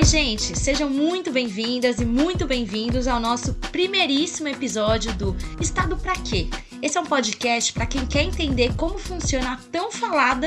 Oi, 0.00 0.06
gente, 0.06 0.58
sejam 0.58 0.88
muito 0.88 1.30
bem-vindas 1.30 2.00
e 2.00 2.06
muito 2.06 2.46
bem-vindos 2.46 3.06
ao 3.06 3.20
nosso 3.20 3.52
primeiríssimo 3.70 4.48
episódio 4.48 5.12
do 5.12 5.36
Estado 5.60 5.94
Pra 5.94 6.14
Quê? 6.14 6.48
Esse 6.80 6.96
é 6.96 7.00
um 7.02 7.04
podcast 7.04 7.70
para 7.74 7.84
quem 7.84 8.06
quer 8.06 8.22
entender 8.22 8.74
como 8.76 8.98
funciona 8.98 9.52
a 9.52 9.56
tão 9.70 9.92
falada 9.92 10.46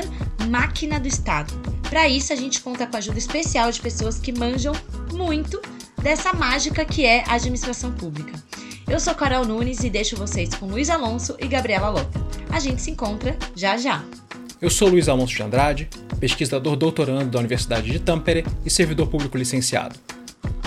máquina 0.50 0.98
do 0.98 1.06
Estado. 1.06 1.54
Para 1.88 2.08
isso, 2.08 2.32
a 2.32 2.36
gente 2.36 2.60
conta 2.60 2.84
com 2.84 2.96
a 2.96 2.98
ajuda 2.98 3.16
especial 3.16 3.70
de 3.70 3.80
pessoas 3.80 4.18
que 4.18 4.36
manjam 4.36 4.74
muito 5.12 5.62
dessa 6.02 6.32
mágica 6.32 6.84
que 6.84 7.06
é 7.06 7.22
a 7.28 7.34
administração 7.34 7.92
pública. 7.92 8.32
Eu 8.88 8.98
sou 8.98 9.14
Carol 9.14 9.44
Nunes 9.44 9.84
e 9.84 9.88
deixo 9.88 10.16
vocês 10.16 10.52
com 10.52 10.66
Luiz 10.66 10.90
Alonso 10.90 11.36
e 11.38 11.46
Gabriela 11.46 11.90
Lota. 11.90 12.20
A 12.50 12.58
gente 12.58 12.82
se 12.82 12.90
encontra 12.90 13.38
já 13.54 13.76
já. 13.76 14.02
Eu 14.64 14.70
sou 14.70 14.88
Luiz 14.88 15.10
Alonso 15.10 15.34
de 15.36 15.42
Andrade, 15.42 15.90
pesquisador 16.18 16.74
doutorando 16.74 17.26
da 17.26 17.38
Universidade 17.38 17.90
de 17.90 17.98
Tampere 17.98 18.46
e 18.64 18.70
servidor 18.70 19.08
público 19.08 19.36
licenciado. 19.36 19.94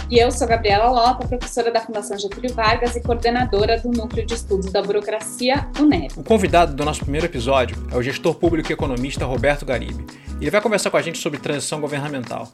E 0.08 0.20
eu 0.20 0.32
sou 0.32 0.48
Gabriela 0.48 0.88
Lota, 0.88 1.28
professora 1.28 1.72
da 1.72 1.82
Fundação 1.82 2.16
Getúlio 2.16 2.54
Vargas 2.54 2.96
e 2.96 3.02
coordenadora 3.02 3.80
do 3.80 3.90
Núcleo 3.90 4.24
de 4.24 4.36
Estudos 4.36 4.72
da 4.72 4.84
Burocracia, 4.84 5.68
UNEB. 5.80 6.14
O 6.16 6.24
convidado 6.24 6.76
do 6.76 6.86
nosso 6.86 7.00
primeiro 7.00 7.26
episódio 7.26 7.76
é 7.92 7.98
o 7.98 8.04
gestor 8.04 8.36
público 8.36 8.72
e 8.72 8.74
economista 8.74 9.26
Roberto 9.26 9.66
Garibe. 9.66 10.06
Ele 10.40 10.52
vai 10.52 10.62
conversar 10.62 10.92
com 10.92 10.98
a 10.98 11.02
gente 11.02 11.18
sobre 11.18 11.40
transição 11.40 11.82
governamental. 11.82 12.54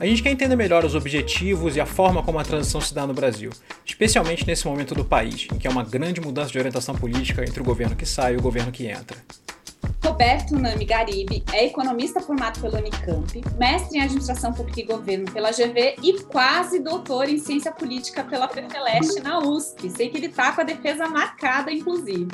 A 0.00 0.06
gente 0.06 0.24
quer 0.24 0.32
entender 0.32 0.56
melhor 0.56 0.84
os 0.84 0.96
objetivos 0.96 1.76
e 1.76 1.80
a 1.80 1.86
forma 1.86 2.20
como 2.20 2.40
a 2.40 2.42
transição 2.42 2.80
se 2.80 2.92
dá 2.92 3.06
no 3.06 3.14
Brasil, 3.14 3.50
especialmente 3.86 4.44
nesse 4.44 4.66
momento 4.66 4.96
do 4.96 5.04
país, 5.04 5.46
em 5.54 5.56
que 5.56 5.68
há 5.68 5.70
uma 5.70 5.84
grande 5.84 6.20
mudança 6.20 6.50
de 6.50 6.58
orientação 6.58 6.96
política 6.96 7.44
entre 7.44 7.62
o 7.62 7.64
governo 7.64 7.94
que 7.94 8.04
sai 8.04 8.34
e 8.34 8.36
o 8.36 8.42
governo 8.42 8.72
que 8.72 8.88
entra. 8.88 9.16
Roberto 10.04 10.56
Nami 10.56 10.84
Garibe 10.84 11.44
é 11.52 11.66
economista 11.66 12.20
formado 12.20 12.60
pela 12.60 12.78
Unicamp, 12.78 13.42
mestre 13.58 13.98
em 13.98 14.02
administração 14.02 14.52
pública 14.52 14.80
e 14.80 14.84
governo 14.84 15.30
pela 15.30 15.50
GV 15.50 15.96
e 16.02 16.22
quase 16.24 16.78
doutor 16.80 17.28
em 17.28 17.38
ciência 17.38 17.70
política 17.72 18.24
pela 18.24 18.48
FEFELESTE 18.48 19.20
na 19.20 19.38
USP. 19.38 19.90
Sei 19.90 20.08
que 20.08 20.18
ele 20.18 20.26
está 20.26 20.52
com 20.52 20.62
a 20.62 20.64
defesa 20.64 21.08
marcada, 21.08 21.70
inclusive. 21.70 22.28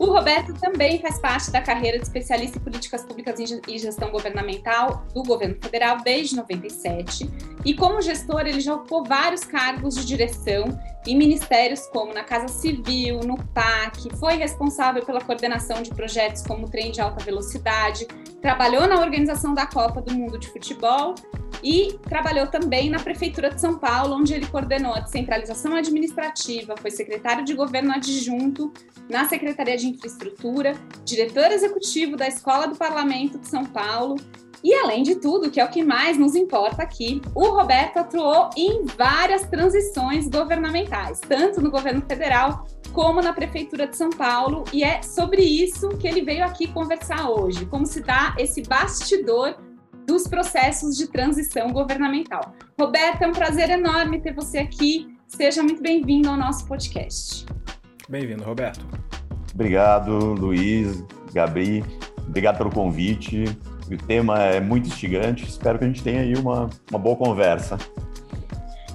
O 0.00 0.06
Roberto 0.06 0.54
também 0.54 0.98
faz 0.98 1.18
parte 1.18 1.50
da 1.50 1.60
carreira 1.60 1.98
de 1.98 2.04
especialista 2.04 2.56
em 2.56 2.60
políticas 2.62 3.04
públicas 3.04 3.38
e 3.38 3.78
gestão 3.78 4.10
governamental 4.10 5.04
do 5.12 5.22
governo 5.22 5.56
federal 5.62 5.98
desde 6.02 6.36
97. 6.36 7.30
E 7.66 7.74
como 7.74 8.00
gestor, 8.00 8.46
ele 8.46 8.60
já 8.60 8.76
ocupou 8.76 9.04
vários 9.04 9.44
cargos 9.44 9.94
de 9.94 10.06
direção 10.06 10.64
em 11.06 11.14
ministérios 11.14 11.86
como 11.88 12.14
na 12.14 12.24
Casa 12.24 12.48
Civil, 12.48 13.20
no 13.20 13.36
PAC, 13.48 14.08
foi 14.16 14.36
responsável 14.36 15.04
pela 15.04 15.20
coordenação 15.20 15.82
de 15.82 15.90
projetos 15.90 16.40
como 16.44 16.66
o 16.66 16.70
trem 16.70 16.90
de 16.92 17.02
alta 17.02 17.22
velocidade, 17.22 18.06
trabalhou 18.40 18.88
na 18.88 18.98
organização 19.00 19.52
da 19.52 19.66
Copa 19.66 20.00
do 20.00 20.14
Mundo 20.14 20.38
de 20.38 20.48
Futebol 20.48 21.14
e 21.62 21.98
trabalhou 22.08 22.46
também 22.46 22.90
na 22.90 22.98
Prefeitura 22.98 23.50
de 23.50 23.60
São 23.60 23.78
Paulo, 23.78 24.16
onde 24.16 24.34
ele 24.34 24.46
coordenou 24.46 24.94
a 24.94 25.00
descentralização 25.00 25.74
administrativa, 25.74 26.74
foi 26.76 26.90
secretário 26.90 27.44
de 27.44 27.54
governo 27.54 27.92
adjunto 27.92 28.72
na 29.08 29.28
Secretaria 29.28 29.76
de 29.76 29.88
Infraestrutura, 29.88 30.74
diretor 31.04 31.50
executivo 31.50 32.16
da 32.16 32.28
Escola 32.28 32.66
do 32.66 32.76
Parlamento 32.76 33.38
de 33.38 33.48
São 33.48 33.64
Paulo. 33.64 34.16
E 34.62 34.74
além 34.74 35.02
de 35.02 35.14
tudo, 35.14 35.50
que 35.50 35.58
é 35.58 35.64
o 35.64 35.70
que 35.70 35.82
mais 35.82 36.18
nos 36.18 36.34
importa 36.34 36.82
aqui, 36.82 37.22
o 37.34 37.46
Roberto 37.48 37.96
atuou 37.96 38.50
em 38.56 38.84
várias 38.84 39.42
transições 39.48 40.28
governamentais, 40.28 41.18
tanto 41.20 41.62
no 41.62 41.70
governo 41.70 42.02
federal 42.06 42.66
como 42.92 43.22
na 43.22 43.32
Prefeitura 43.32 43.86
de 43.86 43.96
São 43.96 44.10
Paulo, 44.10 44.64
e 44.72 44.82
é 44.82 45.00
sobre 45.00 45.42
isso 45.42 45.88
que 45.90 46.06
ele 46.06 46.22
veio 46.22 46.44
aqui 46.44 46.66
conversar 46.66 47.30
hoje, 47.30 47.64
como 47.66 47.86
se 47.86 48.00
dá 48.00 48.34
esse 48.36 48.62
bastidor 48.62 49.56
dos 50.06 50.26
processos 50.26 50.96
de 50.96 51.06
transição 51.08 51.70
governamental. 51.70 52.54
Roberto, 52.78 53.22
é 53.22 53.26
um 53.26 53.32
prazer 53.32 53.70
enorme 53.70 54.20
ter 54.20 54.34
você 54.34 54.58
aqui. 54.58 55.16
Seja 55.26 55.62
muito 55.62 55.82
bem-vindo 55.82 56.28
ao 56.28 56.36
nosso 56.36 56.66
podcast. 56.66 57.46
Bem-vindo, 58.08 58.42
Roberto. 58.42 58.84
Obrigado, 59.54 60.34
Luiz, 60.34 61.04
Gabi. 61.32 61.84
Obrigado 62.26 62.58
pelo 62.58 62.70
convite. 62.70 63.44
O 63.90 63.96
tema 64.06 64.38
é 64.40 64.60
muito 64.60 64.88
instigante. 64.88 65.44
Espero 65.44 65.78
que 65.78 65.84
a 65.84 65.88
gente 65.88 66.02
tenha 66.02 66.20
aí 66.20 66.34
uma, 66.34 66.70
uma 66.90 66.98
boa 66.98 67.16
conversa. 67.16 67.76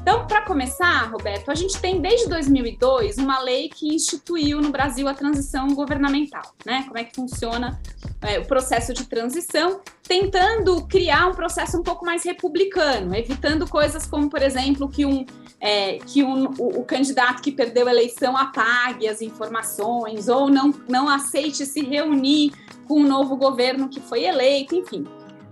Então, 0.06 0.28
para 0.28 0.44
começar, 0.44 1.10
Roberto, 1.10 1.50
a 1.50 1.56
gente 1.56 1.82
tem 1.82 2.00
desde 2.00 2.30
2002 2.30 3.18
uma 3.18 3.40
lei 3.40 3.70
que 3.70 3.88
instituiu 3.88 4.62
no 4.62 4.70
Brasil 4.70 5.08
a 5.08 5.16
transição 5.16 5.70
governamental, 5.70 6.44
né? 6.64 6.84
Como 6.84 6.96
é 7.00 7.04
que 7.04 7.16
funciona 7.16 7.82
é, 8.22 8.38
o 8.38 8.46
processo 8.46 8.94
de 8.94 9.04
transição, 9.08 9.82
tentando 10.04 10.86
criar 10.86 11.26
um 11.26 11.34
processo 11.34 11.80
um 11.80 11.82
pouco 11.82 12.06
mais 12.06 12.24
republicano, 12.24 13.16
evitando 13.16 13.68
coisas 13.68 14.06
como, 14.06 14.30
por 14.30 14.44
exemplo, 14.44 14.88
que 14.88 15.08
um 15.08 15.26
é, 15.60 15.98
que 15.98 16.24
um, 16.24 16.52
o, 16.60 16.82
o, 16.82 16.86
candidato 16.86 17.42
que 17.42 17.52
perdeu 17.52 17.88
a 17.88 17.92
eleição 17.92 18.38
apague 18.38 19.08
as 19.08 19.24
informações 19.24 20.28
ou 20.28 20.52
não, 20.52 20.72
não 20.88 21.10
aceite 21.10 21.66
se 21.66 21.82
reunir 21.82 22.52
com 22.88 23.02
o 23.02 23.08
novo 23.08 23.36
governo 23.36 23.90
que 23.90 24.00
foi 24.00 24.26
eleito, 24.26 24.76
enfim. 24.76 25.04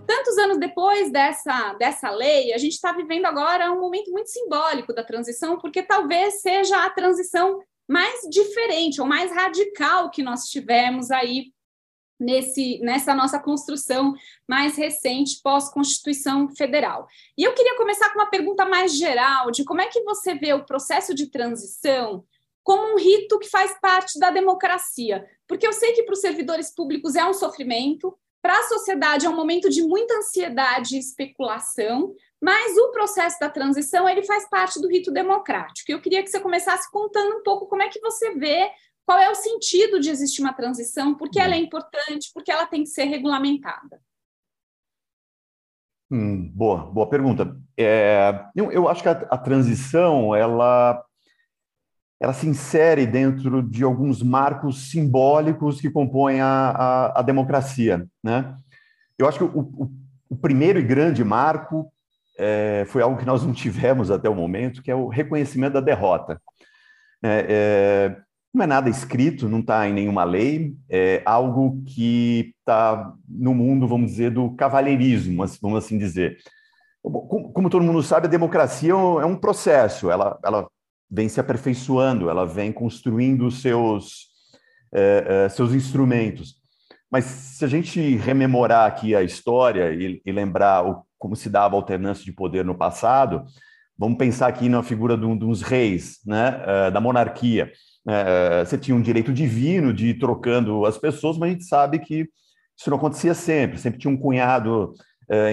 Tantos 0.06 0.38
anos 0.38 0.58
depois 0.58 1.10
dessa, 1.10 1.74
dessa 1.74 2.10
lei, 2.10 2.52
a 2.52 2.58
gente 2.58 2.72
está 2.72 2.92
vivendo 2.92 3.26
agora 3.26 3.72
um 3.72 3.80
momento 3.80 4.10
muito 4.10 4.28
simbólico 4.28 4.92
da 4.92 5.04
transição, 5.04 5.58
porque 5.58 5.82
talvez 5.82 6.40
seja 6.40 6.84
a 6.84 6.90
transição 6.90 7.60
mais 7.88 8.20
diferente 8.30 9.00
ou 9.00 9.06
mais 9.06 9.30
radical 9.32 10.10
que 10.10 10.22
nós 10.22 10.44
tivemos 10.44 11.10
aí 11.10 11.52
nesse, 12.18 12.78
nessa 12.80 13.14
nossa 13.14 13.38
construção 13.38 14.14
mais 14.48 14.76
recente 14.76 15.40
pós-Constituição 15.42 16.48
Federal. 16.54 17.06
E 17.36 17.42
eu 17.42 17.52
queria 17.54 17.76
começar 17.76 18.10
com 18.10 18.18
uma 18.18 18.30
pergunta 18.30 18.64
mais 18.64 18.96
geral 18.96 19.50
de 19.50 19.64
como 19.64 19.80
é 19.80 19.86
que 19.88 20.02
você 20.02 20.34
vê 20.34 20.52
o 20.52 20.64
processo 20.64 21.14
de 21.14 21.30
transição 21.30 22.24
como 22.62 22.94
um 22.94 22.96
rito 22.96 23.38
que 23.38 23.50
faz 23.50 23.78
parte 23.78 24.18
da 24.18 24.30
democracia, 24.30 25.28
porque 25.46 25.66
eu 25.66 25.72
sei 25.72 25.92
que 25.92 26.02
para 26.02 26.14
os 26.14 26.20
servidores 26.20 26.74
públicos 26.74 27.14
é 27.14 27.22
um 27.24 27.34
sofrimento, 27.34 28.16
para 28.44 28.58
a 28.58 28.64
sociedade 28.64 29.24
é 29.24 29.30
um 29.30 29.34
momento 29.34 29.70
de 29.70 29.82
muita 29.82 30.18
ansiedade 30.18 30.96
e 30.96 30.98
especulação, 30.98 32.14
mas 32.38 32.76
o 32.76 32.90
processo 32.90 33.40
da 33.40 33.48
transição 33.48 34.06
ele 34.06 34.22
faz 34.22 34.46
parte 34.50 34.78
do 34.82 34.86
rito 34.86 35.10
democrático. 35.10 35.90
Eu 35.90 35.98
queria 35.98 36.22
que 36.22 36.28
você 36.28 36.38
começasse 36.38 36.90
contando 36.90 37.38
um 37.38 37.42
pouco 37.42 37.66
como 37.66 37.80
é 37.80 37.88
que 37.88 37.98
você 38.00 38.34
vê 38.34 38.70
qual 39.06 39.18
é 39.18 39.30
o 39.30 39.34
sentido 39.34 39.98
de 39.98 40.10
existir 40.10 40.42
uma 40.42 40.52
transição, 40.52 41.14
por 41.14 41.30
que 41.30 41.40
ela 41.40 41.54
é 41.54 41.58
importante, 41.58 42.30
por 42.34 42.44
que 42.44 42.52
ela 42.52 42.66
tem 42.66 42.82
que 42.82 42.90
ser 42.90 43.04
regulamentada. 43.04 43.98
Hum, 46.10 46.52
boa, 46.54 46.84
boa 46.84 47.08
pergunta. 47.08 47.56
É, 47.78 48.44
eu, 48.54 48.70
eu, 48.70 48.88
acho 48.90 49.02
que 49.02 49.08
a, 49.08 49.12
a 49.12 49.38
transição 49.38 50.34
ela 50.34 51.02
ela 52.24 52.32
se 52.32 52.48
insere 52.48 53.06
dentro 53.06 53.62
de 53.62 53.84
alguns 53.84 54.22
marcos 54.22 54.90
simbólicos 54.90 55.78
que 55.78 55.90
compõem 55.90 56.40
a, 56.40 56.46
a, 56.46 57.20
a 57.20 57.22
democracia. 57.22 58.06
Né? 58.22 58.56
Eu 59.18 59.28
acho 59.28 59.38
que 59.38 59.44
o, 59.44 59.60
o, 59.60 59.92
o 60.30 60.36
primeiro 60.36 60.78
e 60.78 60.82
grande 60.82 61.22
marco 61.22 61.92
é, 62.38 62.86
foi 62.88 63.02
algo 63.02 63.18
que 63.18 63.26
nós 63.26 63.44
não 63.44 63.52
tivemos 63.52 64.10
até 64.10 64.28
o 64.28 64.34
momento, 64.34 64.82
que 64.82 64.90
é 64.90 64.94
o 64.94 65.08
reconhecimento 65.08 65.74
da 65.74 65.80
derrota. 65.80 66.40
É, 67.22 67.46
é, 67.46 68.16
não 68.54 68.64
é 68.64 68.66
nada 68.66 68.88
escrito, 68.88 69.46
não 69.46 69.60
está 69.60 69.86
em 69.86 69.92
nenhuma 69.92 70.24
lei, 70.24 70.74
é 70.88 71.20
algo 71.26 71.82
que 71.84 72.54
está 72.60 73.12
no 73.28 73.54
mundo, 73.54 73.86
vamos 73.86 74.12
dizer, 74.12 74.30
do 74.30 74.54
cavalheirismo, 74.54 75.44
vamos 75.60 75.84
assim 75.84 75.98
dizer. 75.98 76.38
Como, 77.02 77.52
como 77.52 77.68
todo 77.68 77.84
mundo 77.84 78.02
sabe, 78.02 78.28
a 78.28 78.30
democracia 78.30 78.92
é 78.92 78.96
um 78.96 79.34
é 79.34 79.38
processo, 79.38 80.10
ela, 80.10 80.38
ela 80.42 80.66
vem 81.14 81.28
se 81.28 81.38
aperfeiçoando, 81.38 82.28
ela 82.28 82.44
vem 82.44 82.72
construindo 82.72 83.48
seus, 83.48 84.26
é, 84.92 85.44
é, 85.44 85.48
seus 85.48 85.72
instrumentos. 85.72 86.56
Mas 87.08 87.24
se 87.24 87.64
a 87.64 87.68
gente 87.68 88.16
rememorar 88.16 88.86
aqui 88.86 89.14
a 89.14 89.22
história 89.22 89.92
e, 89.92 90.20
e 90.26 90.32
lembrar 90.32 90.84
o, 90.84 91.04
como 91.16 91.36
se 91.36 91.48
dava 91.48 91.76
a 91.76 91.78
alternância 91.78 92.24
de 92.24 92.32
poder 92.32 92.64
no 92.64 92.74
passado, 92.74 93.44
vamos 93.96 94.18
pensar 94.18 94.48
aqui 94.48 94.68
na 94.68 94.82
figura 94.82 95.16
de 95.16 95.24
um, 95.24 95.36
dos 95.36 95.62
reis, 95.62 96.18
né, 96.26 96.60
é, 96.66 96.90
da 96.90 97.00
monarquia. 97.00 97.70
É, 98.08 98.64
você 98.64 98.76
tinha 98.76 98.96
um 98.96 99.00
direito 99.00 99.32
divino 99.32 99.94
de 99.94 100.08
ir 100.08 100.18
trocando 100.18 100.84
as 100.84 100.98
pessoas, 100.98 101.38
mas 101.38 101.48
a 101.48 101.52
gente 101.52 101.64
sabe 101.64 102.00
que 102.00 102.28
isso 102.76 102.90
não 102.90 102.96
acontecia 102.96 103.34
sempre. 103.34 103.78
Sempre 103.78 104.00
tinha 104.00 104.12
um 104.12 104.16
cunhado 104.16 104.92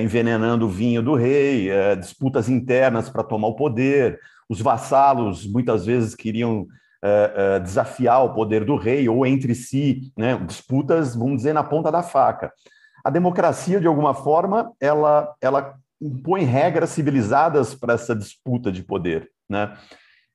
envenenando 0.03 0.65
o 0.65 0.69
vinho 0.69 1.01
do 1.01 1.15
rei, 1.15 1.69
disputas 1.97 2.49
internas 2.49 3.07
para 3.07 3.23
tomar 3.23 3.47
o 3.47 3.55
poder, 3.55 4.19
os 4.51 4.59
vassalos 4.59 5.49
muitas 5.49 5.85
vezes 5.85 6.13
queriam 6.13 6.67
é, 7.01 7.33
é, 7.35 7.59
desafiar 7.61 8.25
o 8.25 8.33
poder 8.33 8.65
do 8.65 8.75
rei 8.75 9.07
ou 9.07 9.25
entre 9.25 9.55
si, 9.55 10.11
né, 10.17 10.35
disputas, 10.45 11.15
vamos 11.15 11.37
dizer, 11.37 11.53
na 11.53 11.63
ponta 11.63 11.89
da 11.89 12.03
faca. 12.03 12.51
A 13.01 13.09
democracia, 13.09 13.79
de 13.79 13.87
alguma 13.87 14.13
forma, 14.13 14.73
ela, 14.77 15.33
ela 15.39 15.75
impõe 16.01 16.43
regras 16.43 16.89
civilizadas 16.89 17.73
para 17.73 17.93
essa 17.93 18.13
disputa 18.13 18.69
de 18.73 18.83
poder. 18.83 19.29
Né? 19.47 19.73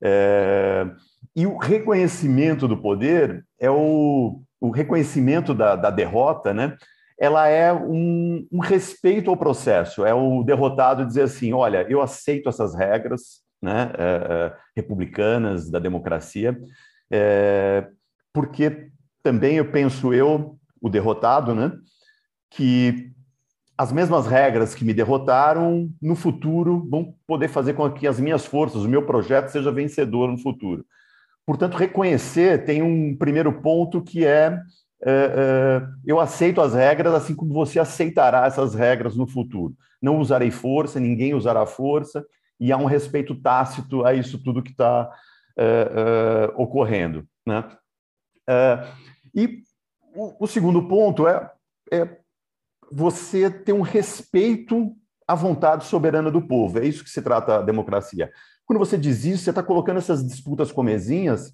É, 0.03 0.87
e 1.35 1.45
o 1.45 1.55
reconhecimento 1.55 2.67
do 2.67 2.75
poder 2.75 3.45
é 3.59 3.69
o, 3.69 4.41
o 4.59 4.71
reconhecimento 4.71 5.53
da, 5.53 5.75
da 5.75 5.91
derrota, 5.91 6.55
né? 6.55 6.75
ela 7.19 7.47
é 7.47 7.71
um, 7.71 8.47
um, 8.51 8.59
respeito 8.61 9.29
ao 9.29 9.37
processo, 9.37 10.03
é 10.03 10.13
o 10.13 10.41
derrotado 10.41 11.05
dizer 11.05 11.21
assim, 11.21 11.53
olha, 11.53 11.85
eu 11.87 12.01
aceito 12.01 12.49
essas 12.49 12.73
regras 12.73 13.45
né, 13.61 13.91
é, 13.97 14.03
é, 14.03 14.57
republicanas 14.75 15.69
da 15.69 15.79
democracia, 15.79 16.57
é, 17.11 17.87
porque 18.33 18.89
também 19.23 19.57
eu 19.57 19.71
penso 19.71 20.13
eu, 20.13 20.57
o 20.81 20.89
derrotado, 20.89 21.55
né, 21.55 21.71
que 22.49 23.11
as 23.77 23.91
mesmas 23.91 24.25
regras 24.25 24.73
que 24.73 24.83
me 24.83 24.93
derrotaram 24.93 25.89
no 26.01 26.15
futuro 26.15 26.87
vão 26.89 27.13
poder 27.27 27.47
fazer 27.47 27.73
com 27.73 27.89
que 27.91 28.07
as 28.07 28.19
minhas 28.19 28.45
forças, 28.45 28.83
o 28.83 28.89
meu 28.89 29.05
projeto 29.05 29.49
seja 29.49 29.71
vencedor 29.71 30.31
no 30.31 30.37
futuro. 30.37 30.83
Portanto, 31.45 31.77
reconhecer 31.77 32.65
tem 32.65 32.81
um 32.81 33.15
primeiro 33.15 33.61
ponto 33.61 34.01
que 34.01 34.25
é, 34.25 34.59
é 35.03 35.81
eu 36.05 36.19
aceito 36.19 36.59
as 36.59 36.73
regras 36.73 37.13
assim 37.13 37.35
como 37.35 37.53
você 37.53 37.79
aceitará 37.79 38.47
essas 38.47 38.73
regras 38.73 39.15
no 39.15 39.27
futuro. 39.27 39.75
Não 40.01 40.19
usarei 40.19 40.51
força, 40.51 40.99
ninguém 40.99 41.35
usará 41.35 41.65
força, 41.65 42.25
e 42.59 42.71
há 42.71 42.77
um 42.77 42.85
respeito 42.85 43.35
tácito 43.35 44.05
a 44.05 44.13
isso 44.13 44.41
tudo 44.43 44.63
que 44.63 44.71
está 44.71 45.09
é, 45.57 45.63
é, 45.63 46.53
ocorrendo. 46.55 47.27
Né? 47.45 47.67
É, 48.47 48.87
e 49.33 49.63
o, 50.15 50.45
o, 50.45 50.47
segundo 50.47 50.87
ponto 50.87 51.27
é, 51.27 51.51
é 51.91 52.17
você 52.91 53.49
ter 53.49 53.73
um 53.73 53.81
respeito 53.81 54.95
à 55.27 55.35
vontade 55.35 55.85
soberana 55.85 56.31
do 56.31 56.41
povo. 56.41 56.79
É 56.79 56.85
isso 56.85 57.03
que 57.03 57.09
se 57.09 57.21
trata 57.21 57.57
a 57.57 57.61
democracia. 57.61 58.31
Quando 58.65 58.79
você 58.79 58.97
diz 58.97 59.23
isso, 59.25 59.43
você 59.43 59.49
está 59.51 59.63
colocando 59.63 59.97
essas 59.97 60.25
disputas 60.25 60.71
comezinhas 60.71 61.53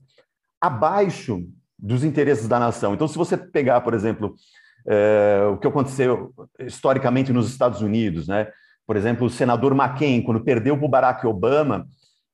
abaixo 0.60 1.46
dos 1.78 2.04
interesses 2.04 2.48
da 2.48 2.60
nação. 2.60 2.94
Então, 2.94 3.08
se 3.08 3.18
você 3.18 3.36
pegar, 3.36 3.82
por 3.82 3.94
exemplo, 3.94 4.36
o 5.52 5.58
que 5.58 5.68
aconteceu 5.68 6.34
historicamente 6.60 7.34
nos 7.34 7.50
Estados 7.50 7.82
Unidos, 7.82 8.28
né? 8.28 8.48
Por 8.86 8.96
exemplo, 8.98 9.28
o 9.28 9.30
senador 9.30 9.74
McCain, 9.74 10.22
quando 10.22 10.44
perdeu 10.44 10.78
para 10.78 10.86
o 10.86 10.90
Barack 10.90 11.26
Obama, 11.26 11.88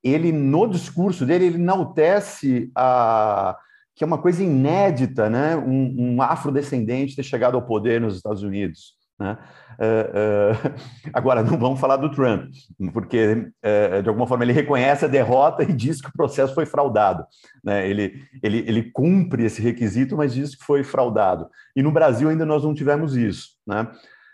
ele, 0.03 0.31
no 0.31 0.67
discurso 0.67 1.25
dele, 1.25 1.45
ele 1.45 1.55
enaltece 1.55 2.71
a, 2.75 3.57
que 3.95 4.03
é 4.03 4.07
uma 4.07 4.17
coisa 4.17 4.43
inédita, 4.43 5.29
né? 5.29 5.55
um, 5.57 6.15
um 6.15 6.21
afrodescendente 6.21 7.15
ter 7.15 7.23
chegado 7.23 7.55
ao 7.55 7.65
poder 7.65 7.99
nos 7.99 8.15
Estados 8.15 8.43
Unidos. 8.43 8.97
Né? 9.19 9.37
Uh, 9.77 10.69
uh, 10.71 10.75
agora, 11.13 11.43
não 11.43 11.57
vamos 11.57 11.79
falar 11.79 11.97
do 11.97 12.09
Trump, 12.09 12.49
porque, 12.93 13.51
uh, 13.61 14.01
de 14.01 14.07
alguma 14.07 14.25
forma, 14.25 14.45
ele 14.45 14.53
reconhece 14.53 15.03
a 15.03 15.09
derrota 15.09 15.63
e 15.63 15.73
diz 15.73 16.01
que 16.01 16.07
o 16.07 16.13
processo 16.13 16.55
foi 16.55 16.65
fraudado. 16.65 17.25
Né? 17.61 17.89
Ele, 17.89 18.23
ele, 18.41 18.59
ele 18.59 18.91
cumpre 18.91 19.43
esse 19.43 19.61
requisito, 19.61 20.15
mas 20.15 20.33
diz 20.33 20.55
que 20.55 20.63
foi 20.63 20.81
fraudado. 20.81 21.49
E 21.75 21.83
no 21.83 21.91
Brasil 21.91 22.29
ainda 22.29 22.45
nós 22.45 22.63
não 22.63 22.73
tivemos 22.73 23.17
isso. 23.17 23.49
Né? 23.67 23.85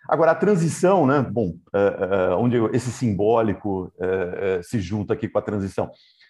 Agora, 0.07 0.31
a 0.31 0.35
transição, 0.35 1.05
né? 1.07 1.21
bom, 1.21 1.55
onde 2.37 2.57
esse 2.73 2.91
simbólico 2.91 3.91
se 4.63 4.79
junta 4.79 5.13
aqui 5.13 5.27
com 5.27 5.39
a 5.39 5.41
transição. 5.41 5.89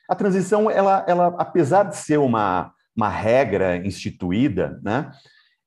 A 0.09 0.15
transição, 0.15 0.71
ela, 0.71 1.03
ela 1.07 1.27
apesar 1.37 1.83
de 1.83 1.97
ser 1.97 2.17
uma 2.17 2.73
uma 2.95 3.09
regra 3.09 3.75
instituída, 3.85 4.79
né? 4.81 5.11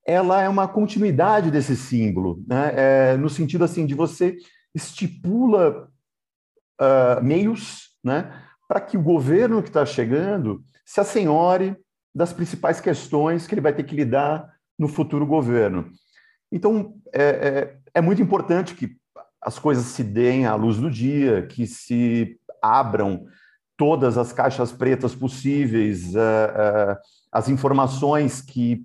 ela 0.06 0.40
é 0.40 0.48
uma 0.48 0.66
continuidade 0.66 1.50
desse 1.50 1.76
símbolo, 1.76 2.42
né? 2.48 2.72
É, 2.74 3.16
no 3.18 3.28
sentido 3.28 3.64
assim 3.64 3.84
de 3.84 3.94
você 3.94 4.38
estipula 4.74 5.90
uh, 6.80 7.22
meios 7.22 7.90
né? 8.02 8.32
para 8.66 8.80
que 8.80 8.96
o 8.96 9.02
governo 9.02 9.62
que 9.62 9.68
está 9.68 9.84
chegando 9.84 10.62
se 10.86 10.98
assenhore 10.98 11.76
das 12.14 12.32
principais 12.32 12.80
questões 12.80 13.46
que 13.46 13.54
ele 13.54 13.60
vai 13.60 13.74
ter 13.74 13.82
que 13.82 13.94
lidar 13.94 14.50
no 14.78 14.88
futuro 14.88 15.26
governo. 15.26 15.90
Então, 16.50 16.94
é, 17.12 17.22
é, 17.22 17.77
é 17.94 18.00
muito 18.00 18.22
importante 18.22 18.74
que 18.74 18.96
as 19.40 19.58
coisas 19.58 19.84
se 19.86 20.02
deem 20.02 20.46
à 20.46 20.54
luz 20.54 20.78
do 20.78 20.90
dia, 20.90 21.46
que 21.46 21.66
se 21.66 22.38
abram 22.62 23.26
todas 23.76 24.18
as 24.18 24.32
caixas 24.32 24.72
pretas 24.72 25.14
possíveis, 25.14 26.14
uh, 26.14 26.18
uh, 26.18 26.96
as 27.30 27.48
informações 27.48 28.40
que 28.40 28.84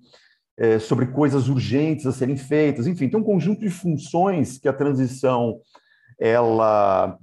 é, 0.55 0.77
sobre 0.77 1.07
coisas 1.07 1.49
urgentes 1.49 2.05
a 2.05 2.11
serem 2.11 2.37
feitas, 2.37 2.85
enfim, 2.85 3.09
tem 3.09 3.19
um 3.19 3.23
conjunto 3.23 3.61
de 3.61 3.71
funções 3.71 4.59
que 4.59 4.67
a 4.67 4.73
transição 4.73 5.59
ela 6.19 7.17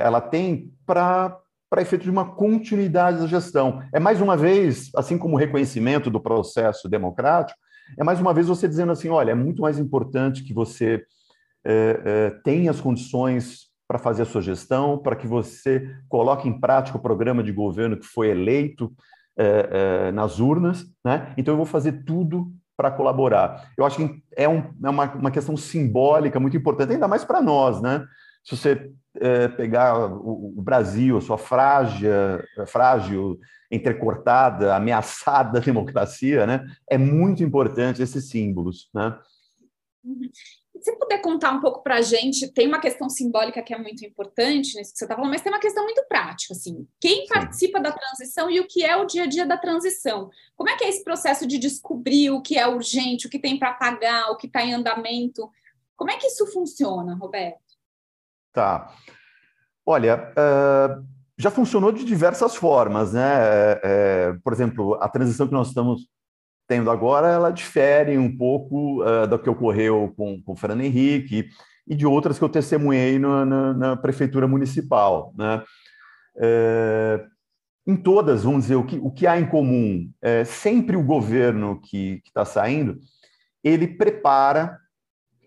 ela 0.00 0.20
tem 0.20 0.72
para 0.84 1.38
para 1.70 1.82
efeito 1.82 2.02
de 2.02 2.10
uma 2.10 2.34
continuidade 2.34 3.18
da 3.18 3.26
gestão. 3.26 3.82
É 3.92 4.00
mais 4.00 4.20
uma 4.20 4.36
vez, 4.36 4.90
assim 4.96 5.18
como 5.18 5.34
o 5.34 5.38
reconhecimento 5.38 6.10
do 6.10 6.20
processo 6.20 6.88
democrático, 6.88 7.58
é 7.96 8.04
mais 8.04 8.20
uma 8.20 8.34
vez 8.34 8.46
você 8.48 8.68
dizendo 8.68 8.92
assim, 8.92 9.08
olha, 9.08 9.32
é 9.32 9.34
muito 9.34 9.62
mais 9.62 9.78
importante 9.78 10.44
que 10.44 10.52
você 10.52 11.04
é, 11.64 12.00
é, 12.04 12.30
tenha 12.42 12.70
as 12.70 12.80
condições 12.80 13.68
para 13.86 13.98
fazer 13.98 14.22
a 14.22 14.26
sua 14.26 14.42
gestão, 14.42 14.98
para 14.98 15.16
que 15.16 15.26
você 15.26 15.88
coloque 16.08 16.48
em 16.48 16.60
prática 16.60 16.98
o 16.98 17.02
programa 17.02 17.42
de 17.42 17.52
governo 17.52 17.96
que 17.96 18.06
foi 18.06 18.28
eleito, 18.28 18.92
é, 19.38 20.10
nas 20.10 20.40
urnas, 20.40 20.84
né? 21.04 21.32
Então 21.36 21.54
eu 21.54 21.56
vou 21.56 21.64
fazer 21.64 22.04
tudo 22.04 22.52
para 22.76 22.90
colaborar. 22.90 23.70
Eu 23.76 23.84
acho 23.84 23.96
que 23.96 24.22
é, 24.36 24.48
um, 24.48 24.62
é 24.84 24.90
uma, 24.90 25.12
uma, 25.12 25.30
questão 25.30 25.56
simbólica 25.56 26.38
muito 26.38 26.56
importante, 26.56 26.92
ainda 26.92 27.08
mais 27.08 27.24
para 27.24 27.40
nós, 27.40 27.80
né? 27.80 28.04
Se 28.44 28.56
você 28.56 28.90
é, 29.20 29.48
pegar 29.48 30.08
o, 30.08 30.54
o, 30.58 30.62
Brasil, 30.62 31.16
a 31.16 31.20
sua 31.20 31.38
frágil, 31.38 32.10
frágil, 32.66 33.38
entrecortada, 33.70 34.74
ameaçada 34.74 35.60
democracia, 35.60 36.46
né? 36.46 36.66
É 36.88 36.96
muito 36.96 37.42
importante 37.42 38.02
esses 38.02 38.28
símbolos, 38.28 38.88
né? 38.94 39.18
Uhum. 40.04 40.30
Se 40.80 40.96
puder 40.96 41.20
contar 41.20 41.50
um 41.52 41.60
pouco 41.60 41.82
para 41.82 41.96
a 41.96 42.00
gente, 42.00 42.52
tem 42.52 42.68
uma 42.68 42.80
questão 42.80 43.08
simbólica 43.08 43.62
que 43.62 43.74
é 43.74 43.78
muito 43.78 44.04
importante 44.06 44.76
nisso 44.76 44.92
que 44.92 44.98
você 44.98 45.04
está 45.04 45.16
falando, 45.16 45.30
mas 45.30 45.42
tem 45.42 45.52
uma 45.52 45.58
questão 45.58 45.82
muito 45.82 46.04
prática, 46.08 46.54
assim. 46.54 46.86
Quem 47.00 47.26
participa 47.26 47.80
da 47.80 47.90
transição 47.90 48.48
e 48.48 48.60
o 48.60 48.66
que 48.66 48.84
é 48.84 48.96
o 48.96 49.04
dia 49.04 49.24
a 49.24 49.26
dia 49.26 49.44
da 49.44 49.56
transição? 49.56 50.30
Como 50.56 50.70
é 50.70 50.76
que 50.76 50.84
é 50.84 50.88
esse 50.88 51.02
processo 51.02 51.46
de 51.46 51.58
descobrir 51.58 52.30
o 52.30 52.40
que 52.40 52.56
é 52.56 52.66
urgente, 52.66 53.26
o 53.26 53.30
que 53.30 53.40
tem 53.40 53.58
para 53.58 53.74
pagar, 53.74 54.30
o 54.30 54.36
que 54.36 54.46
está 54.46 54.62
em 54.62 54.72
andamento? 54.72 55.50
Como 55.96 56.12
é 56.12 56.16
que 56.16 56.28
isso 56.28 56.46
funciona, 56.46 57.16
Roberto? 57.16 57.67
Tá. 58.52 58.90
Olha, 59.86 60.32
uh, 60.32 61.04
já 61.36 61.50
funcionou 61.50 61.92
de 61.92 62.04
diversas 62.04 62.56
formas, 62.56 63.12
né? 63.12 63.74
Uh, 63.74 64.40
por 64.42 64.52
exemplo, 64.52 64.94
a 65.00 65.08
transição 65.08 65.46
que 65.46 65.52
nós 65.52 65.68
estamos 65.68 66.08
tendo 66.68 66.90
agora, 66.90 67.28
ela 67.28 67.50
difere 67.50 68.18
um 68.18 68.36
pouco 68.36 69.02
do 69.30 69.38
que 69.38 69.48
ocorreu 69.48 70.12
com, 70.14 70.42
com 70.42 70.52
o 70.52 70.56
Fernando 70.56 70.82
Henrique 70.82 71.48
e 71.86 71.96
de 71.96 72.04
outras 72.04 72.38
que 72.38 72.44
eu 72.44 72.48
testemunhei 72.50 73.18
na, 73.18 73.46
na, 73.46 73.72
na 73.72 73.96
prefeitura 73.96 74.46
municipal. 74.46 75.32
Né? 75.34 75.62
Em 77.88 77.96
todas, 77.96 78.44
vamos 78.44 78.64
dizer, 78.64 78.74
o 78.74 78.84
que, 78.84 78.98
o 78.98 79.10
que 79.10 79.26
há 79.26 79.40
em 79.40 79.46
comum? 79.46 80.12
É, 80.20 80.44
sempre 80.44 80.94
o 80.94 81.02
governo 81.02 81.80
que 81.80 82.20
está 82.26 82.44
saindo, 82.44 82.98
ele 83.64 83.86
prepara 83.88 84.78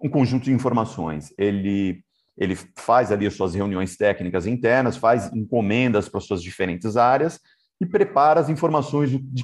um 0.01 0.09
conjunto 0.09 0.45
de 0.45 0.51
informações. 0.51 1.31
Ele, 1.37 2.03
ele 2.37 2.55
faz 2.75 3.11
ali 3.11 3.27
as 3.27 3.33
suas 3.33 3.53
reuniões 3.53 3.95
técnicas 3.95 4.45
internas, 4.47 4.97
faz 4.97 5.31
encomendas 5.33 6.07
para 6.07 6.19
as 6.19 6.25
suas 6.25 6.41
diferentes 6.41 6.97
áreas 6.97 7.39
e 7.79 7.85
prepara 7.85 8.39
as 8.39 8.49
informações 8.49 9.09
de, 9.09 9.17
de 9.17 9.43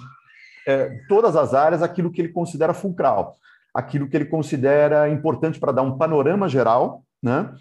é, 0.68 0.90
todas 1.08 1.36
as 1.36 1.54
áreas 1.54 1.82
aquilo 1.82 2.12
que 2.12 2.22
ele 2.22 2.30
considera 2.30 2.74
fulcral, 2.74 3.38
aquilo 3.74 4.08
que 4.08 4.18
ele 4.18 4.26
considera 4.26 5.10
importante 5.10 5.60
para 5.60 5.72
dar 5.72 5.82
um 5.82 5.98
panorama 5.98 6.50
geral, 6.50 7.04
né? 7.24 7.54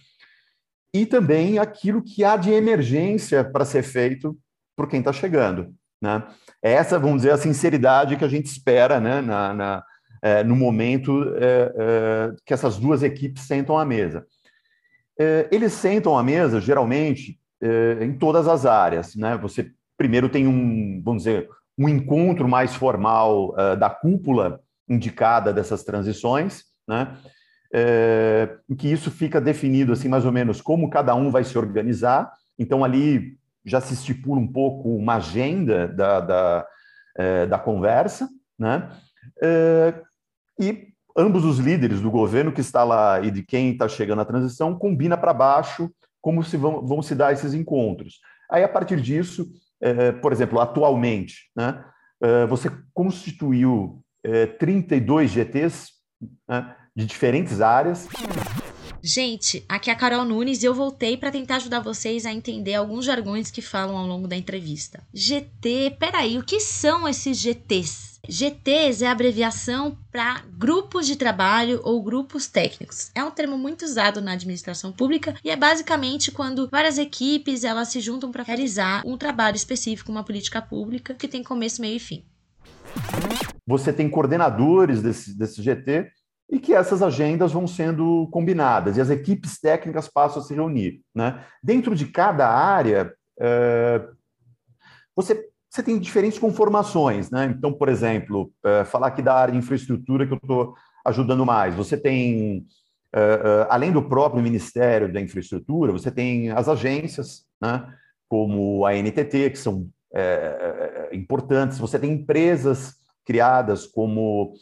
E 0.92 1.04
também 1.04 1.58
aquilo 1.58 2.02
que 2.02 2.24
há 2.24 2.36
de 2.36 2.50
emergência 2.50 3.44
para 3.44 3.64
ser 3.64 3.82
feito 3.82 4.36
por 4.76 4.88
quem 4.88 5.00
está 5.00 5.12
chegando, 5.12 5.74
né? 6.02 6.26
É 6.62 6.72
essa, 6.72 6.98
vamos 6.98 7.18
dizer, 7.18 7.32
a 7.32 7.38
sinceridade 7.38 8.16
que 8.16 8.24
a 8.24 8.28
gente 8.28 8.46
espera, 8.46 8.98
né? 8.98 9.20
Na, 9.20 9.54
na 9.54 9.84
é, 10.22 10.42
no 10.42 10.56
momento 10.56 11.34
é, 11.36 11.72
é 11.76 12.32
que 12.44 12.52
essas 12.52 12.78
duas 12.78 13.02
equipes 13.02 13.44
sentam 13.44 13.78
à 13.78 13.84
mesa. 13.84 14.26
É, 15.18 15.48
eles 15.50 15.72
sentam 15.72 16.16
à 16.16 16.22
mesa, 16.22 16.60
geralmente, 16.60 17.38
é, 17.60 18.04
em 18.04 18.12
todas 18.12 18.46
as 18.46 18.66
áreas, 18.66 19.14
né? 19.16 19.36
Você 19.38 19.70
primeiro 19.96 20.28
tem 20.28 20.46
um, 20.46 21.00
vamos 21.02 21.22
dizer, 21.22 21.48
um 21.78 21.88
encontro 21.88 22.46
mais 22.46 22.74
formal 22.74 23.50
uh, 23.50 23.76
da 23.76 23.88
cúpula 23.88 24.60
indicada 24.88 25.52
dessas 25.52 25.82
transições, 25.82 26.64
né? 26.86 27.16
É, 27.72 28.56
em 28.70 28.76
que 28.76 28.88
isso 28.88 29.10
fica 29.10 29.40
definido 29.40 29.92
assim 29.92 30.08
mais 30.08 30.24
ou 30.24 30.30
menos 30.30 30.60
como 30.60 30.88
cada 30.88 31.14
um 31.14 31.30
vai 31.30 31.44
se 31.44 31.58
organizar. 31.58 32.30
Então 32.58 32.84
ali 32.84 33.38
já 33.64 33.80
se 33.80 33.94
estipula 33.94 34.40
um 34.40 34.46
pouco 34.46 34.96
uma 34.96 35.16
agenda 35.16 35.88
da, 35.88 36.20
da, 36.20 36.66
da 37.48 37.58
conversa, 37.58 38.28
né? 38.58 38.88
É, 39.42 39.94
e 40.60 40.94
ambos 41.16 41.44
os 41.44 41.58
líderes 41.58 42.00
do 42.00 42.10
governo 42.10 42.52
que 42.52 42.60
está 42.60 42.84
lá 42.84 43.20
e 43.20 43.30
de 43.30 43.42
quem 43.42 43.70
está 43.70 43.88
chegando 43.88 44.20
à 44.20 44.24
transição 44.24 44.78
combina 44.78 45.16
para 45.16 45.32
baixo 45.32 45.90
como 46.20 46.42
se 46.42 46.56
vão, 46.56 46.84
vão 46.84 47.02
se 47.02 47.14
dar 47.14 47.32
esses 47.32 47.54
encontros. 47.54 48.20
Aí 48.50 48.62
a 48.62 48.68
partir 48.68 49.00
disso 49.00 49.48
é, 49.80 50.12
por 50.12 50.32
exemplo, 50.32 50.60
atualmente, 50.60 51.50
né, 51.54 51.84
é, 52.20 52.46
você 52.46 52.70
constituiu 52.94 54.02
32 54.58 55.30
é, 55.30 55.34
GTs, 55.34 55.92
né, 56.48 56.74
de 56.94 57.04
diferentes 57.04 57.60
áreas. 57.60 58.08
Gente, 59.02 59.64
aqui 59.68 59.90
é 59.90 59.92
a 59.92 59.96
Carol 59.96 60.24
Nunes 60.24 60.62
e 60.62 60.66
eu 60.66 60.74
voltei 60.74 61.16
para 61.16 61.30
tentar 61.30 61.56
ajudar 61.56 61.80
vocês 61.80 62.26
a 62.26 62.32
entender 62.32 62.74
alguns 62.74 63.04
jargões 63.04 63.50
que 63.50 63.62
falam 63.62 63.96
ao 63.96 64.06
longo 64.06 64.26
da 64.26 64.34
entrevista. 64.34 65.06
GT, 65.14 65.96
peraí, 66.00 66.38
o 66.38 66.42
que 66.42 66.58
são 66.58 67.06
esses 67.06 67.38
GTs? 67.38 68.15
GTs 68.28 69.04
é 69.04 69.08
abreviação 69.08 69.96
para 70.10 70.42
grupos 70.56 71.06
de 71.06 71.16
trabalho 71.16 71.80
ou 71.84 72.02
grupos 72.02 72.46
técnicos. 72.46 73.10
É 73.14 73.22
um 73.22 73.30
termo 73.30 73.56
muito 73.56 73.84
usado 73.84 74.20
na 74.20 74.32
administração 74.32 74.92
pública 74.92 75.34
e 75.44 75.50
é 75.50 75.56
basicamente 75.56 76.32
quando 76.32 76.68
várias 76.68 76.98
equipes 76.98 77.64
elas 77.64 77.88
se 77.88 78.00
juntam 78.00 78.32
para 78.32 78.42
realizar 78.42 79.02
um 79.06 79.16
trabalho 79.16 79.56
específico, 79.56 80.10
uma 80.10 80.24
política 80.24 80.60
pública 80.60 81.14
que 81.14 81.28
tem 81.28 81.42
começo, 81.42 81.80
meio 81.80 81.96
e 81.96 82.00
fim. 82.00 82.24
Você 83.66 83.92
tem 83.92 84.08
coordenadores 84.08 85.02
desse, 85.02 85.36
desse 85.36 85.62
GT 85.62 86.10
e 86.50 86.58
que 86.58 86.72
essas 86.72 87.02
agendas 87.02 87.52
vão 87.52 87.66
sendo 87.66 88.28
combinadas 88.30 88.96
e 88.96 89.00
as 89.00 89.10
equipes 89.10 89.58
técnicas 89.60 90.08
passam 90.08 90.40
a 90.40 90.44
se 90.44 90.54
reunir. 90.54 91.00
Né? 91.14 91.44
Dentro 91.62 91.94
de 91.94 92.06
cada 92.06 92.48
área, 92.48 93.12
é, 93.38 94.06
você 95.14 95.48
você 95.76 95.82
tem 95.82 95.98
diferentes 95.98 96.38
conformações, 96.38 97.30
né? 97.30 97.54
Então, 97.56 97.70
por 97.70 97.90
exemplo, 97.90 98.50
é, 98.64 98.82
falar 98.84 99.08
aqui 99.08 99.20
da 99.20 99.34
área 99.34 99.52
de 99.52 99.58
infraestrutura 99.58 100.26
que 100.26 100.32
eu 100.32 100.38
estou 100.38 100.74
ajudando 101.04 101.44
mais. 101.44 101.74
Você 101.74 101.98
tem, 101.98 102.64
é, 103.12 103.20
é, 103.20 103.66
além 103.68 103.92
do 103.92 104.02
próprio 104.02 104.42
Ministério 104.42 105.12
da 105.12 105.20
Infraestrutura, 105.20 105.92
você 105.92 106.10
tem 106.10 106.50
as 106.50 106.66
agências, 106.66 107.44
né? 107.60 107.86
Como 108.26 108.86
a 108.86 108.94
NTT, 108.94 109.50
que 109.50 109.58
são 109.58 109.86
importantes. 111.12 111.78
Você 111.78 111.98
tem 111.98 112.12
empresas 112.12 112.94
criadas 113.24 113.86
como 113.86 114.54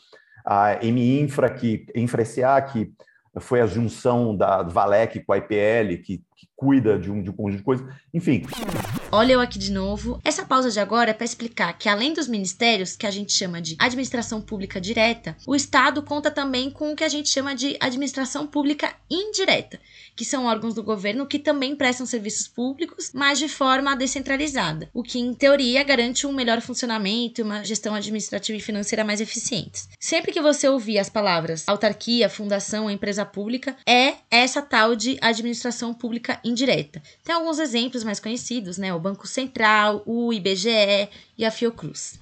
a 0.44 0.76
MInfra, 0.82 1.48
que 1.48 1.86
InfraSA, 1.94 2.60
que 2.62 2.92
foi 3.38 3.60
a 3.60 3.66
junção 3.66 4.36
da 4.36 4.62
Valec 4.62 5.20
com 5.20 5.32
a 5.32 5.38
IPL, 5.38 6.02
que, 6.02 6.24
que 6.36 6.48
cuida 6.56 6.98
de 6.98 7.10
um, 7.10 7.22
de 7.22 7.30
um 7.30 7.32
conjunto 7.32 7.58
de 7.58 7.64
coisas. 7.64 7.86
Enfim. 8.12 8.42
Olha 9.12 9.34
eu 9.34 9.40
aqui 9.40 9.58
de 9.58 9.70
novo. 9.70 10.20
Essa 10.24 10.44
pausa 10.44 10.70
de 10.70 10.80
agora 10.80 11.10
é 11.10 11.14
para 11.14 11.24
explicar 11.24 11.72
que, 11.78 11.88
além 11.88 12.12
dos 12.12 12.26
ministérios, 12.26 12.96
que 12.96 13.06
a 13.06 13.10
gente 13.10 13.32
chama 13.32 13.62
de 13.62 13.76
administração 13.78 14.40
pública 14.40 14.80
direta, 14.80 15.36
o 15.46 15.54
Estado 15.54 16.02
conta 16.02 16.30
também 16.30 16.68
com 16.68 16.92
o 16.92 16.96
que 16.96 17.04
a 17.04 17.08
gente 17.08 17.28
chama 17.28 17.54
de 17.54 17.76
administração 17.80 18.46
pública 18.46 18.92
indireta, 19.08 19.78
que 20.16 20.24
são 20.24 20.46
órgãos 20.46 20.74
do 20.74 20.82
governo 20.82 21.26
que 21.26 21.38
também 21.38 21.76
prestam 21.76 22.06
serviços 22.06 22.48
públicos, 22.48 23.12
mas 23.14 23.38
de 23.38 23.48
forma 23.48 23.94
descentralizada, 23.94 24.90
o 24.92 25.02
que, 25.02 25.20
em 25.20 25.32
teoria, 25.32 25.84
garante 25.84 26.26
um 26.26 26.32
melhor 26.32 26.60
funcionamento 26.60 27.40
e 27.40 27.44
uma 27.44 27.62
gestão 27.62 27.94
administrativa 27.94 28.58
e 28.58 28.62
financeira 28.62 29.04
mais 29.04 29.20
eficientes. 29.20 29.88
Sempre 30.00 30.32
que 30.32 30.42
você 30.42 30.68
ouvir 30.68 30.98
as 30.98 31.08
palavras 31.08 31.64
autarquia, 31.68 32.28
fundação, 32.28 32.90
empresa 32.90 33.24
pública, 33.24 33.76
é 33.86 34.14
essa 34.30 34.60
tal 34.60 34.96
de 34.96 35.18
administração 35.20 35.94
pública 35.94 36.40
indireta. 36.44 37.00
Tem 37.22 37.34
alguns 37.34 37.58
exemplos 37.58 38.02
mais 38.02 38.18
conhecidos, 38.18 38.76
né? 38.76 38.92
O 38.92 39.03
Banco 39.04 39.26
Central, 39.26 40.02
o 40.06 40.32
IBGE 40.32 41.10
e 41.36 41.44
a 41.44 41.50
Fiocruz. 41.50 42.18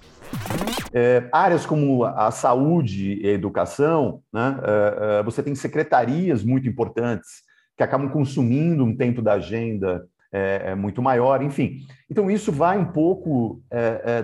É, 0.93 1.29
áreas 1.33 1.65
como 1.65 2.05
a 2.05 2.33
saúde 2.33 3.21
e 3.23 3.29
a 3.29 3.33
educação, 3.33 4.21
né, 4.33 4.59
é, 4.65 5.21
é, 5.21 5.23
você 5.23 5.45
tem 5.45 5.55
secretarias 5.55 6.43
muito 6.43 6.69
importantes 6.69 7.29
que 7.77 7.85
acabam 7.85 8.11
consumindo 8.11 8.85
um 8.85 8.97
tempo 8.97 9.23
da 9.23 9.35
agenda 9.35 10.05
é, 10.33 10.71
é 10.71 10.75
muito 10.75 11.01
maior, 11.01 11.41
enfim. 11.41 11.77
Então, 12.11 12.29
isso 12.29 12.51
vai 12.51 12.77
um 12.77 12.91
pouco 12.91 13.63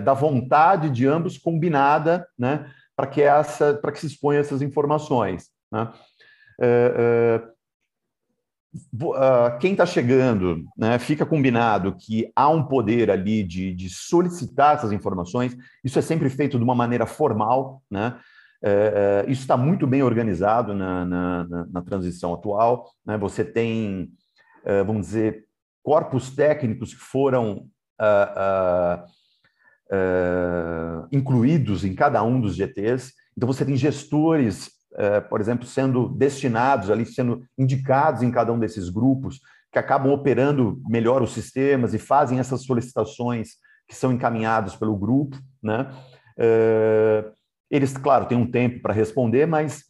da 0.03 0.13
vontade 0.13 0.89
de 0.89 1.07
ambos 1.07 1.37
combinada 1.37 2.27
né, 2.37 2.69
para 2.95 3.07
que, 3.07 3.21
essa, 3.21 3.79
que 3.81 3.99
se 3.99 4.07
exponha 4.07 4.39
essas 4.39 4.61
informações. 4.61 5.47
Né? 5.71 5.87
É, 8.73 9.47
é, 9.47 9.57
quem 9.57 9.71
está 9.71 9.85
chegando, 9.85 10.65
né, 10.77 10.99
fica 10.99 11.25
combinado 11.25 11.95
que 11.95 12.31
há 12.35 12.47
um 12.49 12.63
poder 12.63 13.09
ali 13.09 13.43
de, 13.43 13.73
de, 13.73 13.89
solicitar 13.89 14.75
essas 14.75 14.91
informações, 14.91 15.55
isso 15.83 15.97
é 15.97 16.01
sempre 16.01 16.29
feito 16.29 16.57
de 16.57 16.63
uma 16.63 16.75
maneira 16.75 17.05
formal, 17.05 17.81
né? 17.89 18.19
É, 18.61 19.23
é, 19.25 19.31
isso 19.31 19.41
está 19.41 19.55
muito 19.55 19.87
bem 19.87 20.03
organizado 20.03 20.73
na, 20.73 21.05
na, 21.05 21.65
na, 21.71 21.81
transição 21.81 22.33
atual. 22.33 22.91
Né? 23.05 23.17
Você 23.17 23.45
tem, 23.45 24.11
é, 24.65 24.83
vamos 24.83 25.07
dizer, 25.07 25.45
corpos 25.81 26.35
técnicos 26.35 26.93
que 26.93 26.99
foram 26.99 27.69
uh, 27.99 29.01
uh, 29.01 29.05
uh, 29.95 31.07
incluídos 31.11 31.83
em 31.83 31.95
cada 31.95 32.21
um 32.23 32.39
dos 32.39 32.55
GTs. 32.55 33.13
Então, 33.35 33.47
você 33.47 33.65
tem 33.65 33.75
gestores, 33.77 34.69
por 35.29 35.39
exemplo, 35.39 35.65
sendo 35.65 36.09
destinados 36.09 36.89
ali, 36.89 37.05
sendo 37.05 37.41
indicados 37.57 38.21
em 38.21 38.31
cada 38.31 38.51
um 38.51 38.59
desses 38.59 38.89
grupos, 38.89 39.39
que 39.71 39.79
acabam 39.79 40.11
operando 40.11 40.81
melhor 40.87 41.21
os 41.21 41.31
sistemas 41.31 41.93
e 41.93 41.99
fazem 41.99 42.39
essas 42.39 42.63
solicitações 42.63 43.51
que 43.87 43.95
são 43.95 44.11
encaminhadas 44.11 44.75
pelo 44.75 44.97
grupo, 44.97 45.37
né? 45.63 45.87
Eles, 47.69 47.95
claro, 47.95 48.25
têm 48.25 48.37
um 48.37 48.49
tempo 48.49 48.81
para 48.81 48.93
responder, 48.93 49.45
mas, 49.45 49.83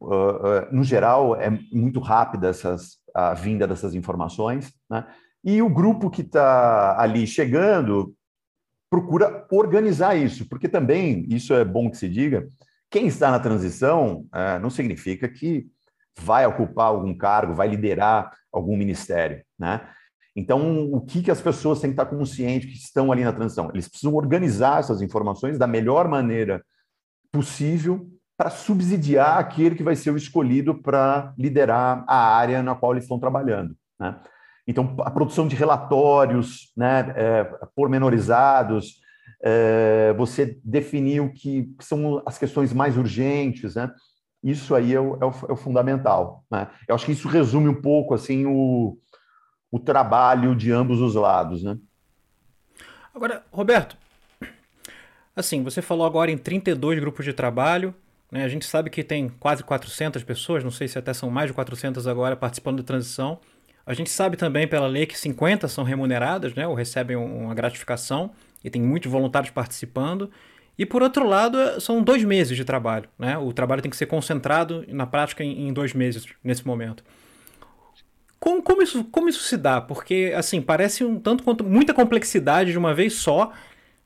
uh, 0.00 0.72
no 0.72 0.82
geral, 0.82 1.36
é 1.36 1.48
muito 1.72 2.00
rápida 2.00 2.48
essas, 2.48 2.98
a 3.14 3.34
vinda 3.34 3.66
dessas 3.68 3.94
informações. 3.94 4.72
Né? 4.90 5.06
E 5.44 5.62
o 5.62 5.68
grupo 5.68 6.10
que 6.10 6.22
está 6.22 7.00
ali 7.00 7.26
chegando 7.26 8.12
procura 8.90 9.46
organizar 9.50 10.16
isso, 10.16 10.48
porque 10.48 10.68
também, 10.68 11.26
isso 11.28 11.54
é 11.54 11.64
bom 11.64 11.90
que 11.90 11.96
se 11.96 12.08
diga, 12.08 12.48
quem 12.94 13.08
está 13.08 13.28
na 13.28 13.40
transição 13.40 14.24
uh, 14.32 14.60
não 14.62 14.70
significa 14.70 15.28
que 15.28 15.66
vai 16.16 16.46
ocupar 16.46 16.86
algum 16.86 17.12
cargo, 17.12 17.52
vai 17.52 17.66
liderar 17.66 18.30
algum 18.52 18.76
ministério, 18.76 19.42
né? 19.58 19.80
Então, 20.36 20.92
o 20.92 21.00
que, 21.00 21.20
que 21.20 21.30
as 21.30 21.40
pessoas 21.40 21.80
têm 21.80 21.90
que 21.90 22.00
estar 22.00 22.06
conscientes 22.06 22.70
que 22.70 22.76
estão 22.76 23.10
ali 23.10 23.24
na 23.24 23.32
transição? 23.32 23.68
Eles 23.72 23.88
precisam 23.88 24.14
organizar 24.14 24.78
essas 24.78 25.02
informações 25.02 25.58
da 25.58 25.66
melhor 25.66 26.06
maneira 26.06 26.64
possível 27.32 28.08
para 28.36 28.48
subsidiar 28.48 29.38
aquele 29.38 29.74
que 29.74 29.82
vai 29.82 29.96
ser 29.96 30.12
o 30.12 30.16
escolhido 30.16 30.80
para 30.80 31.34
liderar 31.36 32.04
a 32.06 32.36
área 32.36 32.62
na 32.62 32.76
qual 32.76 32.92
eles 32.92 33.04
estão 33.04 33.18
trabalhando. 33.18 33.76
Né? 33.98 34.20
Então, 34.68 34.96
a 35.00 35.10
produção 35.10 35.48
de 35.48 35.56
relatórios 35.56 36.72
né, 36.76 37.12
é, 37.16 37.44
pormenorizados, 37.74 39.00
é, 39.00 39.03
você 40.16 40.58
definir 40.64 41.20
o 41.20 41.32
que 41.32 41.74
são 41.80 42.22
as 42.24 42.38
questões 42.38 42.72
mais 42.72 42.96
urgentes, 42.96 43.74
né? 43.74 43.92
isso 44.42 44.74
aí 44.74 44.94
é 44.94 45.00
o, 45.00 45.16
é 45.20 45.24
o, 45.24 45.32
é 45.48 45.52
o 45.52 45.56
fundamental. 45.56 46.44
Né? 46.50 46.68
Eu 46.88 46.94
acho 46.94 47.06
que 47.06 47.12
isso 47.12 47.28
resume 47.28 47.68
um 47.68 47.80
pouco 47.80 48.14
assim 48.14 48.46
o, 48.46 48.98
o 49.70 49.78
trabalho 49.78 50.54
de 50.54 50.70
ambos 50.70 51.00
os 51.00 51.14
lados. 51.14 51.62
Né? 51.62 51.78
Agora, 53.14 53.42
Roberto, 53.50 53.96
Assim, 55.36 55.64
você 55.64 55.82
falou 55.82 56.06
agora 56.06 56.30
em 56.30 56.38
32 56.38 57.00
grupos 57.00 57.24
de 57.24 57.32
trabalho. 57.32 57.92
Né? 58.30 58.44
A 58.44 58.48
gente 58.48 58.64
sabe 58.66 58.88
que 58.88 59.02
tem 59.02 59.28
quase 59.28 59.64
400 59.64 60.22
pessoas, 60.22 60.62
não 60.62 60.70
sei 60.70 60.86
se 60.86 60.98
até 60.98 61.12
são 61.12 61.28
mais 61.28 61.48
de 61.48 61.54
400 61.54 62.06
agora 62.06 62.36
participando 62.36 62.78
da 62.78 62.84
transição. 62.84 63.40
A 63.84 63.92
gente 63.94 64.10
sabe 64.10 64.36
também 64.36 64.66
pela 64.66 64.86
lei 64.86 65.06
que 65.06 65.18
50 65.18 65.66
são 65.68 65.84
remuneradas, 65.84 66.54
né, 66.54 66.66
ou 66.66 66.74
recebem 66.74 67.16
uma 67.16 67.54
gratificação, 67.54 68.30
e 68.64 68.70
tem 68.70 68.80
muitos 68.80 69.12
voluntários 69.12 69.52
participando. 69.52 70.30
E 70.76 70.84
por 70.84 71.02
outro 71.02 71.28
lado, 71.28 71.58
é, 71.58 71.78
são 71.78 72.02
dois 72.02 72.24
meses 72.24 72.56
de 72.56 72.64
trabalho. 72.64 73.08
Né? 73.18 73.36
O 73.38 73.52
trabalho 73.52 73.82
tem 73.82 73.90
que 73.90 73.96
ser 73.96 74.06
concentrado 74.06 74.84
na 74.88 75.06
prática 75.06 75.44
em, 75.44 75.72
dois 75.72 75.92
meses 75.92 76.26
nesse 76.42 76.66
momento. 76.66 77.04
Como, 78.40 78.62
como, 78.62 78.82
isso, 78.82 79.04
como 79.04 79.28
isso 79.28 79.42
se 79.44 79.56
dá? 79.56 79.80
Porque, 79.80 80.32
assim, 80.36 80.60
parece 80.60 81.04
um 81.04 81.20
tanto 81.20 81.44
quanto 81.44 81.62
muita 81.62 81.94
complexidade 81.94 82.72
de 82.72 82.78
uma 82.78 82.92
vez 82.92 83.14
só 83.14 83.52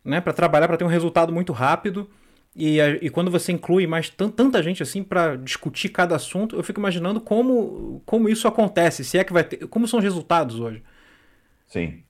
né, 0.05 0.21
para 0.21 0.33
trabalhar, 0.33 0.69
para 0.69 0.77
ter 0.77 0.85
um 0.85 0.89
resultado 0.89 1.33
muito 1.33 1.53
rápido. 1.53 2.09
E, 2.55 2.81
e 2.81 3.11
quando 3.11 3.31
você 3.31 3.53
inclui 3.53 3.87
mais 3.87 4.11
tanta 4.11 4.63
gente 4.63 4.83
assim 4.83 5.03
para 5.03 5.37
discutir 5.37 5.91
cada 5.91 6.17
assunto, 6.17 6.57
eu 6.57 6.63
fico 6.63 6.81
imaginando 6.81 7.21
como, 7.21 8.03
como 8.05 8.29
isso 8.29 8.49
acontece, 8.49 9.05
se 9.05 9.17
é 9.17 9.23
que 9.23 9.33
vai 9.33 9.45
ter, 9.45 9.69
como 9.69 9.87
são 9.87 9.99
os 9.99 10.05
resultados 10.05 10.59
hoje. 10.59 10.83
Sim. 11.67 12.03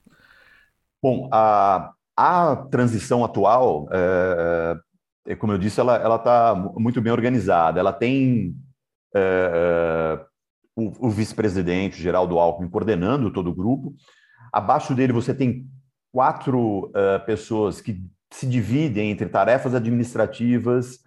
Bom, 1.01 1.29
a, 1.31 1.93
a 2.19 2.53
transição 2.69 3.23
atual, 3.23 3.87
é, 3.93 4.75
é, 5.29 5.35
como 5.37 5.53
eu 5.53 5.57
disse, 5.57 5.79
ela 5.79 6.17
está 6.17 6.53
muito 6.53 7.01
bem 7.01 7.13
organizada. 7.13 7.79
Ela 7.79 7.93
tem 7.93 8.53
é, 9.15 10.19
o, 10.75 11.07
o 11.07 11.09
vice-presidente, 11.09 12.01
Geraldo 12.01 12.37
Alckmin, 12.37 12.69
coordenando 12.69 13.31
todo 13.31 13.49
o 13.49 13.55
grupo. 13.55 13.93
Abaixo 14.51 14.93
dele 14.93 15.13
você 15.13 15.33
tem 15.33 15.65
quatro 16.11 16.87
uh, 16.87 17.23
pessoas 17.25 17.79
que 17.79 18.03
se 18.33 18.47
dividem 18.47 19.11
entre 19.11 19.29
tarefas 19.29 19.73
administrativas, 19.73 20.99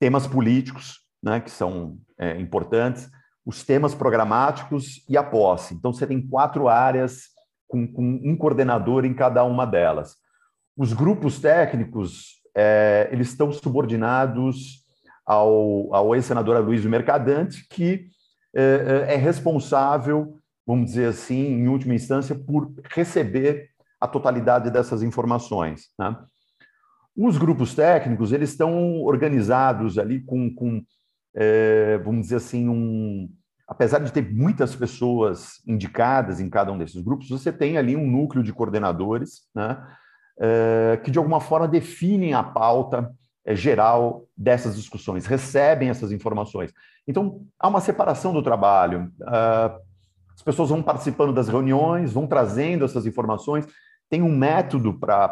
temas 0.00 0.26
políticos, 0.26 1.00
né, 1.22 1.40
que 1.40 1.50
são 1.50 1.98
importantes, 2.38 3.10
os 3.44 3.64
temas 3.64 3.94
programáticos 3.94 5.04
e 5.08 5.16
a 5.16 5.22
posse. 5.22 5.74
Então, 5.74 5.92
você 5.92 6.06
tem 6.06 6.24
quatro 6.26 6.68
áreas 6.68 7.28
com, 7.68 7.86
com 7.86 8.20
um 8.24 8.36
coordenador 8.36 9.04
em 9.04 9.14
cada 9.14 9.44
uma 9.44 9.64
delas. 9.66 10.16
Os 10.76 10.92
grupos 10.92 11.38
técnicos, 11.38 12.40
eles 13.10 13.28
estão 13.28 13.52
subordinados 13.52 14.84
ao, 15.26 15.94
ao 15.94 16.14
ex-senador 16.14 16.58
Luiz 16.64 16.84
Mercadante, 16.84 17.66
que 17.68 18.08
é, 18.54 19.06
é 19.10 19.16
responsável, 19.16 20.38
vamos 20.66 20.86
dizer 20.86 21.08
assim, 21.08 21.52
em 21.52 21.68
última 21.68 21.94
instância, 21.94 22.34
por 22.34 22.72
receber 22.90 23.68
a 24.00 24.08
totalidade 24.08 24.70
dessas 24.70 25.02
informações. 25.02 25.88
Né? 25.98 26.16
Os 27.16 27.36
grupos 27.36 27.74
técnicos, 27.74 28.32
eles 28.32 28.50
estão 28.50 29.02
organizados 29.02 29.98
ali 29.98 30.20
com, 30.20 30.54
com 30.54 30.82
é, 31.34 31.98
vamos 31.98 32.22
dizer 32.22 32.36
assim, 32.36 32.68
um, 32.68 33.28
apesar 33.68 33.98
de 33.98 34.10
ter 34.10 34.32
muitas 34.32 34.74
pessoas 34.74 35.62
indicadas 35.66 36.40
em 36.40 36.48
cada 36.48 36.72
um 36.72 36.78
desses 36.78 37.02
grupos, 37.02 37.28
você 37.28 37.52
tem 37.52 37.76
ali 37.76 37.94
um 37.94 38.10
núcleo 38.10 38.42
de 38.42 38.52
coordenadores, 38.52 39.42
né, 39.54 39.76
é, 40.40 40.98
que 41.04 41.10
de 41.10 41.18
alguma 41.18 41.40
forma 41.40 41.68
definem 41.68 42.32
a 42.32 42.42
pauta 42.42 43.12
é, 43.44 43.54
geral 43.54 44.26
dessas 44.36 44.74
discussões, 44.74 45.26
recebem 45.26 45.90
essas 45.90 46.10
informações. 46.12 46.72
Então, 47.06 47.42
há 47.58 47.68
uma 47.68 47.80
separação 47.80 48.32
do 48.32 48.42
trabalho. 48.42 49.12
Uh, 49.20 49.80
as 50.34 50.42
pessoas 50.42 50.68
vão 50.68 50.82
participando 50.82 51.32
das 51.32 51.48
reuniões, 51.48 52.12
vão 52.12 52.26
trazendo 52.26 52.84
essas 52.84 53.06
informações, 53.06 53.66
tem 54.08 54.22
um 54.22 54.34
método 54.34 54.94
para 54.98 55.28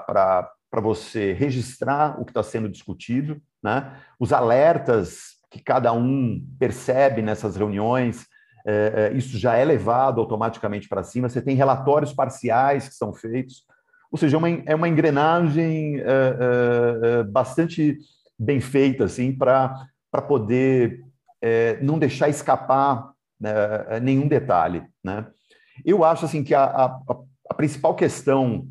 para 0.76 0.81
você 0.83 1.33
registrar 1.33 2.21
o 2.21 2.25
que 2.25 2.33
está 2.33 2.43
sendo 2.43 2.69
discutido, 2.69 3.40
né? 3.62 3.97
os 4.19 4.33
alertas 4.33 5.36
que 5.56 5.62
cada 5.62 5.92
um 5.92 6.44
percebe 6.58 7.22
nessas 7.22 7.56
reuniões, 7.56 8.26
é, 8.66 9.10
é, 9.12 9.16
isso 9.16 9.38
já 9.38 9.54
é 9.56 9.64
levado 9.64 10.20
automaticamente 10.20 10.88
para 10.88 11.02
cima, 11.02 11.28
você 11.28 11.40
tem 11.40 11.56
relatórios 11.56 12.12
parciais 12.12 12.88
que 12.88 12.94
são 12.94 13.12
feitos, 13.12 13.64
ou 14.10 14.18
seja, 14.18 14.36
é 14.36 14.38
uma, 14.38 14.48
é 14.48 14.88
engrenagem 14.88 16.00
bastante 17.30 17.98
bem 18.38 18.60
feita 18.60 19.04
assim, 19.04 19.32
para 19.32 19.88
poder 20.28 21.04
não 21.82 21.98
deixar 21.98 22.28
escapar 22.28 23.12
né, 23.38 24.00
nenhum 24.00 24.28
detalhe. 24.28 24.84
Né? 25.02 25.26
Eu 25.84 26.04
acho 26.04 26.25
assim 26.25 26.44
que 26.44 26.54
a, 26.54 26.64
a, 26.64 27.00
a 27.50 27.54
principal 27.54 27.94
questão 27.94 28.68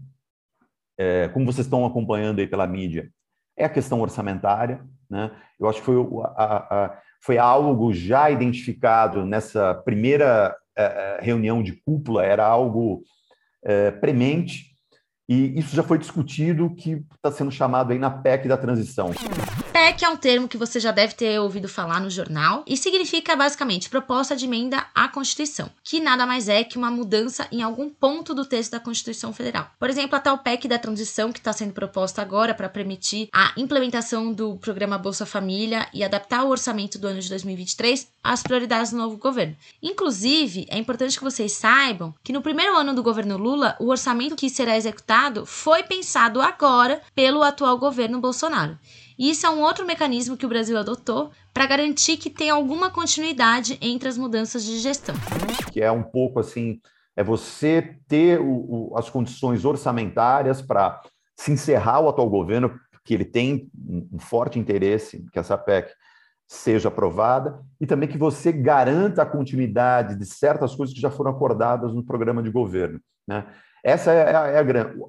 como 1.33 1.45
vocês 1.45 1.67
estão 1.67 1.85
acompanhando 1.85 2.39
aí 2.39 2.47
pela 2.47 2.65
mídia, 2.65 3.11
é 3.57 3.65
a 3.65 3.69
questão 3.69 4.01
orçamentária. 4.01 4.83
Né? 5.09 5.31
Eu 5.59 5.67
acho 5.67 5.79
que 5.79 5.85
foi, 5.85 5.95
a, 6.35 6.55
a, 6.85 7.01
foi 7.21 7.37
algo 7.37 7.93
já 7.93 8.29
identificado 8.29 9.25
nessa 9.25 9.73
primeira 9.73 10.55
é, 10.77 10.83
é, 10.83 11.19
reunião 11.21 11.63
de 11.63 11.73
cúpula, 11.73 12.25
era 12.25 12.45
algo 12.45 13.01
é, 13.63 13.91
premente, 13.91 14.74
e 15.27 15.59
isso 15.59 15.75
já 15.75 15.81
foi 15.81 15.97
discutido 15.97 16.69
que 16.75 17.03
está 17.15 17.31
sendo 17.31 17.51
chamado 17.51 17.91
aí 17.91 17.99
na 17.99 18.11
PEC 18.11 18.47
da 18.47 18.57
transição. 18.57 19.11
PEC 19.73 20.05
é 20.05 20.09
um 20.09 20.15
termo 20.15 20.47
que 20.47 20.57
você 20.57 20.79
já 20.79 20.91
deve 20.91 21.15
ter 21.15 21.39
ouvido 21.39 21.67
falar 21.67 21.99
no 21.99 22.09
jornal 22.09 22.63
e 22.67 22.77
significa 22.77 23.35
basicamente 23.35 23.89
proposta 23.89 24.35
de 24.35 24.45
emenda 24.45 24.85
à 24.93 25.07
Constituição, 25.07 25.69
que 25.83 25.99
nada 25.99 26.25
mais 26.25 26.47
é 26.47 26.63
que 26.63 26.77
uma 26.77 26.91
mudança 26.91 27.47
em 27.51 27.61
algum 27.61 27.89
ponto 27.89 28.33
do 28.33 28.45
texto 28.45 28.71
da 28.71 28.79
Constituição 28.79 29.33
Federal. 29.33 29.69
Por 29.79 29.89
exemplo, 29.89 30.15
a 30.15 30.19
tal 30.19 30.37
PEC 30.37 30.67
da 30.67 30.77
transição 30.77 31.31
que 31.31 31.39
está 31.39 31.51
sendo 31.51 31.73
proposta 31.73 32.21
agora 32.21 32.53
para 32.53 32.69
permitir 32.69 33.27
a 33.33 33.51
implementação 33.57 34.31
do 34.31 34.55
programa 34.57 34.97
Bolsa 34.97 35.25
Família 35.25 35.87
e 35.93 36.03
adaptar 36.03 36.43
o 36.43 36.49
orçamento 36.49 36.99
do 36.99 37.07
ano 37.07 37.19
de 37.19 37.29
2023 37.29 38.07
às 38.23 38.43
prioridades 38.43 38.91
do 38.91 38.97
novo 38.97 39.17
governo. 39.17 39.55
Inclusive, 39.81 40.67
é 40.69 40.77
importante 40.77 41.17
que 41.17 41.23
vocês 41.23 41.51
saibam 41.53 42.13
que 42.23 42.31
no 42.31 42.41
primeiro 42.41 42.77
ano 42.77 42.93
do 42.93 43.03
governo 43.03 43.37
Lula, 43.37 43.75
o 43.79 43.89
orçamento 43.89 44.35
que 44.35 44.49
será 44.49 44.77
executado 44.77 45.14
foi 45.45 45.83
pensado 45.83 46.41
agora 46.41 47.01
pelo 47.13 47.41
atual 47.41 47.77
governo 47.77 48.19
Bolsonaro. 48.19 48.77
E 49.17 49.29
isso 49.29 49.45
é 49.45 49.49
um 49.49 49.61
outro 49.61 49.85
mecanismo 49.85 50.35
que 50.35 50.45
o 50.45 50.49
Brasil 50.49 50.77
adotou 50.77 51.31
para 51.53 51.65
garantir 51.65 52.17
que 52.17 52.29
tem 52.29 52.49
alguma 52.49 52.89
continuidade 52.89 53.77
entre 53.81 54.09
as 54.09 54.17
mudanças 54.17 54.63
de 54.63 54.77
gestão. 54.79 55.15
Que 55.71 55.81
é 55.81 55.91
um 55.91 56.03
pouco 56.03 56.39
assim, 56.39 56.79
é 57.15 57.23
você 57.23 57.97
ter 58.07 58.41
o, 58.41 58.91
o, 58.91 58.97
as 58.97 59.09
condições 59.09 59.63
orçamentárias 59.63 60.61
para 60.61 61.01
se 61.35 61.51
encerrar 61.51 62.01
o 62.01 62.09
atual 62.09 62.29
governo, 62.29 62.77
que 63.03 63.13
ele 63.13 63.25
tem 63.25 63.69
um 64.11 64.19
forte 64.19 64.59
interesse 64.59 65.25
que 65.31 65.39
essa 65.39 65.57
PEC 65.57 65.93
seja 66.47 66.89
aprovada, 66.89 67.59
e 67.79 67.87
também 67.87 68.07
que 68.07 68.17
você 68.17 68.51
garanta 68.51 69.21
a 69.21 69.25
continuidade 69.25 70.15
de 70.15 70.25
certas 70.25 70.75
coisas 70.75 70.93
que 70.93 71.01
já 71.01 71.09
foram 71.09 71.31
acordadas 71.31 71.93
no 71.93 72.03
programa 72.03 72.43
de 72.43 72.51
governo. 72.51 72.99
Né? 73.27 73.45
Essa 73.85 74.11
é 74.11 74.35
a, 74.35 74.47
é 74.47 74.57
a 74.57 74.63
grande. 74.63 74.99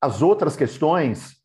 As 0.00 0.22
outras 0.22 0.56
questões, 0.56 1.36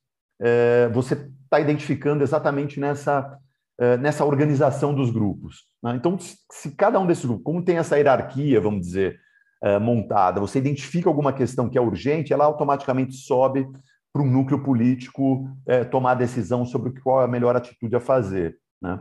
é, 0.41 0.87
você 0.93 1.29
está 1.43 1.59
identificando 1.59 2.23
exatamente 2.23 2.79
nessa, 2.79 3.37
é, 3.77 3.97
nessa 3.97 4.23
organização 4.23 4.95
dos 4.95 5.11
grupos. 5.11 5.65
Né? 5.83 5.95
Então, 5.97 6.17
se 6.17 6.71
cada 6.71 6.97
um 7.01 7.05
desses 7.05 7.25
grupos, 7.25 7.43
como 7.43 7.65
tem 7.65 7.77
essa 7.77 7.97
hierarquia, 7.97 8.61
vamos 8.61 8.79
dizer, 8.87 9.19
é, 9.61 9.77
montada, 9.77 10.39
você 10.39 10.57
identifica 10.57 11.09
alguma 11.09 11.33
questão 11.33 11.69
que 11.69 11.77
é 11.77 11.81
urgente, 11.81 12.31
ela 12.31 12.45
automaticamente 12.45 13.13
sobe 13.15 13.67
para 14.13 14.21
um 14.21 14.31
núcleo 14.31 14.63
político 14.63 15.49
é, 15.67 15.83
tomar 15.83 16.11
a 16.11 16.15
decisão 16.15 16.65
sobre 16.65 16.97
qual 17.01 17.21
é 17.21 17.25
a 17.25 17.27
melhor 17.27 17.57
atitude 17.57 17.93
a 17.93 17.99
fazer. 17.99 18.57
Né? 18.81 18.97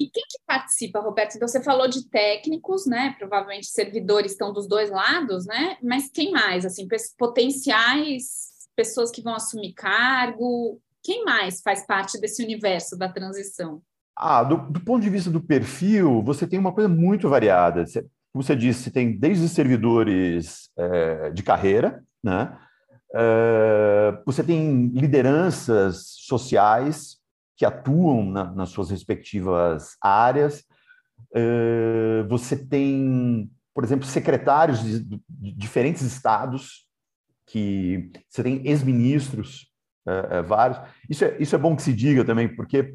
E 0.00 0.08
quem 0.08 0.22
que 0.28 0.38
participa, 0.46 1.00
Roberto? 1.00 1.34
Então, 1.34 1.48
você 1.48 1.62
falou 1.62 1.88
de 1.88 2.08
técnicos, 2.08 2.86
né? 2.86 3.16
Provavelmente 3.18 3.66
servidores 3.66 4.32
estão 4.32 4.52
dos 4.52 4.68
dois 4.68 4.90
lados, 4.90 5.44
né? 5.44 5.76
Mas 5.82 6.08
quem 6.08 6.30
mais? 6.30 6.64
Assim, 6.64 6.86
potenciais 7.18 8.48
pessoas 8.76 9.10
que 9.10 9.20
vão 9.20 9.34
assumir 9.34 9.72
cargo? 9.72 10.80
Quem 11.02 11.24
mais 11.24 11.60
faz 11.60 11.84
parte 11.84 12.20
desse 12.20 12.44
universo 12.44 12.96
da 12.96 13.08
transição? 13.08 13.82
Ah, 14.16 14.44
do, 14.44 14.56
do 14.70 14.80
ponto 14.80 15.02
de 15.02 15.10
vista 15.10 15.30
do 15.30 15.40
perfil, 15.40 16.22
você 16.22 16.46
tem 16.46 16.58
uma 16.58 16.72
coisa 16.72 16.88
muito 16.88 17.28
variada. 17.28 17.84
como 18.32 18.44
você 18.44 18.54
disse, 18.54 18.92
tem 18.92 19.18
desde 19.18 19.48
servidores 19.48 20.70
é, 20.76 21.30
de 21.30 21.42
carreira, 21.42 22.04
né? 22.22 22.56
É, 23.14 24.22
você 24.24 24.44
tem 24.44 24.88
lideranças 24.88 26.04
sociais, 26.18 27.17
que 27.58 27.66
atuam 27.66 28.24
na, 28.24 28.44
nas 28.52 28.68
suas 28.68 28.88
respectivas 28.88 29.96
áreas. 30.00 30.64
Uh, 31.32 32.26
você 32.28 32.56
tem, 32.56 33.50
por 33.74 33.82
exemplo, 33.82 34.06
secretários 34.06 34.80
de, 34.80 35.00
de 35.00 35.52
diferentes 35.52 36.02
estados, 36.02 36.86
que 37.44 38.12
você 38.28 38.44
tem 38.44 38.62
ex-ministros, 38.64 39.72
uh, 40.06 40.38
uh, 40.38 40.44
vários. 40.44 40.80
Isso 41.10 41.24
é, 41.24 41.36
isso 41.40 41.56
é 41.56 41.58
bom 41.58 41.74
que 41.74 41.82
se 41.82 41.92
diga 41.92 42.24
também, 42.24 42.46
porque 42.54 42.94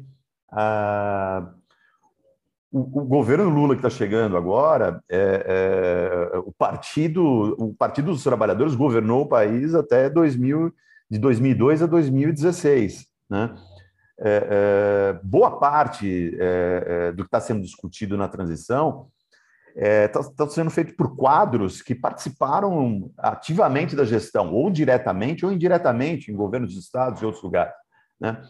o, 2.72 2.80
o, 2.80 3.04
governo 3.04 3.50
Lula 3.50 3.74
que 3.74 3.86
está 3.86 3.90
chegando 3.90 4.36
agora, 4.36 5.02
é, 5.10 6.30
é, 6.32 6.38
o 6.38 6.52
partido, 6.52 7.54
o 7.58 7.74
Partido 7.74 8.12
dos 8.12 8.24
Trabalhadores 8.24 8.74
governou 8.74 9.22
o 9.22 9.28
país 9.28 9.74
até 9.74 10.08
2000, 10.08 10.72
de 11.10 11.18
2002 11.18 11.82
a 11.82 11.86
2016, 11.86 13.06
né? 13.28 13.54
É, 14.20 14.48
é, 14.48 15.20
boa 15.22 15.58
parte 15.58 16.36
é, 16.38 16.84
é 17.08 17.12
do 17.12 17.24
que 17.24 17.28
está 17.28 17.40
sendo 17.40 17.62
discutido 17.62 18.16
na 18.16 18.28
transição 18.28 19.08
está 19.76 20.20
é, 20.20 20.22
tá 20.36 20.48
sendo 20.48 20.70
feito 20.70 20.94
por 20.94 21.16
quadros 21.16 21.82
que 21.82 21.94
participaram 21.94 23.10
ativamente 23.18 23.96
da 23.96 24.04
gestão, 24.04 24.52
ou 24.52 24.70
diretamente 24.70 25.44
ou 25.44 25.52
indiretamente, 25.52 26.30
em 26.30 26.36
governos 26.36 26.72
de 26.72 26.78
estados 26.78 27.20
e 27.20 27.24
outros 27.24 27.42
lugares. 27.42 27.74
Né? 28.20 28.40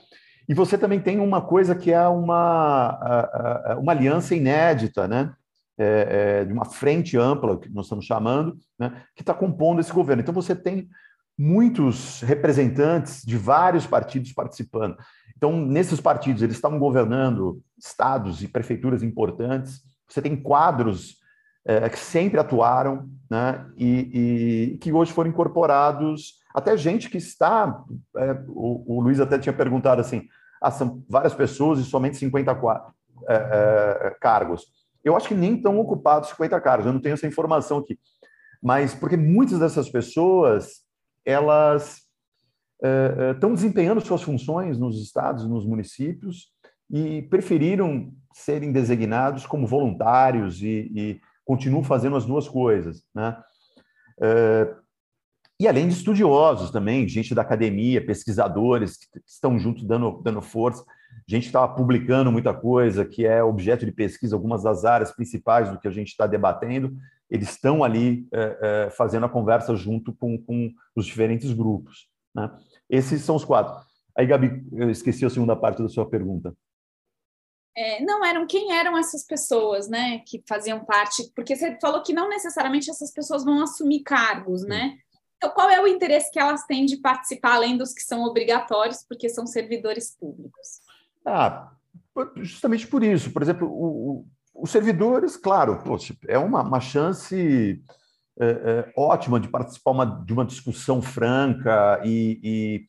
E 0.46 0.52
você 0.52 0.76
também 0.76 1.00
tem 1.00 1.18
uma 1.18 1.40
coisa 1.40 1.74
que 1.74 1.90
é 1.90 2.06
uma, 2.06 3.74
uma 3.78 3.92
aliança 3.92 4.34
inédita, 4.34 5.08
né? 5.08 5.32
É, 5.76 6.44
de 6.44 6.52
uma 6.52 6.64
frente 6.64 7.18
ampla, 7.18 7.58
que 7.58 7.68
nós 7.68 7.86
estamos 7.86 8.04
chamando, 8.04 8.56
né? 8.78 9.02
que 9.16 9.22
está 9.22 9.34
compondo 9.34 9.80
esse 9.80 9.92
governo. 9.92 10.22
Então, 10.22 10.32
você 10.32 10.54
tem 10.54 10.88
muitos 11.36 12.20
representantes 12.20 13.24
de 13.24 13.36
vários 13.36 13.84
partidos 13.84 14.32
participando. 14.32 14.96
Então, 15.44 15.60
nesses 15.60 16.00
partidos, 16.00 16.40
eles 16.40 16.56
estavam 16.56 16.78
governando 16.78 17.62
estados 17.76 18.42
e 18.42 18.48
prefeituras 18.48 19.02
importantes. 19.02 19.82
Você 20.08 20.22
tem 20.22 20.34
quadros 20.34 21.18
é, 21.66 21.86
que 21.86 21.98
sempre 21.98 22.40
atuaram 22.40 23.10
né, 23.30 23.62
e, 23.76 24.72
e, 24.72 24.78
que 24.78 24.90
hoje 24.90 25.12
foram 25.12 25.28
incorporados. 25.28 26.38
Até 26.54 26.74
gente 26.78 27.10
que 27.10 27.18
está. 27.18 27.84
É, 28.16 28.32
o, 28.48 28.96
o, 28.96 29.00
Luiz 29.02 29.20
até 29.20 29.38
tinha 29.38 29.52
perguntado 29.52 30.00
assim: 30.00 30.26
ah, 30.62 30.70
são 30.70 31.04
várias 31.10 31.34
pessoas 31.34 31.78
e 31.78 31.84
somente 31.84 32.16
50 32.16 32.50
é, 33.28 33.34
é, 33.34 34.16
cargos. 34.18 34.64
Eu 35.04 35.14
acho 35.14 35.28
que 35.28 35.34
nem 35.34 35.56
estão 35.56 35.78
ocupados 35.78 36.30
50 36.30 36.58
cargos, 36.62 36.86
eu 36.86 36.92
não 36.94 37.02
tenho 37.02 37.12
essa 37.12 37.26
informação 37.26 37.76
aqui. 37.76 37.98
Mas 38.62 38.94
porque 38.94 39.18
muitas 39.18 39.58
dessas 39.58 39.90
pessoas 39.90 40.84
elas 41.22 42.03
estão 43.32 43.54
desempenhando 43.54 44.00
suas 44.00 44.22
funções 44.22 44.78
nos 44.78 45.00
estados, 45.02 45.48
nos 45.48 45.64
municípios, 45.66 46.52
e 46.90 47.22
preferiram 47.22 48.12
serem 48.32 48.72
designados 48.72 49.46
como 49.46 49.66
voluntários 49.66 50.60
e, 50.62 50.90
e 50.94 51.20
continuam 51.44 51.82
fazendo 51.82 52.16
as 52.16 52.24
duas 52.24 52.48
coisas. 52.48 53.02
Né? 53.14 53.36
e 55.58 55.66
além 55.66 55.88
de 55.88 55.94
estudiosos 55.94 56.70
também, 56.70 57.08
gente 57.08 57.34
da 57.34 57.42
academia, 57.42 58.04
pesquisadores 58.04 58.96
que 58.96 59.06
estão 59.26 59.58
juntos 59.58 59.84
dando, 59.84 60.20
dando 60.22 60.42
força. 60.42 60.84
gente 61.28 61.46
estava 61.46 61.74
publicando 61.74 62.30
muita 62.30 62.52
coisa 62.52 63.04
que 63.04 63.24
é 63.24 63.42
objeto 63.42 63.86
de 63.86 63.92
pesquisa, 63.92 64.36
algumas 64.36 64.62
das 64.62 64.84
áreas 64.84 65.10
principais 65.12 65.70
do 65.70 65.78
que 65.78 65.88
a 65.88 65.90
gente 65.90 66.08
está 66.08 66.26
debatendo, 66.26 66.96
eles 67.30 67.50
estão 67.50 67.82
ali 67.82 68.28
fazendo 68.96 69.26
a 69.26 69.28
conversa 69.28 69.74
junto 69.74 70.12
com, 70.12 70.36
com 70.38 70.72
os 70.94 71.06
diferentes 71.06 71.52
grupos. 71.52 72.08
Né? 72.34 72.50
Esses 72.88 73.22
são 73.22 73.36
os 73.36 73.44
quatro. 73.44 73.74
Aí, 74.16 74.26
Gabi, 74.26 74.64
eu 74.72 74.90
esqueci 74.90 75.24
a 75.24 75.30
segunda 75.30 75.56
parte 75.56 75.82
da 75.82 75.88
sua 75.88 76.08
pergunta. 76.08 76.54
É, 77.76 78.00
não 78.04 78.24
eram 78.24 78.46
quem 78.46 78.72
eram 78.72 78.96
essas 78.96 79.26
pessoas, 79.26 79.88
né, 79.88 80.20
que 80.20 80.42
faziam 80.48 80.84
parte, 80.84 81.28
porque 81.34 81.56
você 81.56 81.76
falou 81.80 82.02
que 82.02 82.12
não 82.12 82.28
necessariamente 82.28 82.88
essas 82.88 83.12
pessoas 83.12 83.44
vão 83.44 83.60
assumir 83.60 84.04
cargos, 84.04 84.62
né? 84.62 84.96
Então, 85.36 85.50
qual 85.50 85.68
é 85.68 85.80
o 85.82 85.88
interesse 85.88 86.30
que 86.30 86.38
elas 86.38 86.64
têm 86.64 86.86
de 86.86 86.98
participar, 86.98 87.54
além 87.54 87.76
dos 87.76 87.92
que 87.92 88.02
são 88.02 88.22
obrigatórios, 88.22 89.04
porque 89.06 89.28
são 89.28 89.44
servidores 89.44 90.16
públicos? 90.16 90.80
Ah, 91.26 91.72
justamente 92.36 92.86
por 92.86 93.02
isso. 93.02 93.32
Por 93.32 93.42
exemplo, 93.42 93.68
o, 93.68 94.10
o, 94.10 94.26
os 94.54 94.70
servidores, 94.70 95.36
claro, 95.36 95.82
poxa, 95.84 96.16
é 96.28 96.38
uma, 96.38 96.62
uma 96.62 96.80
chance 96.80 97.82
é, 98.40 98.46
é, 98.46 98.92
ótima 98.96 99.38
de 99.38 99.48
participar 99.48 99.92
uma, 99.92 100.04
de 100.04 100.32
uma 100.32 100.44
discussão 100.44 101.00
franca 101.00 102.00
e, 102.04 102.40
e, 102.42 102.84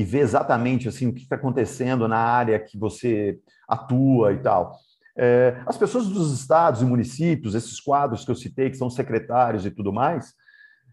e 0.00 0.04
ver 0.04 0.20
exatamente 0.20 0.88
assim 0.88 1.06
o 1.06 1.12
que 1.12 1.22
está 1.22 1.36
acontecendo 1.36 2.08
na 2.08 2.18
área 2.18 2.58
que 2.58 2.78
você 2.78 3.38
atua 3.68 4.32
e 4.32 4.38
tal. 4.38 4.76
É, 5.18 5.56
as 5.66 5.78
pessoas 5.78 6.06
dos 6.08 6.38
estados 6.38 6.82
e 6.82 6.84
municípios, 6.84 7.54
esses 7.54 7.80
quadros 7.80 8.24
que 8.24 8.30
eu 8.30 8.34
citei, 8.34 8.70
que 8.70 8.76
são 8.76 8.90
secretários 8.90 9.64
e 9.64 9.70
tudo 9.70 9.92
mais, 9.92 10.34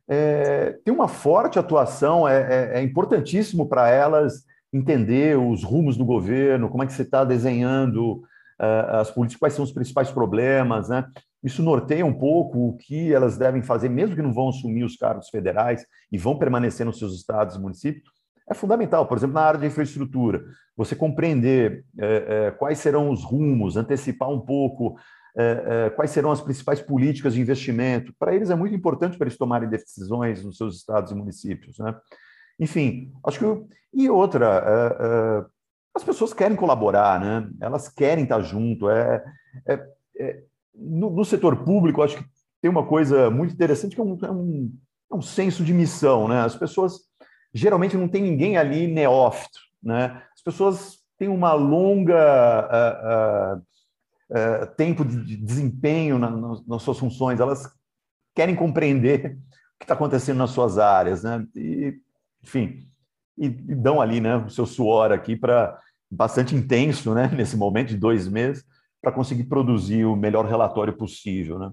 é, 0.07 0.77
tem 0.83 0.93
uma 0.93 1.07
forte 1.07 1.59
atuação, 1.59 2.27
é, 2.27 2.75
é, 2.75 2.79
é 2.79 2.83
importantíssimo 2.83 3.67
para 3.67 3.89
elas 3.89 4.43
entender 4.71 5.37
os 5.37 5.63
rumos 5.63 5.95
do 5.95 6.05
governo, 6.05 6.69
como 6.69 6.83
é 6.83 6.87
que 6.87 6.93
você 6.93 7.03
está 7.03 7.23
desenhando 7.23 8.23
uh, 8.59 8.95
as 8.99 9.11
políticas, 9.11 9.39
quais 9.39 9.53
são 9.53 9.63
os 9.63 9.71
principais 9.71 10.09
problemas, 10.09 10.89
né? 10.89 11.05
Isso 11.43 11.62
norteia 11.62 12.06
um 12.06 12.13
pouco 12.13 12.69
o 12.69 12.77
que 12.77 13.13
elas 13.13 13.38
devem 13.38 13.62
fazer, 13.62 13.89
mesmo 13.89 14.15
que 14.15 14.21
não 14.21 14.34
vão 14.34 14.49
assumir 14.49 14.84
os 14.84 14.95
cargos 14.95 15.29
federais 15.29 15.86
e 16.12 16.17
vão 16.17 16.38
permanecer 16.38 16.86
nos 16.86 16.97
seus 16.97 17.13
estados 17.13 17.56
e 17.56 17.60
municípios, 17.60 18.13
é 18.49 18.53
fundamental. 18.53 19.06
Por 19.06 19.17
exemplo, 19.17 19.36
na 19.36 19.41
área 19.41 19.60
de 19.60 19.67
infraestrutura, 19.67 20.43
você 20.75 20.95
compreender 20.95 21.86
é, 21.99 22.25
é, 22.47 22.51
quais 22.51 22.79
serão 22.79 23.10
os 23.10 23.23
rumos, 23.23 23.75
antecipar 23.75 24.29
um 24.29 24.39
pouco 24.39 24.97
é, 25.36 25.89
quais 25.95 26.12
serão 26.12 26.32
as 26.32 26.41
principais 26.41 26.79
políticas 26.79 27.34
de 27.34 27.41
investimento. 27.41 28.13
Para 28.19 28.36
eles 28.36 28.49
é 28.49 28.56
muito 28.56 28.75
importante 28.75 29.17
para 29.17 29.27
eles 29.27 29.38
tomarem 29.38 29.67
decisões 29.67 30.43
nos 30.43 30.58
seus 30.58 30.77
estados 30.77 31.12
e 31.12 31.15
municípios. 31.15 31.77
Né? 31.79 31.93
Enfim, 32.60 33.12
acho 33.25 33.39
que. 33.39 33.73
E 33.95 34.10
outra, 34.10 35.29
as 35.95 36.03
pessoas 36.03 36.34
querem 36.34 36.58
colaborar, 36.58 37.19
né? 37.19 37.49
elas 37.62 37.89
querem 37.89 38.23
estar 38.23 38.41
junto. 38.41 38.89
É, 38.89 39.23
é, 39.67 39.88
é 40.17 40.43
no, 40.73 41.09
no, 41.09 41.25
setor 41.25 41.63
público, 41.63 42.01
acho 42.01 42.17
que 42.17 42.25
tem 42.62 42.69
uma 42.69 42.86
coisa 42.86 43.29
muito 43.29 43.53
interessante 43.53 43.95
que 43.95 44.01
é 44.01 44.03
um, 44.03 44.17
é 44.23 44.31
um, 44.31 44.73
é 45.12 45.15
um 45.15 45.21
senso 45.21 45.63
de 45.63 45.73
missão. 45.73 46.27
Né? 46.27 46.39
As 46.41 46.55
pessoas 46.55 47.01
geralmente 47.53 47.97
não 47.97 48.07
tem 48.07 48.23
ninguém 48.23 48.57
ali 48.57 48.88
neófito. 48.88 49.59
Né? 49.81 50.21
As 50.33 50.41
pessoas 50.41 50.99
têm 51.17 51.27
uma 51.27 51.53
longa 51.53 52.67
uh, 52.71 53.57
uh, 53.57 54.63
uh, 54.63 54.75
tempo 54.75 55.05
de 55.05 55.38
desempenho 55.38 56.17
na, 56.17 56.29
nas 56.67 56.81
suas 56.81 56.97
funções, 56.97 57.39
elas 57.39 57.69
querem 58.36 58.55
compreender 58.55 59.38
o 59.75 59.79
que 59.79 59.83
está 59.83 59.93
acontecendo 59.93 60.38
nas 60.38 60.49
suas 60.49 60.77
áreas, 60.77 61.23
né? 61.23 61.45
E, 61.55 61.99
enfim, 62.41 62.88
e, 63.38 63.45
e 63.45 63.75
dão 63.75 64.01
ali, 64.01 64.19
né, 64.19 64.38
o 64.38 64.49
seu 64.49 64.65
suor 64.65 65.12
aqui 65.12 65.36
para 65.36 65.79
bastante 66.09 66.55
intenso, 66.55 67.13
né, 67.13 67.27
nesse 67.36 67.55
momento 67.55 67.89
de 67.89 67.97
dois 67.97 68.27
meses, 68.27 68.65
para 69.03 69.11
conseguir 69.11 69.43
produzir 69.43 70.05
o 70.05 70.15
melhor 70.15 70.45
relatório 70.45 70.95
possível, 70.95 71.59
né? 71.59 71.69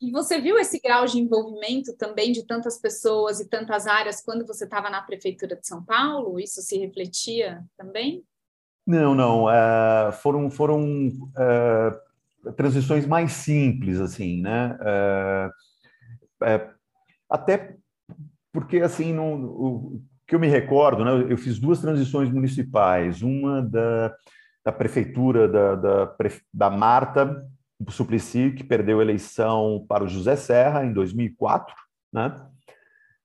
E 0.00 0.10
você 0.10 0.40
viu 0.40 0.58
esse 0.58 0.80
grau 0.80 1.06
de 1.06 1.18
envolvimento 1.18 1.96
também 1.96 2.32
de 2.32 2.44
tantas 2.44 2.78
pessoas 2.78 3.38
e 3.38 3.48
tantas 3.48 3.86
áreas 3.86 4.20
quando 4.20 4.44
você 4.44 4.64
estava 4.64 4.90
na 4.90 5.00
prefeitura 5.00 5.56
de 5.56 5.66
São 5.66 5.82
Paulo? 5.82 6.38
Isso 6.40 6.60
se 6.60 6.76
refletia 6.76 7.64
também? 7.78 8.24
Não, 8.84 9.14
não. 9.14 9.48
É, 9.48 10.12
foram 10.20 10.50
foram 10.50 11.08
é, 11.38 12.52
transições 12.56 13.06
mais 13.06 13.32
simples, 13.32 14.00
assim, 14.00 14.42
né? 14.42 14.76
É, 14.82 15.50
é 16.42 16.70
até 17.30 17.76
porque, 18.52 18.80
assim, 18.80 19.12
no, 19.12 19.44
o 19.44 20.02
que 20.26 20.34
eu 20.34 20.40
me 20.40 20.48
recordo, 20.48 21.04
né? 21.04 21.32
Eu 21.32 21.38
fiz 21.38 21.58
duas 21.58 21.80
transições 21.80 22.30
municipais. 22.30 23.22
Uma 23.22 23.62
da, 23.62 24.14
da 24.66 24.72
prefeitura 24.72 25.46
da, 25.46 25.76
da, 25.76 26.16
da 26.52 26.68
Marta 26.68 27.46
Suplicy, 27.88 28.50
que 28.50 28.64
perdeu 28.64 28.98
a 28.98 29.02
eleição 29.02 29.86
para 29.88 30.02
o 30.02 30.08
José 30.08 30.34
Serra 30.34 30.84
em 30.84 30.92
2004, 30.92 31.72
né? 32.12 32.44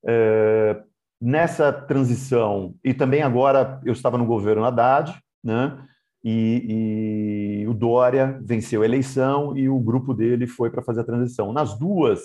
É, 0.06 0.84
nessa 1.20 1.74
transição, 1.74 2.76
e 2.84 2.94
também 2.94 3.24
agora 3.24 3.82
eu 3.84 3.92
estava 3.92 4.20
no 4.20 4.26
governo 4.26 4.64
Haddad, 4.64 5.20
né? 5.44 5.84
E, 6.24 7.64
e, 7.64 7.68
o 7.68 7.74
Dória 7.74 8.40
venceu 8.44 8.84
a 8.84 8.86
eleição 8.86 9.58
e 9.58 9.68
o 9.68 9.80
grupo 9.80 10.14
dele 10.14 10.46
foi 10.46 10.70
para 10.70 10.84
fazer 10.84 11.02
a 11.02 11.06
transição. 11.06 11.52
Nas 11.52 11.76
duas, 11.76 12.22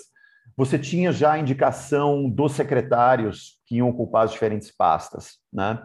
você 0.55 0.77
tinha 0.77 1.11
já 1.11 1.31
a 1.31 1.39
indicação 1.39 2.29
dos 2.29 2.51
secretários 2.51 3.57
que 3.65 3.77
iam 3.77 3.89
ocupar 3.89 4.25
as 4.25 4.31
diferentes 4.31 4.71
pastas, 4.71 5.39
né? 5.51 5.81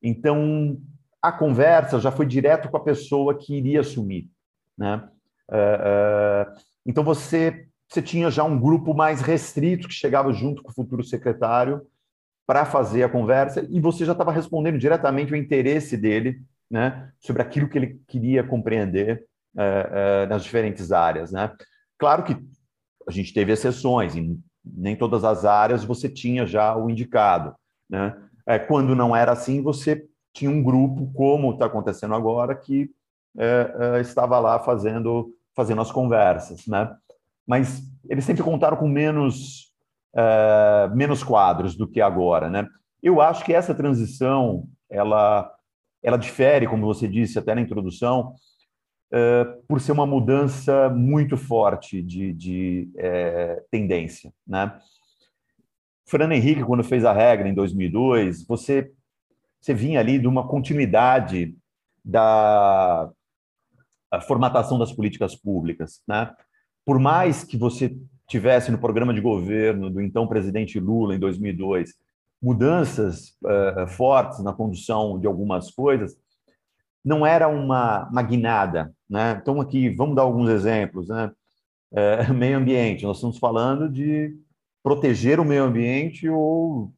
Então, 0.00 0.78
a 1.24 1.32
conversa 1.32 1.98
já 1.98 2.12
foi 2.12 2.26
direto 2.26 2.68
com 2.68 2.76
a 2.76 2.84
pessoa 2.84 3.34
que 3.34 3.56
iria 3.56 3.80
assumir, 3.80 4.28
né? 4.76 5.08
É, 5.50 5.56
é, 5.56 6.60
então 6.84 7.02
você, 7.02 7.66
você 7.88 8.02
tinha 8.02 8.30
já 8.30 8.44
um 8.44 8.60
grupo 8.60 8.92
mais 8.92 9.22
restrito 9.22 9.88
que 9.88 9.94
chegava 9.94 10.34
junto 10.34 10.62
com 10.62 10.70
o 10.70 10.74
futuro 10.74 11.02
secretário 11.02 11.80
para 12.46 12.66
fazer 12.66 13.04
a 13.04 13.08
conversa 13.08 13.66
e 13.70 13.80
você 13.80 14.04
já 14.04 14.12
estava 14.12 14.32
respondendo 14.32 14.76
diretamente 14.76 15.32
o 15.32 15.36
interesse 15.36 15.96
dele 15.96 16.42
né, 16.70 17.10
sobre 17.18 17.40
aquilo 17.40 17.70
que 17.70 17.78
ele 17.78 18.02
queria 18.06 18.44
compreender 18.44 19.24
é, 19.56 20.26
nas 20.26 20.44
diferentes 20.44 20.92
áreas. 20.92 21.32
Né? 21.32 21.50
Claro 21.98 22.22
que 22.22 22.36
a 23.08 23.10
gente 23.10 23.32
teve 23.32 23.50
exceções, 23.50 24.14
em 24.14 24.38
nem 24.62 24.94
todas 24.94 25.24
as 25.24 25.46
áreas 25.46 25.84
você 25.84 26.06
tinha 26.06 26.44
já 26.44 26.76
o 26.76 26.90
indicado. 26.90 27.54
Né? 27.88 28.14
quando 28.68 28.94
não 28.94 29.16
era 29.16 29.32
assim, 29.32 29.62
você 29.62 30.06
tinha 30.34 30.50
um 30.50 30.62
grupo, 30.62 31.10
como 31.14 31.52
está 31.52 31.66
acontecendo 31.66 32.14
agora, 32.14 32.54
que 32.54 32.90
é, 33.38 33.96
é, 33.96 34.00
estava 34.00 34.38
lá 34.38 34.58
fazendo, 34.58 35.32
fazendo 35.54 35.80
as 35.80 35.90
conversas, 35.90 36.66
né? 36.66 36.94
Mas 37.46 37.82
eles 38.08 38.24
sempre 38.24 38.42
contaram 38.42 38.76
com 38.76 38.88
menos, 38.88 39.72
é, 40.14 40.90
menos 40.94 41.22
quadros 41.22 41.76
do 41.76 41.88
que 41.88 42.00
agora, 42.00 42.50
né? 42.50 42.66
Eu 43.02 43.20
acho 43.20 43.44
que 43.44 43.54
essa 43.54 43.74
transição, 43.74 44.66
ela, 44.90 45.50
ela 46.02 46.16
difere, 46.18 46.66
como 46.66 46.84
você 46.84 47.06
disse 47.06 47.38
até 47.38 47.54
na 47.54 47.60
introdução, 47.60 48.34
é, 49.12 49.44
por 49.68 49.80
ser 49.80 49.92
uma 49.92 50.06
mudança 50.06 50.88
muito 50.90 51.36
forte 51.36 52.02
de, 52.02 52.32
de 52.32 52.90
é, 52.96 53.62
tendência, 53.70 54.32
né? 54.44 54.76
Fernando 56.06 56.32
Henrique, 56.32 56.64
quando 56.64 56.84
fez 56.84 57.04
a 57.04 57.12
regra 57.12 57.48
em 57.48 57.54
2002, 57.54 58.46
você, 58.46 58.92
você 59.64 59.72
vinha 59.72 59.98
ali 59.98 60.18
de 60.18 60.28
uma 60.28 60.46
continuidade 60.46 61.56
da, 62.04 63.10
formatação 64.26 64.78
das 64.78 64.92
políticas 64.92 65.34
públicas. 65.34 66.02
Né? 66.06 66.30
Por 66.84 66.98
mais 66.98 67.44
que 67.44 67.56
você 67.56 67.96
tivesse 68.28 68.70
no 68.70 68.78
programa 68.78 69.14
de 69.14 69.22
governo 69.22 69.88
do 69.88 70.02
então 70.02 70.28
presidente 70.28 70.78
Lula, 70.78 71.14
em 71.14 71.18
2002, 71.18 71.94
mudanças 72.42 73.38
uh, 73.42 73.86
fortes 73.88 74.44
na 74.44 74.52
condução 74.52 75.18
de 75.18 75.26
algumas 75.26 75.70
coisas, 75.70 76.14
não 77.02 77.24
era 77.24 77.48
uma, 77.48 78.06
uma 78.10 78.22
guinada. 78.22 78.94
Né? 79.08 79.38
Então, 79.40 79.62
aqui, 79.62 79.88
vamos 79.88 80.14
dar 80.14 80.22
alguns 80.22 80.50
exemplos. 80.50 81.08
Né? 81.08 81.32
É, 81.90 82.28
meio 82.34 82.58
ambiente, 82.58 83.04
nós 83.04 83.16
estamos 83.16 83.38
falando 83.38 83.88
de 83.88 84.36
proteger 84.82 85.40
o 85.40 85.44
meio 85.44 85.64
ambiente 85.64 86.28
ou 86.28 86.92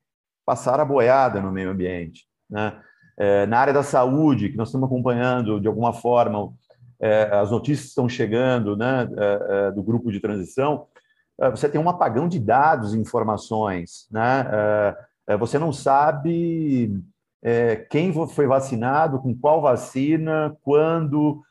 passar 0.44 0.80
a 0.80 0.84
boiada 0.84 1.40
no 1.40 1.52
meio 1.52 1.70
ambiente. 1.70 2.26
Né? 2.48 2.78
É, 3.18 3.46
na 3.46 3.58
área 3.58 3.72
da 3.72 3.82
saúde, 3.82 4.50
que 4.50 4.56
nós 4.56 4.68
estamos 4.68 4.86
acompanhando 4.86 5.60
de 5.60 5.66
alguma 5.66 5.92
forma 5.92 6.52
é, 7.00 7.24
as 7.32 7.50
notícias 7.50 7.88
estão 7.88 8.08
chegando 8.08 8.76
né, 8.76 9.08
é, 9.16 9.68
é, 9.68 9.70
do 9.72 9.82
grupo 9.82 10.10
de 10.10 10.20
transição, 10.20 10.86
é, 11.40 11.50
você 11.50 11.68
tem 11.68 11.80
um 11.80 11.88
apagão 11.88 12.28
de 12.28 12.38
dados 12.38 12.94
e 12.94 12.98
informações. 12.98 14.06
Né? 14.10 14.46
É, 15.28 15.36
você 15.36 15.58
não 15.58 15.72
sabe 15.72 16.92
quem 17.90 18.12
foi 18.28 18.46
vacinado, 18.46 19.20
com 19.20 19.36
qual 19.36 19.60
vacina, 19.60 20.56
quando. 20.62 21.42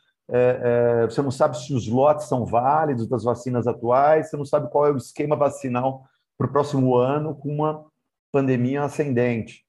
você 1.07 1.21
não 1.21 1.31
sabe 1.31 1.57
se 1.57 1.73
os 1.73 1.87
lotes 1.87 2.25
são 2.27 2.45
válidos 2.45 3.07
das 3.07 3.23
vacinas 3.23 3.65
atuais, 3.65 4.29
você 4.29 4.35
não 4.35 4.43
sabe 4.43 4.69
qual 4.69 4.87
é 4.87 4.91
o 4.91 4.97
esquema 4.97 5.37
vacinal 5.37 6.03
para 6.37 6.47
o 6.47 6.51
próximo 6.51 6.95
ano 6.95 7.35
com 7.35 7.49
uma 7.49 7.85
pandemia 8.29 8.83
ascendente. 8.83 9.64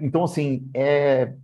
Então, 0.00 0.24
assim, 0.24 0.68
é, 0.74 1.34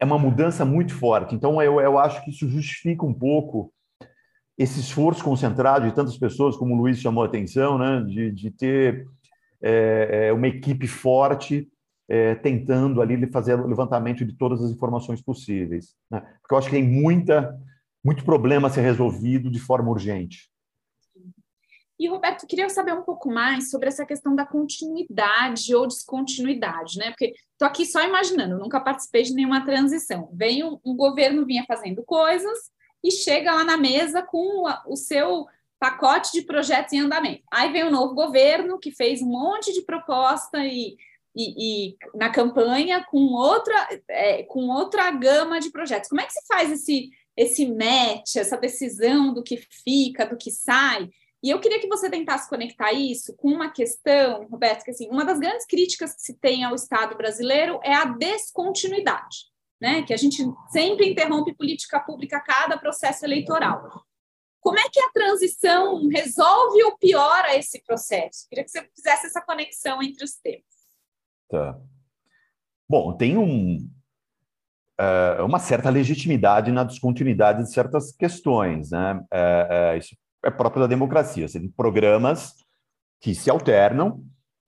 é 0.00 0.04
uma 0.04 0.18
mudança 0.18 0.64
muito 0.64 0.94
forte. 0.94 1.34
Então, 1.34 1.62
eu, 1.62 1.80
eu 1.80 1.98
acho 1.98 2.24
que 2.24 2.30
isso 2.30 2.48
justifica 2.48 3.04
um 3.04 3.14
pouco 3.14 3.72
esse 4.58 4.80
esforço 4.80 5.24
concentrado 5.24 5.88
de 5.88 5.94
tantas 5.94 6.16
pessoas, 6.18 6.56
como 6.56 6.74
o 6.74 6.76
Luiz 6.76 6.98
chamou 6.98 7.22
a 7.24 7.26
atenção, 7.26 7.78
né, 7.78 8.04
de, 8.06 8.30
de 8.30 8.50
ter 8.50 9.06
é, 9.62 10.26
é 10.28 10.32
uma 10.32 10.48
equipe 10.48 10.86
forte 10.86 11.68
é, 12.08 12.34
tentando 12.34 13.00
ali 13.00 13.26
fazer 13.30 13.58
o 13.58 13.66
levantamento 13.66 14.24
de 14.24 14.34
todas 14.34 14.62
as 14.62 14.70
informações 14.70 15.22
possíveis. 15.22 15.94
Né? 16.10 16.20
Porque 16.40 16.54
eu 16.54 16.58
acho 16.58 16.68
que 16.68 16.76
tem 16.76 16.84
muita, 16.84 17.58
muito 18.04 18.24
problema 18.24 18.68
a 18.68 18.70
ser 18.70 18.82
resolvido 18.82 19.50
de 19.50 19.58
forma 19.58 19.90
urgente. 19.90 20.50
E, 21.98 22.08
Roberto, 22.08 22.46
queria 22.46 22.68
saber 22.68 22.94
um 22.94 23.02
pouco 23.02 23.30
mais 23.30 23.70
sobre 23.70 23.88
essa 23.88 24.04
questão 24.04 24.34
da 24.34 24.44
continuidade 24.44 25.74
ou 25.74 25.86
descontinuidade, 25.86 26.98
né? 26.98 27.10
Porque 27.10 27.34
estou 27.52 27.68
aqui 27.68 27.86
só 27.86 28.02
imaginando, 28.04 28.58
nunca 28.58 28.80
participei 28.80 29.22
de 29.22 29.34
nenhuma 29.34 29.64
transição. 29.64 30.28
Vem 30.32 30.64
um, 30.64 30.78
um, 30.84 30.96
governo 30.96 31.46
vinha 31.46 31.64
fazendo 31.66 32.02
coisas 32.02 32.58
e 33.04 33.10
chega 33.10 33.54
lá 33.54 33.64
na 33.64 33.76
mesa 33.76 34.22
com 34.22 34.64
o 34.86 34.96
seu 34.96 35.46
pacote 35.78 36.32
de 36.32 36.42
projetos 36.42 36.92
em 36.92 37.00
andamento. 37.00 37.42
Aí 37.52 37.72
vem 37.72 37.84
um 37.84 37.90
novo 37.90 38.14
governo 38.14 38.78
que 38.78 38.90
fez 38.90 39.20
um 39.20 39.26
monte 39.26 39.72
de 39.72 39.82
proposta 39.82 40.64
e, 40.64 40.96
e, 41.36 41.88
e 41.88 41.96
na 42.14 42.30
campanha 42.30 43.04
com 43.04 43.18
outra, 43.32 43.88
é, 44.08 44.44
com 44.44 44.68
outra 44.68 45.10
gama 45.10 45.60
de 45.60 45.70
projetos. 45.70 46.08
Como 46.08 46.20
é 46.20 46.24
que 46.24 46.32
se 46.32 46.46
faz 46.46 46.70
esse, 46.70 47.10
esse 47.36 47.66
match, 47.66 48.36
essa 48.36 48.56
decisão 48.56 49.34
do 49.34 49.42
que 49.42 49.56
fica, 49.56 50.24
do 50.24 50.36
que 50.36 50.50
sai? 50.50 51.08
E 51.42 51.50
eu 51.50 51.60
queria 51.60 51.80
que 51.80 51.88
você 51.88 52.08
tentasse 52.08 52.48
conectar 52.48 52.92
isso 52.92 53.34
com 53.36 53.48
uma 53.48 53.68
questão, 53.68 54.46
Roberto, 54.46 54.84
que 54.84 54.92
assim, 54.92 55.08
uma 55.10 55.24
das 55.24 55.40
grandes 55.40 55.66
críticas 55.66 56.14
que 56.14 56.22
se 56.22 56.38
tem 56.38 56.62
ao 56.62 56.74
Estado 56.74 57.16
brasileiro 57.16 57.80
é 57.82 57.92
a 57.92 58.04
descontinuidade, 58.04 59.46
né? 59.80 60.02
Que 60.02 60.14
a 60.14 60.16
gente 60.16 60.40
sempre 60.70 61.10
interrompe 61.10 61.52
política 61.52 61.98
pública 61.98 62.36
a 62.36 62.40
cada 62.40 62.78
processo 62.78 63.24
eleitoral. 63.24 64.04
Como 64.60 64.78
é 64.78 64.88
que 64.88 65.00
a 65.00 65.10
transição 65.10 66.06
resolve 66.06 66.84
ou 66.84 66.96
piora 66.96 67.56
esse 67.56 67.82
processo? 67.82 68.46
Queria 68.48 68.62
que 68.62 68.70
você 68.70 68.88
fizesse 68.94 69.26
essa 69.26 69.40
conexão 69.40 70.00
entre 70.00 70.24
os 70.24 70.34
temas. 70.36 70.62
Tá. 71.50 71.76
Bom, 72.88 73.16
tem 73.16 73.36
um, 73.36 73.78
uh, 75.00 75.44
uma 75.44 75.58
certa 75.58 75.90
legitimidade 75.90 76.70
na 76.70 76.84
descontinuidade 76.84 77.64
de 77.64 77.72
certas 77.72 78.12
questões, 78.12 78.92
né? 78.92 79.14
Uh, 79.14 79.96
isso 79.98 80.16
é 80.44 80.50
próprio 80.50 80.82
da 80.82 80.88
democracia. 80.88 81.46
Você 81.46 81.60
tem 81.60 81.68
programas 81.68 82.54
que 83.20 83.34
se 83.34 83.48
alternam 83.48 84.22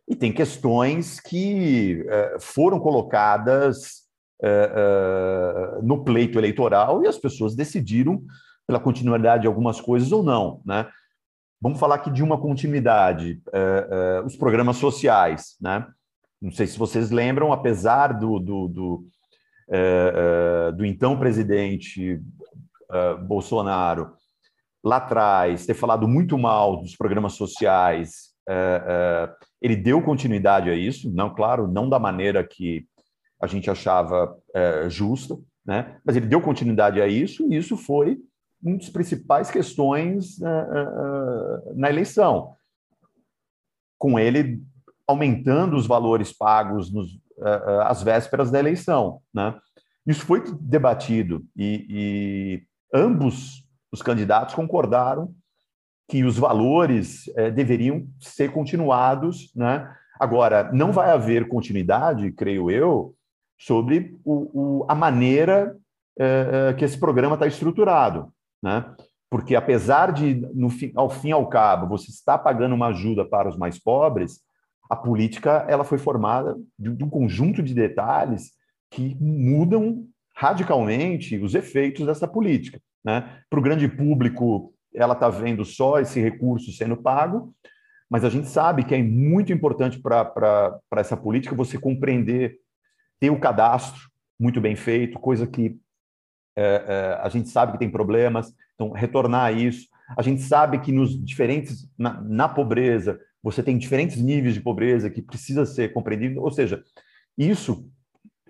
e 0.08 0.14
tem 0.14 0.32
questões 0.32 1.18
que 1.18 2.06
uh, 2.06 2.40
foram 2.40 2.78
colocadas 2.78 4.04
uh, 4.42 5.78
uh, 5.78 5.82
no 5.82 6.04
pleito 6.04 6.38
eleitoral 6.38 7.02
e 7.02 7.08
as 7.08 7.18
pessoas 7.18 7.56
decidiram 7.56 8.22
pela 8.66 8.80
continuidade 8.80 9.42
de 9.42 9.46
algumas 9.46 9.80
coisas 9.80 10.12
ou 10.12 10.22
não, 10.22 10.62
né? 10.64 10.88
Vamos 11.60 11.78
falar 11.78 11.94
aqui 11.96 12.10
de 12.10 12.22
uma 12.22 12.38
continuidade, 12.38 13.40
os 14.26 14.36
programas 14.36 14.76
sociais, 14.76 15.56
né? 15.58 15.86
Não 16.40 16.50
sei 16.50 16.66
se 16.66 16.78
vocês 16.78 17.10
lembram, 17.10 17.54
apesar 17.54 18.08
do, 18.08 18.38
do, 18.38 18.68
do, 18.68 19.06
do 20.76 20.84
então 20.84 21.18
presidente 21.18 22.20
Bolsonaro 23.26 24.12
lá 24.84 24.96
atrás, 24.96 25.64
ter 25.64 25.74
falado 25.74 26.06
muito 26.06 26.36
mal 26.36 26.76
dos 26.76 26.94
programas 26.94 27.32
sociais, 27.32 28.34
é, 28.46 28.84
é, 28.86 29.34
ele 29.62 29.74
deu 29.74 30.02
continuidade 30.02 30.68
a 30.68 30.74
isso, 30.74 31.10
não, 31.10 31.34
claro, 31.34 31.66
não 31.66 31.88
da 31.88 31.98
maneira 31.98 32.44
que 32.44 32.86
a 33.40 33.46
gente 33.46 33.70
achava 33.70 34.36
é, 34.54 34.88
justa, 34.90 35.38
né? 35.64 35.98
mas 36.04 36.16
ele 36.16 36.26
deu 36.26 36.42
continuidade 36.42 37.00
a 37.00 37.06
isso, 37.06 37.50
e 37.50 37.56
isso 37.56 37.76
foi 37.78 38.18
uma 38.62 38.76
das 38.76 38.90
principais 38.90 39.50
questões 39.50 40.38
na 41.74 41.90
eleição. 41.90 42.54
Com 43.98 44.18
ele 44.18 44.62
aumentando 45.06 45.76
os 45.76 45.86
valores 45.86 46.32
pagos 46.32 46.90
nos, 46.90 47.20
às 47.82 48.02
vésperas 48.02 48.50
da 48.50 48.58
eleição. 48.58 49.20
Né? 49.34 49.54
Isso 50.06 50.24
foi 50.24 50.42
debatido 50.58 51.44
e, 51.54 51.86
e 51.90 52.62
ambos 52.94 53.63
os 53.94 54.02
candidatos 54.02 54.56
concordaram 54.56 55.32
que 56.08 56.24
os 56.24 56.36
valores 56.36 57.28
é, 57.36 57.48
deveriam 57.48 58.06
ser 58.18 58.50
continuados, 58.52 59.52
né? 59.54 59.88
Agora, 60.18 60.70
não 60.72 60.92
vai 60.92 61.10
haver 61.10 61.48
continuidade, 61.48 62.32
creio 62.32 62.70
eu, 62.70 63.14
sobre 63.56 64.18
o, 64.24 64.82
o, 64.82 64.86
a 64.88 64.94
maneira 64.94 65.76
é, 66.18 66.74
que 66.74 66.84
esse 66.84 66.98
programa 66.98 67.34
está 67.34 67.46
estruturado, 67.46 68.32
né? 68.60 68.84
Porque 69.30 69.54
apesar 69.54 70.12
de, 70.12 70.34
no 70.54 70.68
fim, 70.68 70.92
ao 70.94 71.08
fim 71.08 71.28
e 71.28 71.32
ao 71.32 71.48
cabo, 71.48 71.86
você 71.86 72.10
está 72.10 72.36
pagando 72.36 72.74
uma 72.74 72.88
ajuda 72.88 73.24
para 73.24 73.48
os 73.48 73.56
mais 73.56 73.78
pobres, 73.78 74.40
a 74.90 74.96
política 74.96 75.64
ela 75.68 75.84
foi 75.84 75.98
formada 75.98 76.56
de, 76.76 76.90
de 76.94 77.04
um 77.04 77.08
conjunto 77.08 77.62
de 77.62 77.74
detalhes 77.74 78.50
que 78.90 79.16
mudam 79.20 80.04
radicalmente 80.36 81.38
os 81.38 81.54
efeitos 81.54 82.06
dessa 82.06 82.26
política. 82.26 82.80
Né? 83.04 83.40
Para 83.50 83.58
o 83.58 83.62
grande 83.62 83.86
público, 83.88 84.72
ela 84.94 85.14
está 85.14 85.28
vendo 85.28 85.64
só 85.64 86.00
esse 86.00 86.20
recurso 86.20 86.72
sendo 86.72 86.96
pago, 86.96 87.54
mas 88.08 88.24
a 88.24 88.30
gente 88.30 88.48
sabe 88.48 88.84
que 88.84 88.94
é 88.94 89.02
muito 89.02 89.52
importante 89.52 90.00
para 90.00 90.80
essa 90.96 91.16
política 91.16 91.54
você 91.54 91.78
compreender, 91.78 92.56
ter 93.18 93.30
o 93.30 93.40
cadastro 93.40 94.08
muito 94.38 94.60
bem 94.60 94.76
feito, 94.76 95.18
coisa 95.18 95.46
que 95.46 95.78
é, 96.56 96.84
é, 96.86 97.20
a 97.20 97.28
gente 97.28 97.48
sabe 97.48 97.72
que 97.72 97.78
tem 97.78 97.90
problemas, 97.90 98.54
então 98.74 98.90
retornar 98.90 99.46
a 99.46 99.52
isso. 99.52 99.88
A 100.16 100.22
gente 100.22 100.42
sabe 100.42 100.78
que 100.78 100.92
nos 100.92 101.22
diferentes, 101.24 101.88
na, 101.98 102.20
na 102.20 102.48
pobreza, 102.48 103.18
você 103.42 103.62
tem 103.62 103.76
diferentes 103.76 104.20
níveis 104.20 104.54
de 104.54 104.60
pobreza 104.60 105.10
que 105.10 105.20
precisa 105.20 105.66
ser 105.66 105.92
compreendido, 105.92 106.40
ou 106.40 106.50
seja, 106.50 106.82
isso 107.36 107.90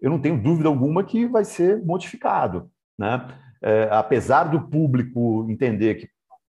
eu 0.02 0.10
não 0.10 0.20
tenho 0.20 0.40
dúvida 0.40 0.68
alguma 0.68 1.02
que 1.02 1.26
vai 1.26 1.44
ser 1.44 1.82
modificado, 1.82 2.70
né? 2.98 3.26
É, 3.64 3.88
apesar 3.90 4.44
do 4.44 4.68
público 4.68 5.46
entender 5.48 5.94
que 5.94 6.10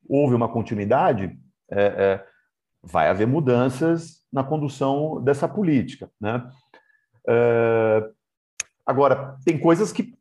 houve 0.07 0.33
uma 0.33 0.47
continuidade, 0.47 1.37
é, 1.69 1.83
é, 1.83 2.25
vai 2.81 3.09
haver 3.09 3.27
mudanças 3.27 4.21
na 4.31 4.45
condução 4.45 5.21
dessa 5.21 5.45
política. 5.45 6.09
Né? 6.19 6.49
É, 7.27 8.09
agora, 8.85 9.37
tem 9.43 9.59
coisas 9.59 9.91
que, 9.91 10.15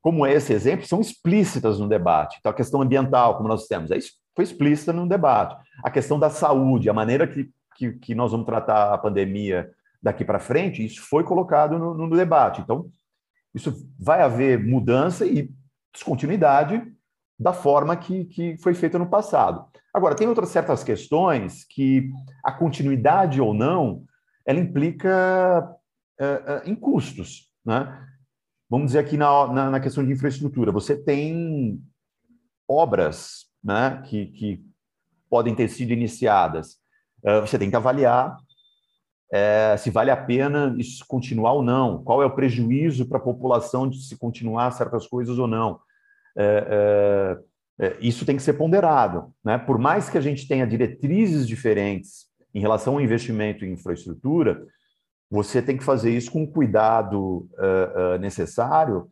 como 0.00 0.24
esse 0.24 0.52
exemplo, 0.52 0.86
são 0.86 1.00
explícitas 1.00 1.80
no 1.80 1.88
debate. 1.88 2.36
Então, 2.38 2.52
a 2.52 2.54
questão 2.54 2.80
ambiental, 2.80 3.36
como 3.36 3.48
nós 3.48 3.66
temos, 3.66 3.90
é, 3.90 3.98
foi 4.36 4.44
explícita 4.44 4.92
no 4.92 5.08
debate. 5.08 5.56
A 5.82 5.90
questão 5.90 6.16
da 6.16 6.30
saúde, 6.30 6.88
a 6.88 6.94
maneira 6.94 7.26
que, 7.26 7.50
que, 7.74 7.92
que 7.92 8.14
nós 8.14 8.30
vamos 8.30 8.46
tratar 8.46 8.94
a 8.94 8.98
pandemia 8.98 9.68
daqui 10.00 10.24
para 10.24 10.38
frente, 10.38 10.84
isso 10.84 11.02
foi 11.02 11.24
colocado 11.24 11.76
no, 11.76 11.92
no 11.92 12.16
debate. 12.16 12.60
Então, 12.60 12.88
isso 13.52 13.88
vai 13.98 14.22
haver 14.22 14.62
mudança 14.64 15.26
e 15.26 15.50
descontinuidade 15.94 16.82
da 17.38 17.52
forma 17.52 17.96
que, 17.96 18.26
que 18.26 18.56
foi 18.58 18.74
feita 18.74 18.98
no 18.98 19.08
passado. 19.08 19.66
Agora, 19.92 20.14
tem 20.14 20.28
outras 20.28 20.50
certas 20.50 20.84
questões 20.84 21.64
que 21.64 22.10
a 22.44 22.52
continuidade 22.52 23.40
ou 23.40 23.54
não, 23.54 24.04
ela 24.44 24.58
implica 24.58 25.76
é, 26.18 26.24
é, 26.24 26.62
em 26.66 26.74
custos. 26.74 27.48
Né? 27.64 28.06
Vamos 28.68 28.88
dizer 28.88 28.98
aqui 28.98 29.16
na, 29.16 29.46
na, 29.52 29.70
na, 29.70 29.80
questão 29.80 30.04
de 30.04 30.12
infraestrutura, 30.12 30.72
você 30.72 30.96
tem 30.96 31.80
obras 32.68 33.46
né, 33.62 34.02
que, 34.04 34.26
que 34.26 34.64
podem 35.30 35.54
ter 35.54 35.68
sido 35.68 35.92
iniciadas. 35.92 36.76
Uh, 37.24 37.40
você 37.40 37.58
tem 37.58 37.70
que 37.70 37.76
avaliar 37.76 38.36
é, 39.32 39.76
se 39.76 39.90
vale 39.90 40.10
a 40.10 40.16
pena 40.16 40.74
isso 40.78 41.04
continuar 41.06 41.52
ou 41.52 41.62
não, 41.62 42.02
qual 42.02 42.22
é 42.22 42.26
o 42.26 42.34
prejuízo 42.34 43.06
para 43.08 43.18
a 43.18 43.22
população 43.22 43.88
de 43.88 44.02
se 44.02 44.16
continuar 44.16 44.70
certas 44.70 45.06
coisas 45.06 45.38
ou 45.38 45.46
não. 45.46 45.80
É, 46.36 47.38
é, 47.78 47.86
é, 47.86 47.96
isso 48.00 48.24
tem 48.24 48.36
que 48.36 48.42
ser 48.42 48.54
ponderado. 48.54 49.32
Né? 49.44 49.58
Por 49.58 49.78
mais 49.78 50.08
que 50.08 50.18
a 50.18 50.20
gente 50.20 50.46
tenha 50.46 50.66
diretrizes 50.66 51.46
diferentes 51.46 52.26
em 52.54 52.60
relação 52.60 52.94
ao 52.94 53.00
investimento 53.00 53.64
em 53.64 53.72
infraestrutura, 53.72 54.64
você 55.30 55.60
tem 55.60 55.76
que 55.76 55.82
fazer 55.82 56.16
isso 56.16 56.30
com 56.30 56.44
o 56.44 56.50
cuidado 56.50 57.48
uh, 57.58 58.14
uh, 58.14 58.18
necessário 58.20 59.08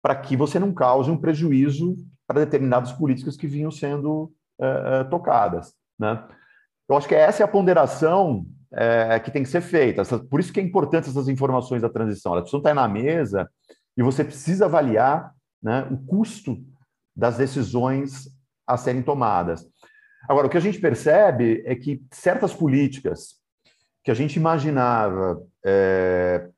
para 0.00 0.14
que 0.14 0.36
você 0.36 0.58
não 0.58 0.72
cause 0.72 1.10
um 1.10 1.16
prejuízo 1.16 1.96
para 2.26 2.44
determinadas 2.44 2.92
políticas 2.92 3.36
que 3.36 3.46
vinham 3.46 3.70
sendo 3.70 4.32
tocadas. 5.10 5.74
Né? 5.98 6.22
Eu 6.88 6.96
acho 6.96 7.08
que 7.08 7.14
essa 7.14 7.42
é 7.42 7.44
a 7.44 7.48
ponderação 7.48 8.46
é, 8.76 9.18
que 9.20 9.30
tem 9.30 9.42
que 9.42 9.48
ser 9.48 9.60
feita. 9.60 10.02
Por 10.18 10.40
isso 10.40 10.52
que 10.52 10.60
é 10.60 10.62
importante 10.62 11.08
essas 11.08 11.28
informações 11.28 11.82
da 11.82 11.88
transição. 11.88 12.32
Elas 12.32 12.42
precisam 12.42 12.60
estar 12.60 12.74
na 12.74 12.88
mesa 12.88 13.48
e 13.96 14.02
você 14.02 14.24
precisa 14.24 14.66
avaliar 14.66 15.32
né, 15.62 15.86
o 15.90 15.96
custo 15.96 16.56
das 17.16 17.36
decisões 17.36 18.28
a 18.66 18.76
serem 18.76 19.02
tomadas. 19.02 19.66
Agora, 20.28 20.46
o 20.46 20.50
que 20.50 20.56
a 20.56 20.60
gente 20.60 20.80
percebe 20.80 21.62
é 21.66 21.74
que 21.74 22.02
certas 22.10 22.52
políticas 22.54 23.36
que 24.02 24.10
a 24.10 24.14
gente 24.14 24.36
imaginava 24.36 25.40
é, 25.64 26.48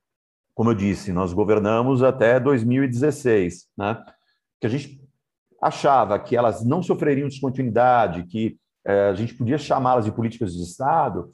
como 0.57 0.71
eu 0.71 0.75
disse, 0.75 1.13
nós 1.13 1.35
governamos 1.35 2.03
até 2.03 2.41
2016, 2.41 3.67
né? 3.77 4.03
Que 4.59 4.67
a 4.67 4.71
gente 4.71 4.99
achava 5.63 6.19
que 6.19 6.35
elas 6.35 6.65
não 6.65 6.83
sofreriam 6.83 7.29
descontinuidade, 7.29 8.25
que 8.25 8.57
é, 8.87 9.11
a 9.11 9.15
gente 9.15 9.35
podia 9.35 9.59
chamá-las 9.59 10.07
de 10.07 10.13
políticas 10.13 10.55
de 10.55 10.63
Estado, 10.63 11.31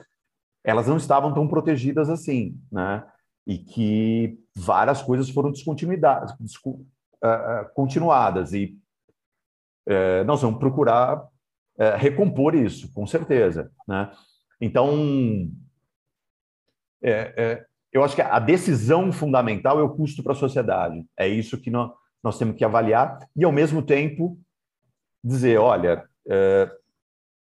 elas 0.64 0.86
não 0.86 0.96
estavam 0.96 1.34
tão 1.34 1.48
protegidas 1.48 2.08
assim, 2.08 2.58
né? 2.70 3.04
E 3.46 3.58
que 3.58 4.38
várias 4.54 5.02
coisas 5.02 5.28
foram 5.28 5.50
descontinuidades, 5.50 6.34
descu, 6.38 6.86
uh, 7.22 7.72
continuadas 7.74 8.52
e 8.52 8.78
uh, 9.88 10.24
nós 10.24 10.42
vamos 10.42 10.60
procurar 10.60 11.16
uh, 11.16 11.96
recompor 11.96 12.54
isso, 12.54 12.92
com 12.92 13.06
certeza, 13.06 13.70
né? 13.86 14.12
Então, 14.60 15.50
eu 17.92 18.04
acho 18.04 18.14
que 18.14 18.22
a 18.22 18.38
decisão 18.38 19.10
fundamental 19.10 19.80
é 19.80 19.82
o 19.82 19.92
custo 19.92 20.22
para 20.22 20.34
a 20.34 20.36
sociedade. 20.36 21.04
É 21.18 21.26
isso 21.26 21.60
que 21.60 21.68
nós, 21.68 21.90
nós 22.22 22.38
temos 22.38 22.54
que 22.54 22.64
avaliar 22.64 23.18
e, 23.34 23.44
ao 23.44 23.50
mesmo 23.50 23.82
tempo, 23.82 24.38
dizer, 25.24 25.58
olha, 25.58 26.08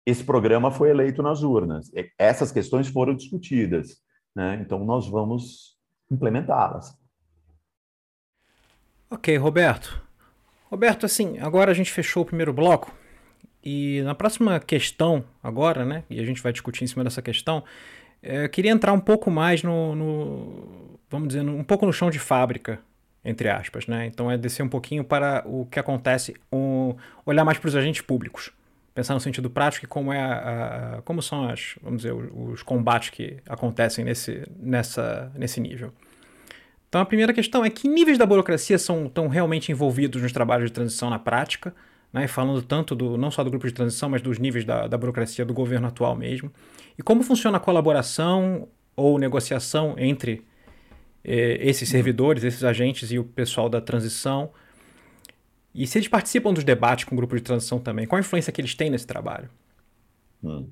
esse 0.05 0.23
programa 0.23 0.69
foi 0.71 0.89
eleito 0.89 1.23
nas 1.23 1.43
urnas. 1.43 1.91
Essas 2.17 2.51
questões 2.51 2.87
foram 2.87 3.15
discutidas, 3.15 3.97
né? 4.35 4.59
Então 4.61 4.83
nós 4.83 5.07
vamos 5.07 5.77
implementá-las. 6.11 6.97
Ok, 9.09 9.37
Roberto. 9.37 10.01
Roberto, 10.69 11.05
assim, 11.05 11.37
agora 11.39 11.71
a 11.71 11.73
gente 11.73 11.91
fechou 11.91 12.23
o 12.23 12.25
primeiro 12.25 12.51
bloco 12.51 12.93
e 13.63 14.01
na 14.03 14.15
próxima 14.15 14.59
questão, 14.59 15.23
agora, 15.41 15.85
né? 15.85 16.03
E 16.09 16.19
a 16.19 16.25
gente 16.25 16.41
vai 16.41 16.51
discutir 16.51 16.83
em 16.83 16.87
cima 16.87 17.03
dessa 17.03 17.21
questão. 17.21 17.63
É, 18.21 18.45
eu 18.45 18.49
queria 18.49 18.71
entrar 18.71 18.91
um 18.91 18.99
pouco 18.99 19.29
mais 19.31 19.63
no, 19.63 19.95
no 19.95 20.99
vamos 21.09 21.29
dizer, 21.29 21.41
um 21.41 21.63
pouco 21.63 21.85
no 21.85 21.93
chão 21.93 22.09
de 22.09 22.19
fábrica, 22.19 22.79
entre 23.23 23.49
aspas, 23.49 23.87
né? 23.87 24.07
Então 24.07 24.29
é 24.29 24.37
descer 24.37 24.63
um 24.63 24.69
pouquinho 24.69 25.03
para 25.03 25.43
o 25.45 25.65
que 25.67 25.79
acontece, 25.79 26.35
um, 26.51 26.95
olhar 27.25 27.45
mais 27.45 27.57
para 27.57 27.67
os 27.69 27.75
agentes 27.75 28.01
públicos 28.01 28.51
pensar 28.93 29.13
no 29.13 29.19
sentido 29.19 29.49
prático 29.49 29.85
e 29.85 29.87
como 29.87 30.13
é 30.13 30.21
a, 30.21 30.97
a, 30.97 31.01
como 31.01 31.21
são 31.21 31.49
as, 31.49 31.75
vamos 31.81 32.03
dizer, 32.03 32.13
os, 32.13 32.53
os, 32.53 32.63
combates 32.63 33.09
que 33.09 33.37
acontecem 33.47 34.05
nesse, 34.05 34.43
nessa, 34.57 35.31
nesse 35.35 35.59
nível. 35.59 35.91
Então 36.87 37.01
a 37.01 37.05
primeira 37.05 37.33
questão 37.33 37.65
é 37.65 37.69
que 37.69 37.87
níveis 37.87 38.17
da 38.17 38.25
burocracia 38.25 38.77
são 38.77 39.09
tão 39.09 39.27
realmente 39.27 39.71
envolvidos 39.71 40.21
nos 40.21 40.31
trabalhos 40.31 40.69
de 40.69 40.73
transição 40.73 41.09
na 41.09 41.17
prática, 41.17 41.73
né, 42.11 42.27
falando 42.27 42.61
tanto 42.61 42.93
do 42.93 43.17
não 43.17 43.31
só 43.31 43.43
do 43.43 43.49
grupo 43.49 43.65
de 43.65 43.73
transição, 43.73 44.09
mas 44.09 44.21
dos 44.21 44.37
níveis 44.37 44.63
da, 44.63 44.85
da 44.85 44.97
burocracia 44.97 45.43
do 45.43 45.53
governo 45.53 45.87
atual 45.87 46.15
mesmo. 46.15 46.51
E 46.97 47.01
como 47.01 47.23
funciona 47.23 47.57
a 47.57 47.59
colaboração 47.59 48.67
ou 48.95 49.17
negociação 49.17 49.95
entre 49.97 50.45
eh, 51.23 51.57
esses 51.61 51.89
servidores, 51.89 52.43
esses 52.43 52.63
agentes 52.63 53.11
e 53.11 53.17
o 53.17 53.23
pessoal 53.23 53.67
da 53.67 53.81
transição 53.81 54.51
e 55.73 55.87
se 55.87 55.97
eles 55.97 56.07
participam 56.07 56.53
dos 56.53 56.63
debates 56.63 57.05
com 57.05 57.15
o 57.15 57.17
grupo 57.17 57.35
de 57.35 57.41
transição 57.41 57.79
também, 57.79 58.05
qual 58.05 58.17
a 58.17 58.21
influência 58.21 58.51
que 58.51 58.61
eles 58.61 58.75
têm 58.75 58.89
nesse 58.89 59.07
trabalho? 59.07 59.49
Hum. 60.43 60.69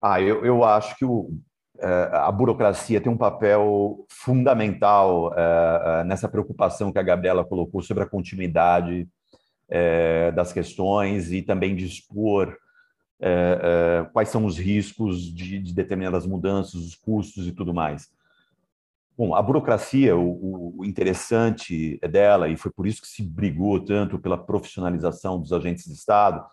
Ah, 0.00 0.20
eu, 0.20 0.44
eu 0.44 0.62
acho 0.62 0.96
que 0.96 1.04
o, 1.04 1.30
é, 1.78 2.10
a 2.12 2.32
burocracia 2.32 3.00
tem 3.00 3.12
um 3.12 3.16
papel 3.16 4.06
fundamental 4.08 5.34
é, 5.34 6.00
é, 6.00 6.04
nessa 6.04 6.28
preocupação 6.28 6.92
que 6.92 6.98
a 6.98 7.02
Gabriela 7.02 7.44
colocou 7.44 7.82
sobre 7.82 8.02
a 8.02 8.08
continuidade 8.08 9.08
das 10.36 10.52
questões 10.52 11.32
e 11.32 11.42
também 11.42 11.74
de 11.74 11.84
expor 11.84 12.56
quais 14.12 14.28
são 14.28 14.44
os 14.44 14.56
riscos 14.56 15.22
de 15.34 15.58
determinadas 15.74 16.24
mudanças, 16.24 16.74
os 16.74 16.94
custos 16.94 17.48
e 17.48 17.52
tudo 17.52 17.74
mais. 17.74 18.08
Bom, 19.16 19.34
a 19.34 19.40
burocracia, 19.40 20.14
o, 20.14 20.78
o, 20.78 20.84
interessante 20.84 21.98
dela, 22.00 22.48
e 22.48 22.56
foi 22.56 22.70
por 22.70 22.86
isso 22.86 23.00
que 23.00 23.08
se 23.08 23.22
brigou 23.22 23.82
tanto 23.82 24.18
pela 24.18 24.36
profissionalização 24.36 25.40
dos 25.40 25.54
agentes 25.54 25.84
de 25.84 25.94
Estado 25.94 26.44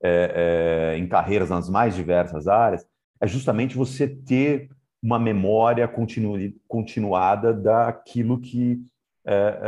é, 0.00 0.92
é, 0.94 0.98
em 0.98 1.08
carreiras 1.08 1.50
nas 1.50 1.68
mais 1.68 1.96
diversas 1.96 2.46
áreas, 2.46 2.86
é 3.20 3.26
justamente 3.26 3.76
você 3.76 4.06
ter 4.06 4.70
uma 5.02 5.18
memória 5.18 5.88
continu, 5.88 6.36
continuada 6.68 7.52
daquilo 7.52 8.40
que, 8.40 8.80
é, 9.26 9.58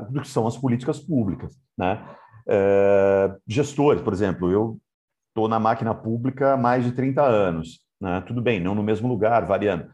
é 0.00 0.04
do 0.10 0.20
que 0.20 0.28
são 0.28 0.44
as 0.48 0.56
políticas 0.56 0.98
públicas. 0.98 1.56
Né? 1.78 2.04
É, 2.48 3.32
gestores, 3.46 4.02
por 4.02 4.12
exemplo, 4.12 4.50
eu 4.50 4.80
estou 5.28 5.46
na 5.46 5.60
máquina 5.60 5.94
pública 5.94 6.54
há 6.54 6.56
mais 6.56 6.84
de 6.84 6.90
30 6.90 7.22
anos. 7.22 7.80
Né? 8.00 8.20
Tudo 8.26 8.42
bem, 8.42 8.58
não 8.58 8.74
no 8.74 8.82
mesmo 8.82 9.06
lugar, 9.06 9.46
variando 9.46 9.88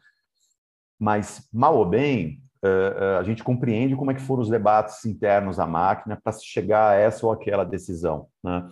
mas, 0.98 1.48
mal 1.52 1.76
ou 1.76 1.86
bem, 1.86 2.42
eh, 2.62 2.96
eh, 2.96 3.18
a 3.18 3.22
gente 3.22 3.44
compreende 3.44 3.94
como 3.94 4.10
é 4.10 4.14
que 4.14 4.20
foram 4.20 4.42
os 4.42 4.48
debates 4.48 5.04
internos 5.04 5.56
da 5.56 5.66
máquina 5.66 6.20
para 6.22 6.32
se 6.32 6.44
chegar 6.44 6.90
a 6.90 6.94
essa 6.94 7.24
ou 7.24 7.32
aquela 7.32 7.64
decisão. 7.64 8.28
Né? 8.42 8.68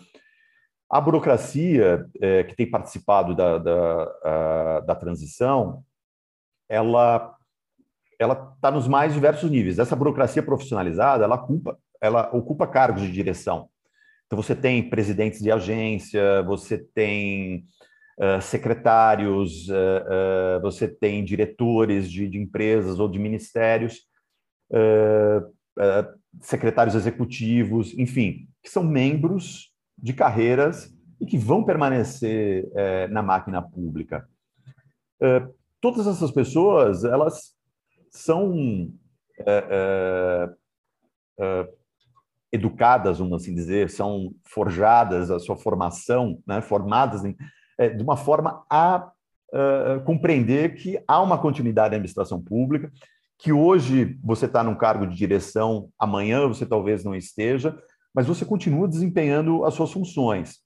A 0.91 1.01
burocracia 1.01 2.07
eh, 2.21 2.45
que 2.45 2.57
tem 2.57 2.69
participado 2.71 3.35
da, 3.35 3.59
da, 3.59 4.81
da 4.81 4.95
transição, 4.95 5.85
ela 6.69 7.33
ela 8.19 8.55
está 8.57 8.71
nos 8.71 8.89
mais 8.89 9.13
diversos 9.13 9.51
níveis. 9.51 9.79
Essa 9.79 9.95
burocracia 9.95 10.43
profissionalizada, 10.43 11.25
ela 11.25 11.37
ocupa, 11.37 11.79
ela 12.01 12.31
ocupa 12.35 12.67
cargos 12.67 13.03
de 13.03 13.13
direção. 13.13 13.69
Então, 14.27 14.41
você 14.41 14.57
tem 14.57 14.89
presidentes 14.89 15.41
de 15.41 15.53
agência, 15.53 16.43
você 16.43 16.79
tem 16.79 17.65
uh, 18.19 18.41
secretários, 18.41 19.69
uh, 19.69 20.61
você 20.63 20.89
tem 20.89 21.25
diretores 21.25 22.11
de, 22.11 22.29
de, 22.29 22.39
empresas 22.39 22.99
ou 22.99 23.09
de 23.09 23.19
ministérios, 23.19 24.07
secretários 26.41 26.97
executivos, 26.97 27.97
enfim, 27.97 28.49
que 28.63 28.69
são 28.69 28.83
membros 28.83 29.73
de 29.97 30.13
carreiras 30.13 30.93
e 31.21 31.27
que 31.27 31.39
vão 31.39 31.65
permanecer 31.65 32.69
na 33.11 33.23
máquina 33.23 33.63
pública. 33.63 34.29
todas 35.81 36.09
essas 36.09 36.33
pessoas, 36.33 37.05
elas 37.05 37.55
são 38.11 38.91
educadas, 42.51 43.19
vamos 43.19 43.43
assim 43.43 43.55
dizer, 43.55 43.89
são 43.89 44.35
forjadas 44.45 45.31
a 45.31 45.39
sua 45.39 45.57
formação, 45.57 46.43
né, 46.47 46.61
formadas 46.61 47.25
em, 47.25 47.37
de 47.79 48.03
uma 48.03 48.17
forma 48.17 48.65
a 48.71 49.11
uh, 49.53 50.03
compreender 50.05 50.75
que 50.75 50.99
há 51.07 51.23
uma 51.23 51.39
continuidade 51.39 51.91
da 51.91 51.97
administração 51.97 52.41
pública, 52.41 52.91
que 53.39 53.53
hoje 53.53 54.19
você 54.25 54.47
está 54.47 54.63
num 54.63 54.75
cargo 54.75 55.07
de 55.07 55.17
direção, 55.17 55.91
amanhã 55.99 56.47
você 56.47 56.65
talvez 56.65 57.05
não 57.05 57.15
esteja, 57.15 57.77
mas 58.15 58.27
você 58.27 58.45
continua 58.45 58.89
desempenhando 58.89 59.65
as 59.65 59.75
suas 59.75 59.93
funções. 59.93 60.59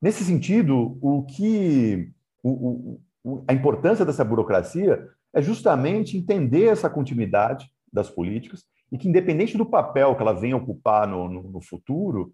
Nesse 0.00 0.24
sentido, 0.24 0.96
o 1.00 1.24
que 1.24 2.10
o, 2.42 3.00
o, 3.24 3.44
a 3.48 3.52
importância 3.52 4.04
dessa 4.04 4.24
burocracia 4.24 5.04
é 5.32 5.42
justamente 5.42 6.16
entender 6.16 6.66
essa 6.66 6.88
continuidade 6.88 7.68
das 7.92 8.08
políticas 8.08 8.64
e 8.92 8.98
que, 8.98 9.08
independente 9.08 9.58
do 9.58 9.66
papel 9.66 10.14
que 10.14 10.22
ela 10.22 10.32
venha 10.32 10.56
ocupar 10.56 11.08
no, 11.08 11.28
no, 11.28 11.42
no 11.42 11.60
futuro, 11.60 12.32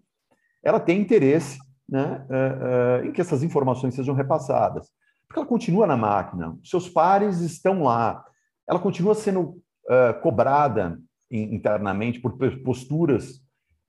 ela 0.63 0.79
tem 0.79 0.99
interesse 1.01 1.57
né, 1.91 2.25
uh, 2.29 3.03
uh, 3.03 3.05
em 3.05 3.11
que 3.11 3.19
essas 3.19 3.43
informações 3.43 3.93
sejam 3.93 4.15
repassadas. 4.15 4.87
Porque 5.27 5.39
ela 5.39 5.47
continua 5.47 5.85
na 5.85 5.97
máquina, 5.97 6.57
seus 6.63 6.87
pares 6.87 7.41
estão 7.41 7.83
lá, 7.83 8.23
ela 8.67 8.79
continua 8.79 9.13
sendo 9.13 9.41
uh, 9.41 10.21
cobrada 10.21 10.97
internamente 11.29 12.19
por 12.19 12.37
posturas 12.63 13.41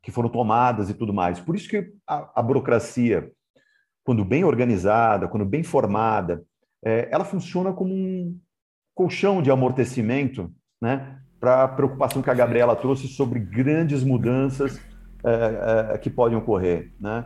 que 0.02 0.10
foram 0.10 0.28
tomadas 0.28 0.90
e 0.90 0.94
tudo 0.94 1.14
mais. 1.14 1.40
Por 1.40 1.54
isso 1.54 1.68
que 1.68 1.92
a, 2.06 2.40
a 2.40 2.42
burocracia, 2.42 3.30
quando 4.04 4.24
bem 4.24 4.44
organizada, 4.44 5.28
quando 5.28 5.44
bem 5.44 5.62
formada, 5.62 6.44
é, 6.84 7.08
ela 7.10 7.24
funciona 7.24 7.72
como 7.72 7.92
um 7.94 8.38
colchão 8.94 9.42
de 9.42 9.50
amortecimento 9.50 10.52
né, 10.80 11.20
para 11.40 11.64
a 11.64 11.68
preocupação 11.68 12.22
que 12.22 12.30
a 12.30 12.34
Gabriela 12.34 12.76
trouxe 12.76 13.08
sobre 13.08 13.40
grandes 13.40 14.04
mudanças 14.04 14.80
que 16.00 16.10
podem 16.10 16.36
ocorrer. 16.36 16.92
Né? 17.00 17.24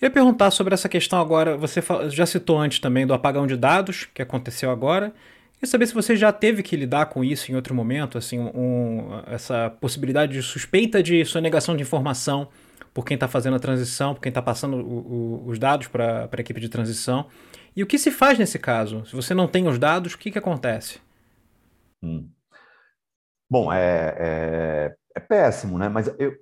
Eu 0.00 0.06
ia 0.06 0.10
perguntar 0.10 0.50
sobre 0.50 0.72
essa 0.72 0.88
questão 0.88 1.20
agora. 1.20 1.56
Você 1.58 1.82
já 2.08 2.24
citou 2.24 2.58
antes 2.58 2.78
também 2.78 3.06
do 3.06 3.12
apagão 3.12 3.46
de 3.46 3.56
dados, 3.56 4.08
que 4.14 4.22
aconteceu 4.22 4.70
agora. 4.70 5.12
Queria 5.54 5.70
saber 5.70 5.86
se 5.86 5.92
você 5.92 6.16
já 6.16 6.32
teve 6.32 6.62
que 6.62 6.74
lidar 6.74 7.06
com 7.06 7.22
isso 7.22 7.52
em 7.52 7.54
outro 7.54 7.74
momento, 7.74 8.16
assim, 8.16 8.38
um, 8.38 9.22
essa 9.26 9.68
possibilidade 9.78 10.32
de 10.32 10.42
suspeita 10.42 11.02
de 11.02 11.22
sonegação 11.26 11.76
de 11.76 11.82
informação 11.82 12.48
por 12.94 13.04
quem 13.04 13.14
está 13.14 13.28
fazendo 13.28 13.56
a 13.56 13.60
transição, 13.60 14.14
por 14.14 14.22
quem 14.22 14.30
está 14.30 14.40
passando 14.40 14.78
o, 14.78 15.44
o, 15.44 15.48
os 15.48 15.58
dados 15.58 15.86
para 15.86 16.30
a 16.32 16.40
equipe 16.40 16.60
de 16.60 16.70
transição. 16.70 17.26
E 17.76 17.82
o 17.82 17.86
que 17.86 17.98
se 17.98 18.10
faz 18.10 18.38
nesse 18.38 18.58
caso? 18.58 19.04
Se 19.04 19.14
você 19.14 19.34
não 19.34 19.46
tem 19.46 19.68
os 19.68 19.78
dados, 19.78 20.14
o 20.14 20.18
que, 20.18 20.30
que 20.30 20.38
acontece? 20.38 20.98
Hum. 22.02 22.26
Bom, 23.50 23.70
é, 23.70 24.14
é, 24.18 24.96
é, 25.14 25.20
péssimo, 25.20 25.78
né? 25.78 25.90
Mas 25.90 26.08
eu, 26.18 26.32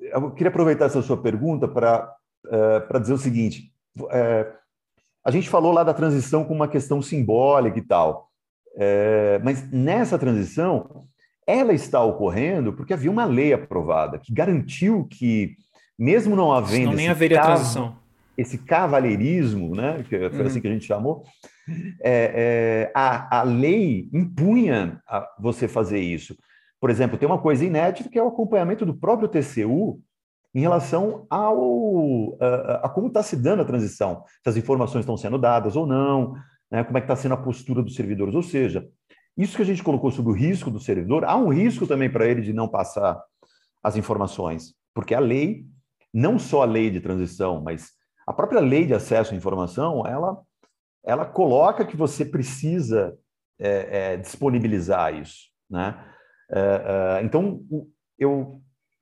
eu 0.00 0.30
queria 0.32 0.48
aproveitar 0.48 0.86
essa 0.86 1.00
sua 1.02 1.22
pergunta 1.22 1.68
para 1.68 2.12
uh, 2.46 2.86
para 2.86 2.98
dizer 2.98 3.12
o 3.12 3.18
seguinte: 3.18 3.72
uh, 3.98 4.60
a 5.24 5.30
gente 5.30 5.48
falou 5.48 5.72
lá 5.72 5.82
da 5.82 5.94
transição 5.94 6.44
como 6.44 6.60
uma 6.60 6.68
questão 6.68 7.02
simbólica 7.02 7.78
e 7.78 7.82
tal. 7.82 8.30
É, 8.76 9.40
mas 9.42 9.70
nessa 9.70 10.18
transição, 10.18 11.04
ela 11.46 11.72
está 11.72 12.02
ocorrendo 12.02 12.72
porque 12.72 12.94
havia 12.94 13.10
uma 13.10 13.24
lei 13.24 13.52
aprovada 13.52 14.18
que 14.18 14.32
garantiu 14.32 15.06
que, 15.10 15.56
mesmo 15.98 16.36
não 16.36 16.52
havendo. 16.52 16.86
Não 16.86 16.94
nem 16.94 17.08
haveria 17.08 17.42
transição. 17.42 17.96
Esse 18.38 18.56
cavalheirismo, 18.56 19.74
né, 19.74 20.02
que 20.08 20.16
foi 20.30 20.40
uhum. 20.40 20.46
assim 20.46 20.60
que 20.60 20.68
a 20.68 20.72
gente 20.72 20.86
chamou, 20.86 21.24
é, 22.00 22.88
é, 22.90 22.92
a, 22.94 23.40
a 23.40 23.42
lei 23.42 24.08
impunha 24.12 25.00
a 25.06 25.28
você 25.38 25.68
fazer 25.68 26.00
isso. 26.00 26.34
Por 26.80 26.88
exemplo, 26.88 27.18
tem 27.18 27.28
uma 27.28 27.38
coisa 27.38 27.64
inédita 27.64 28.08
que 28.08 28.18
é 28.18 28.22
o 28.22 28.28
acompanhamento 28.28 28.86
do 28.86 28.94
próprio 28.94 29.28
TCU 29.28 30.00
em 30.54 30.60
relação 30.60 31.26
ao 31.30 32.36
a, 32.40 32.86
a 32.86 32.88
como 32.88 33.08
está 33.08 33.22
se 33.22 33.36
dando 33.36 33.62
a 33.62 33.64
transição, 33.64 34.24
se 34.42 34.48
as 34.48 34.56
informações 34.56 35.02
estão 35.02 35.16
sendo 35.16 35.38
dadas 35.38 35.76
ou 35.76 35.86
não, 35.86 36.34
né, 36.70 36.84
como 36.84 36.98
é 36.98 37.00
que 37.00 37.04
está 37.04 37.16
sendo 37.16 37.34
a 37.34 37.42
postura 37.42 37.82
dos 37.82 37.94
servidores. 37.94 38.34
Ou 38.34 38.42
seja, 38.42 38.88
isso 39.36 39.56
que 39.56 39.62
a 39.62 39.66
gente 39.66 39.82
colocou 39.82 40.10
sobre 40.10 40.32
o 40.32 40.34
risco 40.34 40.70
do 40.70 40.80
servidor, 40.80 41.24
há 41.24 41.36
um 41.36 41.48
risco 41.48 41.86
também 41.86 42.10
para 42.10 42.26
ele 42.26 42.42
de 42.42 42.52
não 42.52 42.68
passar 42.68 43.20
as 43.82 43.96
informações, 43.96 44.74
porque 44.94 45.14
a 45.14 45.20
lei, 45.20 45.64
não 46.12 46.38
só 46.38 46.62
a 46.62 46.66
lei 46.66 46.90
de 46.90 47.00
transição, 47.00 47.62
mas 47.62 47.92
a 48.26 48.32
própria 48.32 48.60
lei 48.60 48.84
de 48.84 48.94
acesso 48.94 49.32
à 49.32 49.36
informação, 49.36 50.06
ela, 50.06 50.38
ela 51.04 51.24
coloca 51.24 51.86
que 51.86 51.96
você 51.96 52.24
precisa 52.24 53.16
é, 53.58 54.12
é, 54.12 54.16
disponibilizar 54.16 55.14
isso. 55.14 55.48
Né? 55.68 55.96
É, 56.50 57.18
é 57.18 57.24
então, 57.24 57.62
eu, 58.18 58.60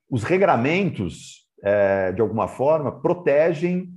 os 0.09 0.23
regramentos, 0.23 1.47
é, 1.63 2.11
de 2.11 2.21
alguma 2.21 2.47
forma, 2.47 2.99
protegem 3.01 3.93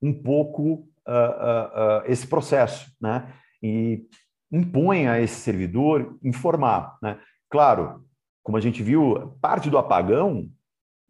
um 0.00 0.12
pouco 0.12 0.88
uh, 1.06 1.10
uh, 1.10 2.00
uh, 2.00 2.02
esse 2.06 2.26
processo. 2.26 2.90
Né? 3.00 3.32
E 3.62 4.06
impõe 4.52 5.08
a 5.08 5.20
esse 5.20 5.36
servidor 5.36 6.18
informar. 6.22 6.96
Né? 7.02 7.18
Claro, 7.50 8.04
como 8.42 8.56
a 8.56 8.60
gente 8.60 8.82
viu, 8.82 9.36
parte 9.40 9.68
do 9.68 9.78
apagão 9.78 10.48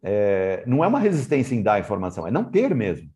é, 0.03 0.63
não 0.65 0.83
é 0.83 0.87
uma 0.87 0.99
resistência 0.99 1.53
em 1.53 1.61
dar 1.61 1.79
informação, 1.79 2.27
é 2.27 2.31
não 2.31 2.43
ter 2.43 2.73
mesmo. 2.73 3.09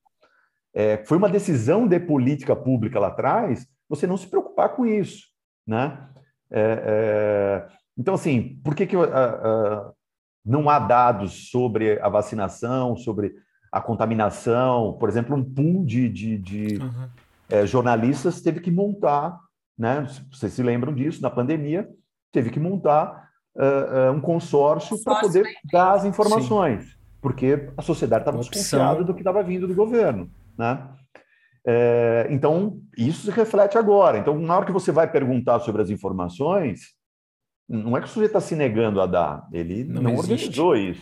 É, 0.74 1.04
foi 1.06 1.18
uma 1.18 1.30
decisão 1.30 1.88
de 1.88 2.00
política 2.00 2.56
pública 2.56 3.00
lá 3.00 3.08
atrás 3.08 3.68
você 3.90 4.08
não 4.08 4.16
se 4.16 4.28
preocupar 4.28 4.70
com 4.70 4.86
isso. 4.86 5.28
Né? 5.68 6.08
É, 6.50 7.68
é 7.70 7.82
então, 7.98 8.14
assim, 8.14 8.60
por 8.64 8.74
que, 8.74 8.88
que 8.88 8.96
uh, 8.96 9.94
não 10.46 10.70
há 10.70 10.80
dados 10.80 11.50
sobre 11.50 12.00
a 12.00 12.10
vacinação, 12.10 12.96
sobre 12.96 13.34
a 13.72 13.80
contaminação? 13.80 14.98
Por 15.00 15.10
exemplo, 15.10 15.36
um 15.36 15.44
pool 15.44 15.86
de, 15.86 16.10
de, 16.10 16.38
de 16.38 16.80
uhum. 16.82 17.68
jornalistas 17.68 18.42
teve 18.42 18.60
que 18.60 18.72
montar 18.72 19.40
né? 19.82 20.06
Vocês 20.32 20.54
se 20.54 20.62
lembram 20.62 20.94
disso, 20.94 21.24
na 21.24 21.30
pandemia, 21.32 21.90
teve 22.32 22.52
que 22.52 22.60
montar 22.60 23.30
uh, 23.56 24.12
uh, 24.12 24.16
um 24.16 24.22
consórcio 24.22 25.02
para 25.04 25.22
poder 25.22 25.44
né? 25.44 25.52
dar 25.72 25.94
as 25.94 26.06
informações, 26.06 26.84
Sim. 26.84 26.96
porque 27.20 27.68
a 27.76 27.82
sociedade 27.82 28.22
estava 28.22 28.38
desconfiada 28.38 29.04
do 29.04 29.12
que 29.14 29.22
estava 29.22 29.42
vindo 29.42 29.68
do 29.68 29.74
governo. 29.74 30.30
Né? 30.56 30.88
É, 31.66 32.28
então, 32.30 32.80
isso 32.96 33.26
se 33.26 33.32
reflete 33.32 33.76
agora. 33.76 34.20
Então, 34.20 34.38
na 34.38 34.56
hora 34.56 34.66
que 34.68 34.72
você 34.72 34.92
vai 34.92 35.12
perguntar 35.12 35.60
sobre 35.62 35.82
as 35.82 35.90
informações, 35.90 36.94
não 37.72 37.96
é 37.96 38.02
que 38.02 38.08
o 38.08 38.10
sujeito 38.10 38.32
está 38.32 38.42
se 38.42 38.54
negando 38.54 39.00
a 39.00 39.06
dar, 39.06 39.48
ele 39.54 39.86
não, 39.86 40.02
não 40.02 40.16
organizou 40.18 40.76
isso. 40.76 41.02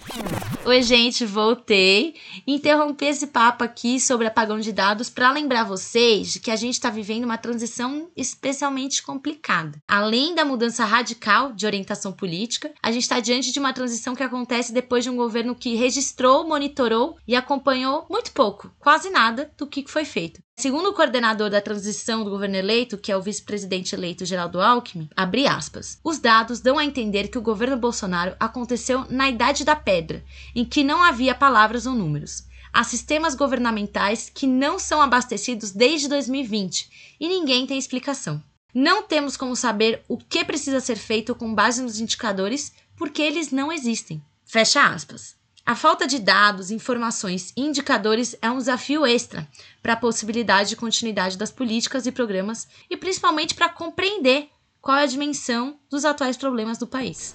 Oi, 0.69 0.83
gente, 0.83 1.25
voltei. 1.25 2.13
Interrompi 2.45 3.05
esse 3.05 3.25
papo 3.25 3.63
aqui 3.63 3.99
sobre 3.99 4.27
apagão 4.27 4.59
de 4.59 4.71
dados 4.71 5.09
para 5.09 5.31
lembrar 5.31 5.63
vocês 5.63 6.31
de 6.31 6.39
que 6.39 6.51
a 6.51 6.55
gente 6.55 6.75
está 6.75 6.91
vivendo 6.91 7.23
uma 7.23 7.39
transição 7.39 8.07
especialmente 8.15 9.01
complicada. 9.01 9.81
Além 9.87 10.35
da 10.35 10.45
mudança 10.45 10.85
radical 10.85 11.53
de 11.53 11.65
orientação 11.65 12.11
política, 12.11 12.71
a 12.83 12.91
gente 12.91 13.01
está 13.01 13.19
diante 13.19 13.51
de 13.51 13.57
uma 13.57 13.73
transição 13.73 14.15
que 14.15 14.21
acontece 14.21 14.71
depois 14.71 15.03
de 15.03 15.09
um 15.09 15.15
governo 15.15 15.55
que 15.55 15.73
registrou, 15.73 16.47
monitorou 16.47 17.17
e 17.27 17.35
acompanhou 17.35 18.05
muito 18.07 18.31
pouco, 18.31 18.71
quase 18.77 19.09
nada, 19.09 19.51
do 19.57 19.65
que 19.65 19.83
foi 19.87 20.05
feito. 20.05 20.39
Segundo 20.59 20.89
o 20.89 20.93
coordenador 20.93 21.49
da 21.49 21.61
transição 21.61 22.21
do 22.21 22.29
governo 22.29 22.57
eleito, 22.57 22.97
que 22.97 23.13
é 23.13 23.15
o 23.15 23.21
vice-presidente 23.21 23.95
eleito 23.95 24.25
Geraldo 24.25 24.59
Alckmin, 24.59 25.07
abre 25.15 25.47
aspas, 25.47 25.97
os 26.03 26.19
dados 26.19 26.59
dão 26.59 26.77
a 26.77 26.83
entender 26.83 27.29
que 27.29 27.37
o 27.37 27.41
governo 27.41 27.77
Bolsonaro 27.77 28.35
aconteceu 28.37 29.05
na 29.09 29.29
idade 29.29 29.63
da 29.63 29.73
pedra, 29.73 30.21
em 30.59 30.65
que 30.65 30.83
não 30.83 31.01
havia 31.01 31.33
palavras 31.33 31.85
ou 31.85 31.93
números. 31.93 32.43
Há 32.73 32.83
sistemas 32.83 33.33
governamentais 33.33 34.29
que 34.29 34.45
não 34.45 34.77
são 34.77 35.01
abastecidos 35.01 35.71
desde 35.71 36.09
2020 36.09 37.15
e 37.17 37.29
ninguém 37.29 37.65
tem 37.65 37.77
explicação. 37.77 38.43
Não 38.73 39.01
temos 39.01 39.37
como 39.37 39.55
saber 39.55 40.03
o 40.05 40.17
que 40.17 40.43
precisa 40.43 40.81
ser 40.81 40.97
feito 40.97 41.33
com 41.33 41.55
base 41.55 41.81
nos 41.81 42.01
indicadores 42.01 42.73
porque 42.97 43.21
eles 43.21 43.51
não 43.51 43.71
existem. 43.71 44.21
Fecha 44.43 44.83
aspas. 44.83 45.33
A 45.65 45.75
falta 45.75 46.05
de 46.05 46.19
dados, 46.19 46.71
informações 46.71 47.53
e 47.55 47.61
indicadores 47.61 48.35
é 48.41 48.51
um 48.51 48.57
desafio 48.57 49.05
extra 49.05 49.47
para 49.81 49.93
a 49.93 49.97
possibilidade 49.97 50.69
de 50.69 50.75
continuidade 50.75 51.37
das 51.37 51.51
políticas 51.51 52.05
e 52.05 52.11
programas 52.11 52.67
e 52.89 52.97
principalmente 52.97 53.55
para 53.55 53.69
compreender 53.69 54.49
qual 54.81 54.97
é 54.97 55.03
a 55.03 55.07
dimensão 55.07 55.79
dos 55.89 56.03
atuais 56.03 56.35
problemas 56.35 56.77
do 56.77 56.85
país. 56.85 57.33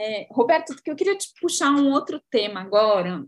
É, 0.00 0.28
Roberto, 0.30 0.76
eu 0.86 0.94
queria 0.94 1.18
te 1.18 1.32
puxar 1.40 1.72
um 1.72 1.90
outro 1.90 2.22
tema 2.30 2.60
agora, 2.60 3.26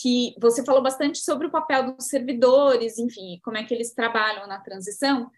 que 0.00 0.32
você 0.40 0.64
falou 0.64 0.80
bastante 0.80 1.18
sobre 1.18 1.48
o 1.48 1.50
papel 1.50 1.92
dos 1.92 2.06
servidores, 2.06 2.98
enfim, 2.98 3.40
como 3.42 3.56
é 3.56 3.64
que 3.64 3.74
eles 3.74 3.92
trabalham 3.92 4.46
na 4.46 4.60
transição. 4.60 5.28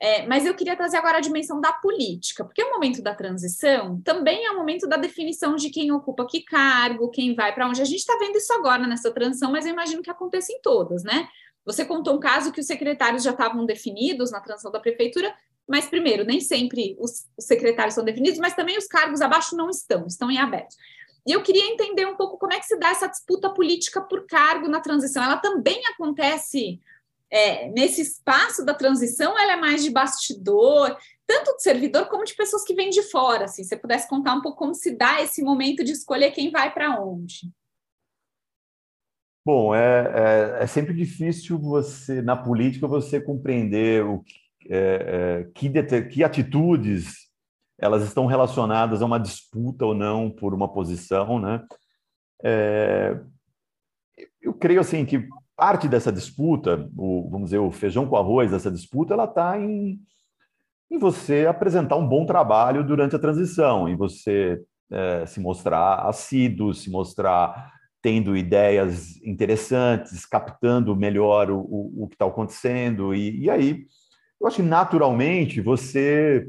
É, 0.00 0.26
mas 0.26 0.44
eu 0.44 0.54
queria 0.54 0.76
trazer 0.76 0.96
agora 0.96 1.18
a 1.18 1.20
dimensão 1.20 1.60
da 1.60 1.72
política, 1.72 2.44
porque 2.44 2.64
o 2.64 2.70
momento 2.72 3.00
da 3.00 3.14
transição 3.14 4.00
também 4.02 4.44
é 4.44 4.50
o 4.50 4.56
momento 4.56 4.88
da 4.88 4.96
definição 4.96 5.54
de 5.54 5.70
quem 5.70 5.92
ocupa 5.92 6.26
que 6.26 6.42
cargo, 6.42 7.10
quem 7.10 7.32
vai 7.36 7.54
para 7.54 7.68
onde. 7.68 7.80
A 7.80 7.84
gente 7.84 8.00
está 8.00 8.16
vendo 8.18 8.36
isso 8.36 8.52
agora 8.54 8.88
nessa 8.88 9.12
transição, 9.12 9.52
mas 9.52 9.64
eu 9.64 9.72
imagino 9.72 10.02
que 10.02 10.10
aconteça 10.10 10.52
em 10.52 10.60
todas, 10.60 11.04
né? 11.04 11.28
Você 11.64 11.84
contou 11.84 12.16
um 12.16 12.20
caso 12.20 12.50
que 12.50 12.60
os 12.60 12.66
secretários 12.66 13.22
já 13.22 13.30
estavam 13.30 13.64
definidos 13.64 14.32
na 14.32 14.40
transição 14.40 14.72
da 14.72 14.80
prefeitura, 14.80 15.32
mas 15.68 15.86
primeiro, 15.86 16.24
nem 16.24 16.40
sempre 16.40 16.96
os, 16.98 17.26
os 17.36 17.44
secretários 17.44 17.94
são 17.94 18.04
definidos, 18.04 18.38
mas 18.38 18.54
também 18.54 18.76
os 18.76 18.86
cargos 18.86 19.20
abaixo 19.20 19.56
não 19.56 19.70
estão, 19.70 20.06
estão 20.06 20.30
em 20.30 20.38
aberto. 20.38 20.74
E 21.26 21.32
eu 21.32 21.42
queria 21.42 21.66
entender 21.66 22.06
um 22.06 22.16
pouco 22.16 22.36
como 22.36 22.52
é 22.52 22.60
que 22.60 22.66
se 22.66 22.78
dá 22.78 22.90
essa 22.90 23.08
disputa 23.08 23.48
política 23.48 24.00
por 24.00 24.26
cargo 24.26 24.68
na 24.68 24.80
transição. 24.80 25.22
Ela 25.22 25.38
também 25.38 25.80
acontece 25.86 26.80
é, 27.30 27.68
nesse 27.70 28.02
espaço 28.02 28.64
da 28.64 28.74
transição, 28.74 29.38
ela 29.38 29.54
é 29.54 29.56
mais 29.56 29.82
de 29.82 29.90
bastidor, 29.90 30.96
tanto 31.26 31.56
de 31.56 31.62
servidor 31.62 32.08
como 32.08 32.24
de 32.24 32.34
pessoas 32.34 32.62
que 32.62 32.74
vêm 32.74 32.90
de 32.90 33.02
fora. 33.02 33.46
Assim, 33.46 33.62
se 33.62 33.70
você 33.70 33.76
pudesse 33.76 34.08
contar 34.08 34.34
um 34.34 34.42
pouco 34.42 34.58
como 34.58 34.74
se 34.74 34.90
dá 34.90 35.22
esse 35.22 35.42
momento 35.42 35.82
de 35.82 35.92
escolher 35.92 36.30
quem 36.30 36.50
vai 36.50 36.72
para 36.72 37.00
onde. 37.00 37.50
Bom, 39.44 39.74
é, 39.74 40.58
é, 40.60 40.62
é, 40.62 40.66
sempre 40.66 40.94
difícil 40.94 41.58
você, 41.58 42.22
na 42.22 42.36
política, 42.36 42.86
você 42.86 43.20
compreender 43.20 44.02
o 44.04 44.24
é, 44.68 45.44
é 45.46 45.50
que, 45.54 46.02
que 46.10 46.24
atitudes 46.24 47.24
elas 47.78 48.02
estão 48.04 48.26
relacionadas 48.26 49.02
a 49.02 49.04
uma 49.06 49.18
disputa 49.18 49.84
ou 49.84 49.94
não 49.94 50.30
por 50.30 50.54
uma 50.54 50.72
posição, 50.72 51.38
né? 51.38 51.62
É, 52.42 53.20
eu 54.40 54.54
creio 54.54 54.80
assim 54.80 55.04
que 55.04 55.26
parte 55.56 55.88
dessa 55.88 56.12
disputa, 56.12 56.88
o, 56.96 57.28
vamos 57.30 57.46
dizer, 57.46 57.58
o 57.58 57.70
feijão 57.70 58.06
com 58.06 58.16
arroz 58.16 58.50
dessa 58.50 58.70
disputa, 58.70 59.14
ela 59.14 59.24
está 59.24 59.58
em, 59.58 59.98
em 60.90 60.98
você 60.98 61.46
apresentar 61.46 61.96
um 61.96 62.06
bom 62.06 62.26
trabalho 62.26 62.84
durante 62.84 63.16
a 63.16 63.18
transição, 63.18 63.88
em 63.88 63.96
você 63.96 64.62
é, 64.90 65.26
se 65.26 65.40
mostrar 65.40 66.06
assíduo, 66.06 66.74
se 66.74 66.90
mostrar 66.90 67.72
tendo 68.02 68.36
ideias 68.36 69.16
interessantes, 69.22 70.26
captando 70.26 70.94
melhor 70.94 71.50
o, 71.50 71.58
o, 71.58 72.04
o 72.04 72.08
que 72.08 72.14
está 72.14 72.26
acontecendo, 72.26 73.14
e, 73.14 73.44
e, 73.44 73.50
aí 73.50 73.86
eu 74.40 74.46
acho 74.46 74.56
que 74.56 74.62
naturalmente 74.62 75.60
você 75.60 76.46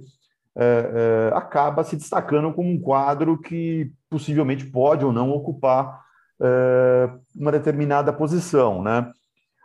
é, 0.57 1.29
é, 1.31 1.37
acaba 1.37 1.83
se 1.83 1.97
destacando 1.97 2.53
como 2.53 2.69
um 2.69 2.79
quadro 2.79 3.37
que 3.37 3.91
possivelmente 4.09 4.65
pode 4.65 5.03
ou 5.03 5.11
não 5.11 5.31
ocupar 5.31 6.01
é, 6.41 7.09
uma 7.35 7.51
determinada 7.51 8.13
posição, 8.13 8.81
né? 8.81 9.11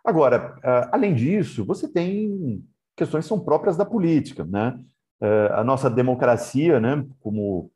Agora, 0.05 0.57
é, 0.65 0.89
além 0.91 1.15
disso, 1.15 1.65
você 1.65 1.87
tem 1.87 2.65
questões 2.97 3.25
que 3.25 3.29
são 3.29 3.39
próprias 3.39 3.77
da 3.77 3.85
política, 3.85 4.45
né? 4.45 4.79
É, 5.21 5.51
a 5.53 5.63
nossa 5.63 5.89
democracia, 5.89 6.81
né, 6.81 7.05
como 7.21 7.71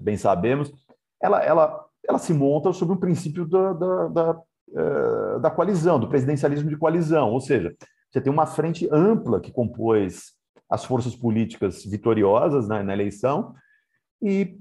bem 0.00 0.16
sabemos, 0.16 0.72
ela, 1.22 1.40
ela, 1.44 1.84
ela 2.08 2.18
se 2.18 2.34
monta 2.34 2.72
sobre 2.72 2.96
o 2.96 2.98
princípio 2.98 3.46
da, 3.46 3.72
da, 3.72 4.08
da, 4.08 5.38
da 5.38 5.50
coalizão, 5.52 6.00
do 6.00 6.08
presidencialismo 6.08 6.68
de 6.68 6.76
coalizão, 6.76 7.30
ou 7.30 7.40
seja, 7.40 7.72
você 8.14 8.20
tem 8.20 8.32
uma 8.32 8.46
frente 8.46 8.88
ampla 8.92 9.40
que 9.40 9.50
compôs 9.50 10.34
as 10.70 10.84
forças 10.84 11.16
políticas 11.16 11.84
vitoriosas 11.84 12.68
na, 12.68 12.80
na 12.80 12.92
eleição 12.92 13.56
e 14.22 14.56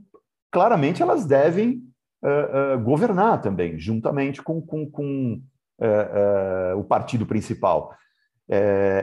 claramente 0.51 1.03
elas 1.03 1.23
devem 1.23 1.83
uh, 2.23 2.77
uh, 2.77 2.83
governar 2.83 3.41
também, 3.41 3.77
juntamente 3.77 4.41
com, 4.41 4.59
com, 4.59 4.89
com 4.89 5.39
uh, 5.79 6.79
o 6.79 6.83
partido 6.83 7.27
principal. 7.27 7.95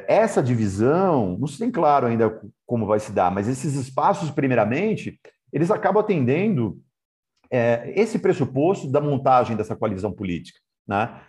essa 0.09 0.43
divisão, 0.43 1.39
não 1.39 1.47
se 1.47 1.57
tem 1.57 1.71
claro 1.71 2.09
ainda 2.09 2.43
como 2.67 2.87
vai 2.87 2.99
se 2.99 3.13
dar, 3.13 3.31
mas 3.31 3.47
esses 3.47 3.75
espaços, 3.75 4.33
primeiramente, 4.33 5.21
eles 5.53 5.71
acabam 5.71 6.03
atendendo 6.03 6.81
esse 7.95 8.19
pressuposto 8.19 8.91
da 8.91 9.01
montagem 9.01 9.57
dessa 9.57 9.77
coalizão 9.77 10.13
política. 10.13 10.59
Né? 10.87 11.21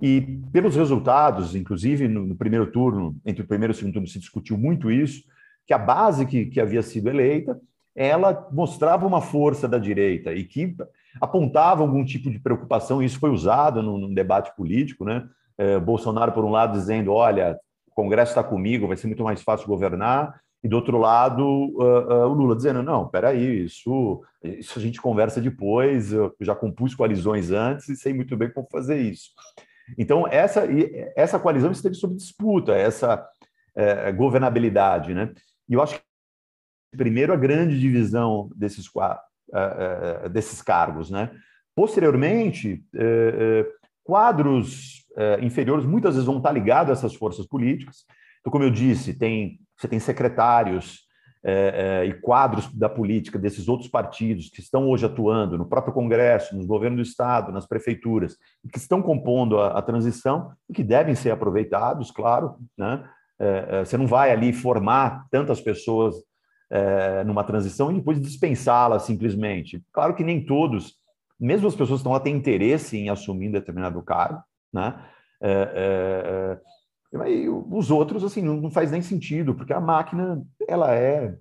E 0.00 0.20
pelos 0.52 0.76
resultados, 0.76 1.54
inclusive 1.54 2.08
no, 2.08 2.26
no, 2.26 2.34
primeiro 2.34 2.70
turno, 2.70 3.16
entre 3.24 3.42
o 3.42 3.46
primeiro 3.46 3.72
e 3.72 3.74
o 3.74 3.76
segundo 3.76 3.94
turno, 3.94 4.08
se 4.08 4.18
discutiu 4.18 4.58
muito 4.58 4.90
isso, 4.90 5.22
que 5.66 5.72
a 5.72 5.78
base 5.78 6.26
que, 6.26 6.46
que 6.46 6.60
havia 6.60 6.82
sido 6.82 7.08
eleita, 7.08 7.58
ela 7.94 8.48
mostrava 8.52 9.06
uma 9.06 9.20
força 9.20 9.68
da 9.68 9.78
direita 9.78 10.32
e 10.32 10.44
que 10.44 10.74
apontava 11.20 11.82
algum 11.82 12.04
tipo 12.04 12.30
de 12.30 12.40
preocupação, 12.40 13.00
e 13.00 13.06
isso 13.06 13.20
foi 13.20 13.30
usado 13.30 13.82
num, 13.82 13.98
num 13.98 14.12
debate 14.12 14.54
político, 14.56 15.04
né? 15.04 15.28
É, 15.56 15.78
Bolsonaro, 15.78 16.32
por 16.32 16.44
um 16.44 16.50
lado, 16.50 16.72
dizendo: 16.72 17.12
olha, 17.12 17.56
o 17.86 17.92
Congresso 17.94 18.32
está 18.32 18.42
comigo, 18.42 18.88
vai 18.88 18.96
ser 18.96 19.06
muito 19.06 19.22
mais 19.22 19.40
fácil 19.42 19.68
governar, 19.68 20.34
e 20.64 20.68
do 20.68 20.76
outro 20.76 20.98
lado, 20.98 21.44
uh, 21.46 22.24
uh, 22.24 22.26
o 22.26 22.32
Lula 22.32 22.56
dizendo: 22.56 22.82
não, 22.82 23.06
peraí, 23.06 23.64
isso, 23.64 24.22
isso 24.42 24.78
a 24.78 24.82
gente 24.82 25.00
conversa 25.00 25.40
depois, 25.40 26.12
eu 26.12 26.34
já 26.40 26.54
compus 26.54 26.94
coalizões 26.94 27.50
antes 27.50 27.88
e 27.90 27.96
sei 27.96 28.12
muito 28.12 28.36
bem 28.36 28.50
como 28.50 28.66
fazer 28.72 29.00
isso. 29.00 29.30
Então, 29.98 30.26
essa, 30.26 30.64
essa 31.16 31.38
coalizão 31.38 31.70
esteve 31.70 31.94
sob 31.94 32.16
disputa, 32.16 32.72
essa 32.72 33.26
é, 33.74 34.12
governabilidade. 34.12 35.14
Né? 35.14 35.32
E 35.68 35.74
eu 35.74 35.82
acho 35.82 35.96
que, 35.96 36.02
primeiro, 36.96 37.32
a 37.32 37.36
grande 37.36 37.78
divisão 37.78 38.50
desses, 38.54 38.86
uh, 38.86 40.28
desses 40.30 40.62
cargos. 40.62 41.10
Né? 41.10 41.30
Posteriormente, 41.74 42.84
quadros 44.04 45.04
inferiores 45.40 45.84
muitas 45.84 46.14
vezes 46.14 46.26
vão 46.26 46.38
estar 46.38 46.52
ligados 46.52 46.90
a 46.90 46.92
essas 46.92 47.14
forças 47.14 47.46
políticas. 47.46 48.04
Então, 48.40 48.50
como 48.50 48.64
eu 48.64 48.70
disse, 48.70 49.14
tem, 49.14 49.58
você 49.76 49.88
tem 49.88 49.98
secretários 49.98 51.03
é, 51.46 52.02
é, 52.02 52.06
e 52.06 52.14
quadros 52.14 52.72
da 52.72 52.88
política 52.88 53.38
desses 53.38 53.68
outros 53.68 53.90
partidos 53.90 54.48
que 54.48 54.60
estão 54.60 54.88
hoje 54.88 55.04
atuando 55.04 55.58
no 55.58 55.66
próprio 55.66 55.92
Congresso, 55.92 56.56
no 56.56 56.66
governo 56.66 56.96
do 56.96 57.02
Estado, 57.02 57.52
nas 57.52 57.66
prefeituras, 57.66 58.38
e 58.64 58.68
que 58.68 58.78
estão 58.78 59.02
compondo 59.02 59.60
a, 59.60 59.78
a 59.78 59.82
transição 59.82 60.52
e 60.70 60.72
que 60.72 60.82
devem 60.82 61.14
ser 61.14 61.30
aproveitados, 61.30 62.10
claro. 62.10 62.56
Né? 62.78 63.04
É, 63.38 63.66
é 63.68 63.84
você 63.84 63.98
não 63.98 64.06
vai 64.06 64.32
ali 64.32 64.54
formar 64.54 65.26
tantas 65.30 65.60
pessoas 65.60 66.14
é, 66.70 67.22
numa 67.24 67.44
transição 67.44 67.90
e 67.90 67.96
depois 67.96 68.18
dispensá-las 68.18 69.02
simplesmente. 69.02 69.84
Claro 69.92 70.14
que 70.14 70.24
nem 70.24 70.46
todos, 70.46 70.94
mesmo 71.38 71.68
as 71.68 71.74
pessoas 71.74 71.98
que 71.98 72.00
estão 72.00 72.12
lá, 72.12 72.20
têm 72.20 72.34
interesse 72.34 72.96
em 72.96 73.10
assumir 73.10 73.52
determinado 73.52 74.02
cargo, 74.02 74.42
né? 74.72 74.98
É, 75.42 76.58
e 77.28 77.48
os 77.48 77.90
outros, 77.90 78.24
assim, 78.24 78.42
não, 78.42 78.70
faz 78.70 78.90
nem 78.90 79.00
sentido, 79.00 79.54
porque 79.54 79.72
a 79.72 79.80
máquina, 79.80 80.42
ela 80.66 80.94
é, 80.94 81.36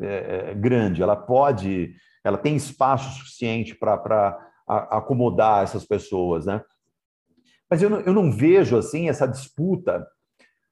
é, 0.00 0.50
é 0.50 0.54
grande, 0.54 1.02
ela 1.02 1.16
pode, 1.16 1.94
ela 2.24 2.38
tem 2.38 2.56
espaço 2.56 3.18
suficiente 3.18 3.74
para 3.74 4.38
acomodar 4.66 5.62
essas 5.62 5.84
pessoas, 5.84 6.46
né? 6.46 6.62
Mas 7.70 7.82
eu 7.82 7.90
não, 7.90 8.00
eu 8.00 8.14
não 8.14 8.32
vejo, 8.32 8.78
assim, 8.78 9.08
essa 9.08 9.26
disputa 9.26 10.06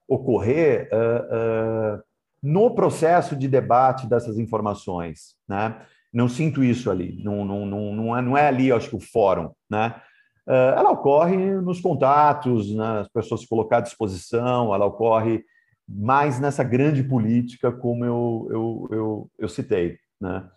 ocorrer 0.09 0.89
uh, 0.93 1.97
uh, 1.97 2.03
no 2.43 2.75
processo 2.75 3.37
de 3.37 3.49
debate 3.49 4.07
dessas 4.07 4.39
informações, 4.39 5.37
né? 5.47 5.85
Não 6.13 6.29
sinto 6.29 6.65
isso 6.65 6.91
ali, 6.91 7.23
não, 7.23 7.45
não, 7.45 7.67
não, 7.67 7.95
não, 7.95 8.17
é, 8.17 8.23
não 8.23 8.39
é 8.39 8.49
ali, 8.49 8.73
acho 8.73 8.89
que, 8.89 8.97
o 8.97 9.01
fórum, 9.01 9.51
né? 9.69 10.01
Eh, 10.49 10.75
ela 10.77 10.91
ocorre 10.91 11.37
nos 11.61 11.81
contatos, 11.81 12.75
nas 12.75 13.09
pessoas 13.09 13.41
se 13.43 13.49
colocar 13.49 13.79
à 13.79 13.81
disposição, 13.81 14.75
ela 14.75 14.87
ocorre 14.87 15.45
mais 15.89 16.41
nessa 16.41 16.65
grande 16.65 17.03
política, 17.03 17.71
como 17.71 18.05
eu, 18.05 18.49
eu, 18.51 18.89
eu, 18.91 19.31
eu 19.39 19.49
citei. 19.49 19.99
Né? 20.21 20.49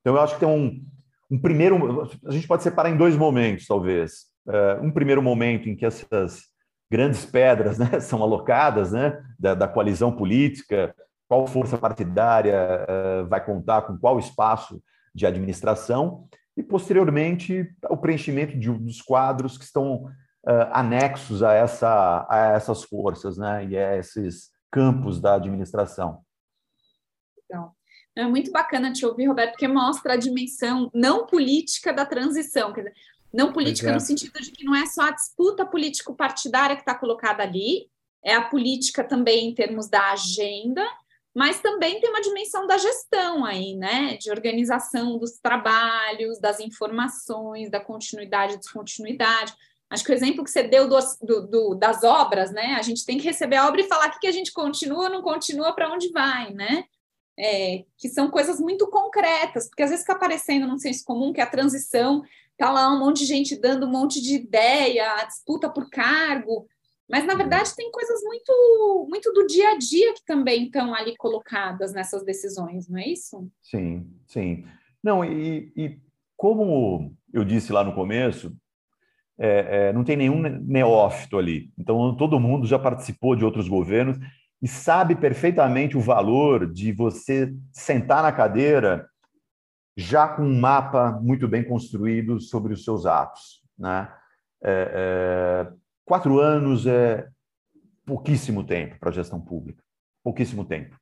Então, 0.00 0.14
eu 0.14 0.20
acho 0.20 0.34
que 0.34 0.40
tem 0.40 0.48
um, 0.48 0.82
um 1.30 1.40
primeiro. 1.40 2.08
A 2.26 2.30
gente 2.30 2.46
pode 2.46 2.62
separar 2.62 2.90
em 2.90 2.96
dois 2.96 3.16
momentos, 3.16 3.66
talvez. 3.66 4.26
Eh, 4.48 4.78
um 4.82 4.90
primeiro 4.90 5.22
momento 5.22 5.68
em 5.68 5.76
que 5.76 5.86
essas 5.86 6.42
grandes 6.90 7.24
pedras 7.24 7.78
né, 7.80 8.00
são 8.00 8.22
alocadas 8.22 8.92
né, 8.92 9.20
da, 9.38 9.54
da 9.54 9.66
coalizão 9.68 10.12
política, 10.12 10.94
qual 11.28 11.46
força 11.46 11.78
partidária 11.78 12.86
uh, 12.86 13.26
vai 13.26 13.44
contar 13.44 13.82
com 13.82 13.98
qual 13.98 14.18
espaço 14.18 14.80
de 15.14 15.26
administração, 15.26 16.28
e, 16.56 16.62
posteriormente, 16.62 17.68
o 17.88 17.96
preenchimento 17.96 18.58
de, 18.58 18.70
dos 18.70 19.02
quadros 19.02 19.58
que 19.58 19.64
estão 19.64 20.04
uh, 20.04 20.70
anexos 20.72 21.42
a, 21.42 21.52
essa, 21.52 22.26
a 22.28 22.52
essas 22.54 22.84
forças 22.84 23.36
né, 23.36 23.66
e 23.66 23.76
a 23.76 23.96
esses 23.96 24.50
campos 24.70 25.20
da 25.20 25.34
administração. 25.34 26.20
Então, 27.44 27.72
é 28.16 28.24
muito 28.24 28.52
bacana 28.52 28.92
te 28.92 29.04
ouvir, 29.04 29.26
Roberto, 29.26 29.52
porque 29.52 29.68
mostra 29.68 30.14
a 30.14 30.16
dimensão 30.16 30.90
não 30.94 31.26
política 31.26 31.92
da 31.92 32.06
transição. 32.06 32.72
Quer 32.72 32.82
dizer, 32.82 32.94
não 33.32 33.52
política 33.52 33.90
é. 33.90 33.94
no 33.94 34.00
sentido 34.00 34.40
de 34.40 34.52
que 34.52 34.64
não 34.64 34.74
é 34.74 34.86
só 34.86 35.02
a 35.02 35.10
disputa 35.10 35.66
político-partidária 35.66 36.76
que 36.76 36.82
está 36.82 36.94
colocada 36.94 37.42
ali, 37.42 37.88
é 38.24 38.34
a 38.34 38.42
política 38.48 39.02
também 39.02 39.48
em 39.48 39.54
termos 39.54 39.88
da 39.88 40.12
agenda 40.12 40.84
mas 41.34 41.60
também 41.60 42.00
tem 42.00 42.10
uma 42.10 42.20
dimensão 42.20 42.66
da 42.66 42.78
gestão 42.78 43.44
aí, 43.44 43.74
né? 43.74 44.16
De 44.16 44.30
organização 44.30 45.18
dos 45.18 45.32
trabalhos, 45.32 46.38
das 46.38 46.60
informações, 46.60 47.68
da 47.68 47.80
continuidade 47.80 48.54
e 48.54 48.58
descontinuidade. 48.58 49.52
Acho 49.90 50.04
que 50.04 50.12
o 50.12 50.14
exemplo 50.14 50.44
que 50.44 50.50
você 50.50 50.62
deu 50.62 50.88
do, 50.88 50.96
do, 51.22 51.46
do, 51.46 51.74
das 51.74 52.04
obras, 52.04 52.52
né? 52.52 52.74
A 52.78 52.82
gente 52.82 53.04
tem 53.04 53.18
que 53.18 53.24
receber 53.24 53.56
a 53.56 53.66
obra 53.66 53.80
e 53.80 53.88
falar 53.88 54.08
o 54.08 54.18
que 54.20 54.28
a 54.28 54.32
gente 54.32 54.52
continua, 54.52 55.08
não 55.08 55.22
continua, 55.22 55.74
para 55.74 55.92
onde 55.92 56.10
vai, 56.10 56.52
né? 56.52 56.84
É, 57.36 57.84
que 57.98 58.08
são 58.08 58.30
coisas 58.30 58.60
muito 58.60 58.86
concretas, 58.86 59.66
porque 59.68 59.82
às 59.82 59.90
vezes 59.90 60.04
fica 60.04 60.14
aparecendo 60.16 60.68
num 60.68 60.78
senso 60.78 61.04
comum 61.04 61.32
que 61.32 61.40
a 61.40 61.46
transição 61.46 62.22
tá 62.56 62.70
lá 62.70 62.92
um 62.92 63.00
monte 63.00 63.18
de 63.18 63.26
gente 63.26 63.56
dando 63.56 63.86
um 63.86 63.90
monte 63.90 64.22
de 64.22 64.36
ideia, 64.36 65.10
a 65.14 65.24
disputa 65.24 65.68
por 65.68 65.90
cargo, 65.90 66.68
mas, 67.08 67.26
na 67.26 67.34
verdade, 67.34 67.74
tem 67.76 67.90
coisas 67.90 68.22
muito, 68.22 69.06
muito 69.08 69.32
do 69.32 69.46
dia 69.46 69.70
a 69.70 69.78
dia 69.78 70.14
que 70.14 70.24
também 70.24 70.64
estão 70.64 70.94
ali 70.94 71.16
colocadas 71.16 71.92
nessas 71.92 72.24
decisões, 72.24 72.88
não 72.88 72.98
é 72.98 73.08
isso? 73.08 73.50
Sim, 73.60 74.10
sim. 74.26 74.64
Não, 75.02 75.22
e, 75.24 75.70
e 75.76 76.00
como 76.36 77.14
eu 77.32 77.44
disse 77.44 77.72
lá 77.72 77.84
no 77.84 77.94
começo, 77.94 78.56
é, 79.38 79.88
é, 79.88 79.92
não 79.92 80.02
tem 80.02 80.16
nenhum 80.16 80.40
neófito 80.40 81.36
ali. 81.36 81.70
Então, 81.78 82.16
todo 82.16 82.40
mundo 82.40 82.66
já 82.66 82.78
participou 82.78 83.36
de 83.36 83.44
outros 83.44 83.68
governos 83.68 84.18
e 84.62 84.68
sabe 84.68 85.14
perfeitamente 85.14 85.98
o 85.98 86.00
valor 86.00 86.72
de 86.72 86.90
você 86.90 87.54
sentar 87.70 88.22
na 88.22 88.32
cadeira 88.32 89.06
já 89.96 90.26
com 90.26 90.42
um 90.42 90.58
mapa 90.58 91.12
muito 91.22 91.46
bem 91.46 91.62
construído 91.62 92.40
sobre 92.40 92.72
os 92.72 92.82
seus 92.82 93.04
atos. 93.04 93.62
Né? 93.78 94.10
É, 94.62 95.68
é 95.70 95.83
Quatro 96.04 96.38
anos 96.38 96.86
é 96.86 97.26
pouquíssimo 98.04 98.64
tempo 98.64 98.98
para 98.98 99.08
a 99.08 99.12
gestão 99.12 99.40
pública, 99.40 99.82
pouquíssimo 100.22 100.64
tempo. 100.64 100.96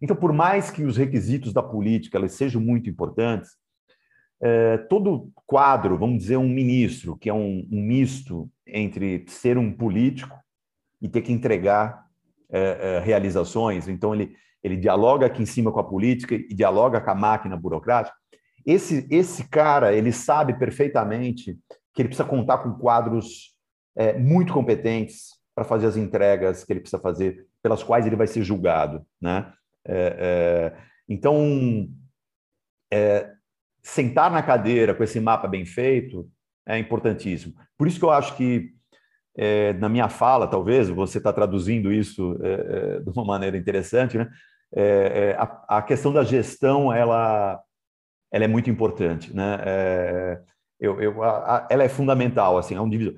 Então, 0.00 0.14
por 0.14 0.32
mais 0.32 0.70
que 0.70 0.84
os 0.84 0.96
requisitos 0.96 1.52
da 1.52 1.62
política 1.62 2.18
eles 2.18 2.32
sejam 2.32 2.60
muito 2.60 2.88
importantes, 2.88 3.50
é, 4.40 4.78
todo 4.78 5.32
quadro, 5.46 5.96
vamos 5.98 6.18
dizer, 6.18 6.36
um 6.36 6.48
ministro, 6.48 7.16
que 7.16 7.30
é 7.30 7.34
um, 7.34 7.66
um, 7.70 7.82
misto 7.82 8.50
entre 8.66 9.24
ser 9.28 9.56
um 9.56 9.72
político 9.72 10.36
e 11.00 11.08
ter 11.08 11.22
que 11.22 11.32
entregar 11.32 12.04
é, 12.50 12.60
é, 12.60 13.00
realizações, 13.00 13.88
então 13.88 14.14
ele, 14.14 14.36
ele 14.62 14.76
dialoga 14.76 15.26
aqui 15.26 15.42
em 15.42 15.46
cima 15.46 15.72
com 15.72 15.80
a 15.80 15.84
política 15.84 16.34
e 16.34 16.54
dialoga 16.54 17.00
com 17.00 17.10
a 17.10 17.14
máquina 17.14 17.56
burocrática, 17.56 18.16
esse, 18.66 19.06
esse 19.10 19.48
cara, 19.48 19.94
ele 19.94 20.12
sabe 20.12 20.58
perfeitamente 20.58 21.58
que 21.94 22.02
ele 22.02 22.08
precisa 22.08 22.28
contar 22.28 22.58
com 22.58 22.74
quadros 22.74 23.53
é, 23.96 24.12
muito 24.18 24.52
competentes 24.52 25.34
para 25.54 25.64
fazer 25.64 25.86
as 25.86 25.96
entregas 25.96 26.64
que 26.64 26.72
ele 26.72 26.80
precisa 26.80 27.00
fazer, 27.00 27.46
pelas 27.62 27.82
quais 27.82 28.06
ele 28.06 28.16
vai 28.16 28.26
ser 28.26 28.42
julgado. 28.42 29.06
Né? 29.20 29.52
É, 29.86 30.72
é, 30.74 30.76
então, 31.08 31.88
é, 32.92 33.30
sentar 33.82 34.30
na 34.30 34.42
cadeira 34.42 34.94
com 34.94 35.04
esse 35.04 35.20
mapa 35.20 35.46
bem 35.46 35.64
feito 35.64 36.28
é 36.66 36.78
importantíssimo. 36.78 37.54
Por 37.78 37.86
isso 37.86 37.98
que 37.98 38.04
eu 38.04 38.10
acho 38.10 38.36
que, 38.36 38.70
é, 39.36 39.72
na 39.74 39.88
minha 39.88 40.08
fala, 40.08 40.48
talvez, 40.48 40.88
você 40.88 41.18
está 41.18 41.32
traduzindo 41.32 41.92
isso 41.92 42.38
é, 42.42 43.00
de 43.00 43.10
uma 43.10 43.24
maneira 43.24 43.56
interessante, 43.56 44.18
né? 44.18 44.28
A, 45.38 45.78
a, 45.78 45.82
questão 45.82 46.12
da 46.12 46.24
gestão, 46.24 46.92
ela, 46.92 47.62
ela 48.32 48.44
é 48.44 48.48
muito 48.48 48.68
importante. 48.68 49.32
Né? 49.32 49.56
eu, 50.80 51.00
eu, 51.00 51.22
a, 51.22 51.68
ela 51.70 51.84
é 51.84 51.88
fundamental, 51.88 52.58
assim, 52.58 52.74
é 52.74 52.80
um 52.80 52.90
divisor 52.90 53.14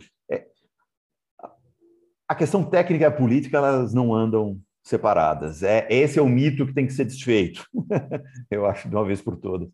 a 2.29 2.35
questão 2.35 2.68
técnica 2.68 3.07
e 3.07 3.11
política 3.11 3.59
elas 3.59 3.95
não 3.95 4.14
andam 4.14 4.61
separadas. 4.83 5.62
É 5.62 5.87
esse 5.91 6.18
é 6.18 6.22
o 6.22 6.29
mito 6.29 6.66
que 6.66 6.74
tem 6.74 6.87
que 6.87 6.93
ser 6.93 7.05
desfeito. 7.05 7.66
eu 8.51 8.66
acho 8.66 8.89
de 8.89 8.95
uma 8.95 9.05
vez 9.05 9.20
por 9.20 9.37
todas. 9.37 9.68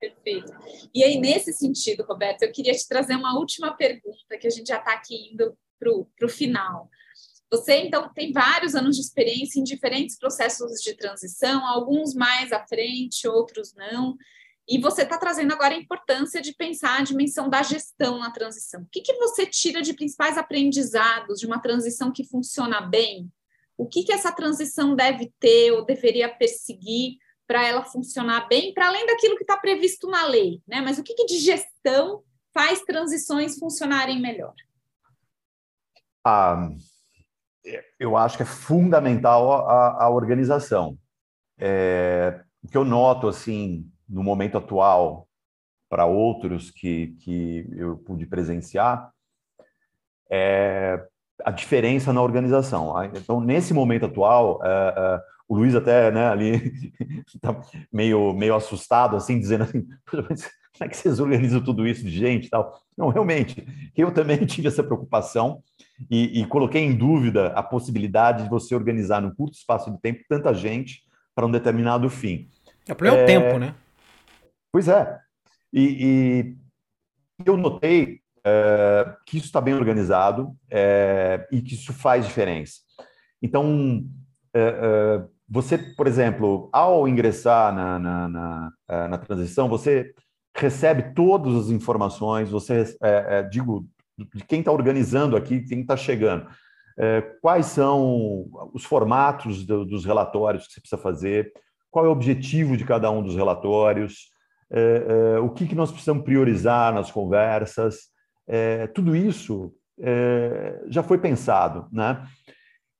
Perfeito. 0.00 0.52
E 0.94 1.02
aí 1.02 1.18
nesse 1.18 1.52
sentido, 1.52 2.04
Roberto, 2.04 2.42
eu 2.42 2.52
queria 2.52 2.72
te 2.72 2.86
trazer 2.86 3.16
uma 3.16 3.36
última 3.38 3.74
pergunta 3.74 4.38
que 4.38 4.46
a 4.46 4.50
gente 4.50 4.68
já 4.68 4.78
está 4.78 4.92
aqui 4.92 5.32
indo 5.32 5.56
para 5.78 6.26
o 6.26 6.28
final. 6.28 6.88
Você, 7.50 7.76
então, 7.76 8.12
tem 8.12 8.30
vários 8.30 8.74
anos 8.74 8.96
de 8.96 9.02
experiência 9.02 9.58
em 9.58 9.64
diferentes 9.64 10.18
processos 10.18 10.82
de 10.82 10.94
transição, 10.94 11.66
alguns 11.66 12.14
mais 12.14 12.52
à 12.52 12.66
frente, 12.66 13.26
outros 13.26 13.74
não. 13.74 14.16
E 14.68 14.78
você 14.78 15.02
está 15.02 15.16
trazendo 15.16 15.52
agora 15.52 15.74
a 15.74 15.78
importância 15.78 16.42
de 16.42 16.54
pensar 16.54 16.98
a 16.98 17.02
dimensão 17.02 17.48
da 17.48 17.62
gestão 17.62 18.18
na 18.18 18.30
transição. 18.30 18.82
O 18.82 18.88
que, 18.92 19.00
que 19.00 19.14
você 19.14 19.46
tira 19.46 19.80
de 19.80 19.94
principais 19.94 20.36
aprendizados 20.36 21.40
de 21.40 21.46
uma 21.46 21.58
transição 21.58 22.12
que 22.12 22.22
funciona 22.22 22.82
bem? 22.82 23.32
O 23.78 23.86
que, 23.86 24.02
que 24.02 24.12
essa 24.12 24.30
transição 24.30 24.94
deve 24.94 25.32
ter 25.40 25.72
ou 25.72 25.86
deveria 25.86 26.28
perseguir 26.28 27.16
para 27.46 27.66
ela 27.66 27.82
funcionar 27.82 28.46
bem, 28.46 28.74
para 28.74 28.88
além 28.88 29.06
daquilo 29.06 29.36
que 29.36 29.42
está 29.42 29.56
previsto 29.56 30.06
na 30.06 30.26
lei, 30.26 30.60
né? 30.68 30.82
Mas 30.82 30.98
o 30.98 31.02
que, 31.02 31.14
que 31.14 31.24
de 31.24 31.38
gestão 31.38 32.22
faz 32.52 32.82
transições 32.82 33.58
funcionarem 33.58 34.20
melhor? 34.20 34.52
Ah, 36.22 36.68
eu 37.98 38.18
acho 38.18 38.36
que 38.36 38.42
é 38.42 38.46
fundamental 38.46 39.66
a, 39.66 40.04
a 40.04 40.10
organização. 40.10 40.98
É, 41.58 42.44
o 42.62 42.68
que 42.68 42.76
eu 42.76 42.84
noto 42.84 43.28
assim 43.28 43.90
no 44.08 44.22
momento 44.22 44.58
atual 44.58 45.28
para 45.88 46.06
outros 46.06 46.70
que, 46.70 47.16
que 47.20 47.66
eu 47.76 47.96
pude 47.96 48.26
presenciar 48.26 49.10
é 50.30 51.02
a 51.44 51.50
diferença 51.50 52.12
na 52.12 52.22
organização. 52.22 52.94
Então, 53.04 53.40
nesse 53.40 53.72
momento 53.72 54.06
atual, 54.06 54.60
é, 54.62 54.68
é, 54.68 55.20
o 55.48 55.56
Luiz 55.56 55.74
até 55.74 56.10
né, 56.10 56.28
ali 56.28 56.72
tá 57.40 57.58
meio, 57.92 58.32
meio 58.32 58.54
assustado, 58.54 59.16
assim, 59.16 59.38
dizendo 59.38 59.64
assim, 59.64 59.86
como 60.10 60.26
é 60.80 60.88
que 60.88 60.96
vocês 60.96 61.20
organizam 61.20 61.62
tudo 61.62 61.86
isso 61.86 62.04
de 62.04 62.10
gente 62.10 62.50
tal? 62.50 62.80
Não, 62.96 63.08
realmente, 63.08 63.66
eu 63.96 64.12
também 64.12 64.38
tive 64.46 64.68
essa 64.68 64.82
preocupação 64.82 65.62
e, 66.10 66.40
e, 66.40 66.46
coloquei 66.46 66.82
em 66.82 66.94
dúvida 66.94 67.48
a 67.48 67.62
possibilidade 67.62 68.44
de 68.44 68.50
você 68.50 68.74
organizar 68.74 69.20
num 69.20 69.34
curto 69.34 69.54
espaço 69.54 69.90
de 69.90 70.00
tempo 70.00 70.22
tanta 70.28 70.52
gente 70.54 71.02
para 71.34 71.46
um 71.46 71.50
determinado 71.50 72.08
fim. 72.10 72.48
É, 72.86 72.92
o 72.92 72.96
problema 72.96 73.20
é 73.20 73.24
o 73.24 73.26
tempo, 73.26 73.58
né? 73.58 73.74
Pois 74.78 74.86
é. 74.86 75.18
E, 75.72 75.82
e 76.06 77.44
eu 77.44 77.56
notei 77.56 78.20
é, 78.44 79.12
que 79.26 79.36
isso 79.36 79.46
está 79.46 79.60
bem 79.60 79.74
organizado 79.74 80.56
é, 80.70 81.48
e 81.50 81.60
que 81.60 81.74
isso 81.74 81.92
faz 81.92 82.24
diferença. 82.24 82.74
Então, 83.42 84.04
é, 84.54 84.60
é 84.60 85.24
você, 85.48 85.76
por 85.76 86.06
exemplo, 86.06 86.70
ao 86.72 87.08
ingressar 87.08 87.74
na, 87.74 87.98
na, 87.98 88.28
na, 88.28 88.72
é, 88.88 89.08
na 89.08 89.18
transição, 89.18 89.68
você 89.68 90.14
recebe 90.56 91.12
todas 91.12 91.56
as 91.56 91.70
informações, 91.70 92.48
você, 92.48 92.84
é, 93.02 93.42
digo, 93.42 93.84
de 94.32 94.44
quem 94.44 94.60
está 94.60 94.70
organizando 94.70 95.36
aqui, 95.36 95.62
quem 95.62 95.80
está 95.80 95.96
chegando. 95.96 96.46
Quais 97.42 97.66
são 97.66 98.46
os 98.72 98.84
formatos 98.84 99.66
do, 99.66 99.84
dos 99.84 100.04
relatórios 100.04 100.68
que 100.68 100.74
você 100.74 100.80
precisa 100.80 101.02
fazer, 101.02 101.52
qual 101.90 102.04
é 102.04 102.08
o 102.08 102.12
objetivo 102.12 102.76
de 102.76 102.84
cada 102.84 103.10
um 103.10 103.24
dos 103.24 103.34
relatórios, 103.34 104.37
é, 104.70 105.34
é, 105.36 105.38
o 105.38 105.50
que, 105.50 105.66
que 105.66 105.74
nós 105.74 105.90
precisamos 105.90 106.24
priorizar 106.24 106.92
nas 106.92 107.10
conversas, 107.10 108.08
tudo 108.94 109.14
isso 109.14 109.74
já 110.88 111.02
foi 111.02 111.18
pensado. 111.18 111.86
Né? 111.92 112.26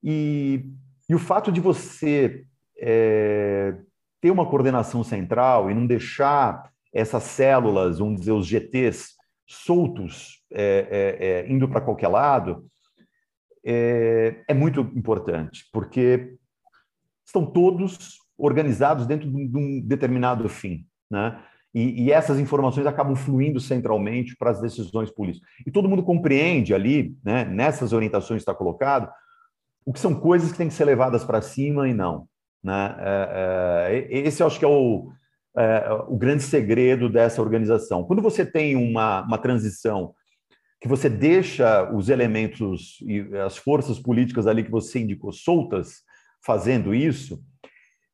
E 0.02 0.70
e 1.08 1.14
o 1.14 1.18
fato 1.18 1.50
de 1.50 1.60
você 1.60 2.44
é, 2.78 3.74
ter 4.20 4.30
uma 4.30 4.48
coordenação 4.48 5.02
central 5.02 5.70
e 5.70 5.74
não 5.74 5.86
deixar 5.86 6.70
essas 6.92 7.22
células, 7.22 7.98
vamos 7.98 8.20
dizer, 8.20 8.32
os 8.32 8.46
GTs, 8.46 9.14
soltos, 9.46 10.44
é, 10.52 11.16
é, 11.18 11.26
é 11.26 11.50
indo 11.50 11.66
para 11.66 11.80
qualquer 11.80 12.08
lado, 12.08 12.66
é, 13.64 14.44
é, 14.46 14.54
muito 14.54 14.80
importante, 14.94 15.64
porque 15.72 16.36
estão 17.24 17.46
todos 17.46 18.18
organizados 18.36 19.06
dentro 19.06 19.28
de 19.30 19.56
um 19.56 19.80
determinado 19.80 20.46
fim. 20.48 20.86
Né? 21.10 21.42
E, 21.78 22.02
e, 22.02 22.12
essas 22.12 22.40
informações 22.40 22.88
acabam 22.88 23.14
fluindo 23.14 23.60
centralmente 23.60 24.34
para 24.36 24.50
as 24.50 24.60
decisões 24.60 25.12
políticas. 25.12 25.48
E 25.64 25.70
todo 25.70 25.88
mundo 25.88 26.02
compreende 26.02 26.74
ali, 26.74 27.16
né, 27.24 27.44
nessas 27.44 27.92
orientações 27.92 28.38
que 28.38 28.50
está 28.50 28.54
colocado, 28.54 29.08
o 29.86 29.92
que 29.92 30.00
são 30.00 30.12
coisas 30.12 30.50
que 30.50 30.58
têm 30.58 30.66
que 30.66 30.74
ser 30.74 30.84
levadas 30.84 31.24
para 31.24 31.40
cima 31.40 31.88
e 31.88 31.94
não. 31.94 32.26
Né? 32.64 32.96
É, 32.98 34.08
é, 34.10 34.18
esse 34.26 34.42
eu 34.42 34.48
acho 34.48 34.58
que 34.58 34.64
é 34.64 34.68
o, 34.68 35.12
é, 35.56 35.88
o 36.08 36.16
grande 36.16 36.42
segredo 36.42 37.08
dessa 37.08 37.40
organização. 37.40 38.02
Quando 38.02 38.20
você 38.20 38.44
tem 38.44 38.74
uma, 38.74 39.22
uma 39.22 39.38
transição 39.38 40.14
que 40.80 40.88
você 40.88 41.08
deixa 41.08 41.88
os 41.94 42.08
elementos 42.08 42.98
e 43.02 43.20
as 43.38 43.56
forças 43.56 44.00
políticas 44.00 44.48
ali 44.48 44.64
que 44.64 44.70
você 44.70 44.98
indicou 44.98 45.30
soltas 45.30 46.02
fazendo 46.44 46.92
isso, 46.92 47.40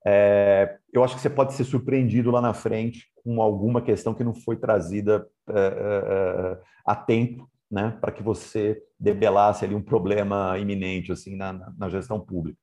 é, 0.06 0.78
eu 0.92 1.02
acho 1.02 1.14
que 1.14 1.20
você 1.20 1.30
pode 1.30 1.54
ser 1.54 1.64
surpreendido 1.64 2.30
lá 2.30 2.40
na 2.40 2.52
frente 2.52 3.10
com 3.22 3.40
alguma 3.40 3.80
questão 3.80 4.14
que 4.14 4.24
não 4.24 4.34
foi 4.34 4.56
trazida 4.56 5.26
é, 5.48 5.58
é, 5.58 6.60
a 6.86 6.94
tempo 6.94 7.50
né, 7.70 7.96
para 8.00 8.12
que 8.12 8.22
você 8.22 8.82
debelasse 9.00 9.64
ali 9.64 9.74
um 9.74 9.82
problema 9.82 10.58
imenente 10.58 11.10
assim 11.10 11.34
na, 11.34 11.52
na 11.76 11.88
gestão 11.88 12.20
pública. 12.20 12.58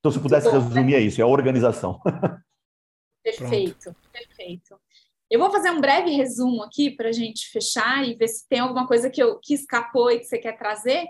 Então, 0.00 0.10
se 0.10 0.18
eu 0.18 0.22
pudesse 0.22 0.50
bom, 0.50 0.58
resumir, 0.58 0.92
né? 0.92 0.96
é 0.96 1.00
isso, 1.00 1.20
é 1.20 1.24
a 1.24 1.28
organização. 1.28 2.00
Perfeito, 3.22 3.94
perfeito. 4.12 4.76
Eu 5.30 5.38
vou 5.38 5.48
fazer 5.48 5.70
um 5.70 5.80
breve 5.80 6.10
resumo 6.10 6.60
aqui 6.64 6.90
para 6.90 7.10
a 7.10 7.12
gente 7.12 7.48
fechar 7.50 8.04
e 8.04 8.16
ver 8.16 8.26
se 8.26 8.48
tem 8.48 8.58
alguma 8.58 8.84
coisa 8.84 9.08
que, 9.08 9.22
eu, 9.22 9.38
que 9.38 9.54
escapou 9.54 10.10
e 10.10 10.18
que 10.18 10.24
você 10.24 10.38
quer 10.38 10.58
trazer. 10.58 11.06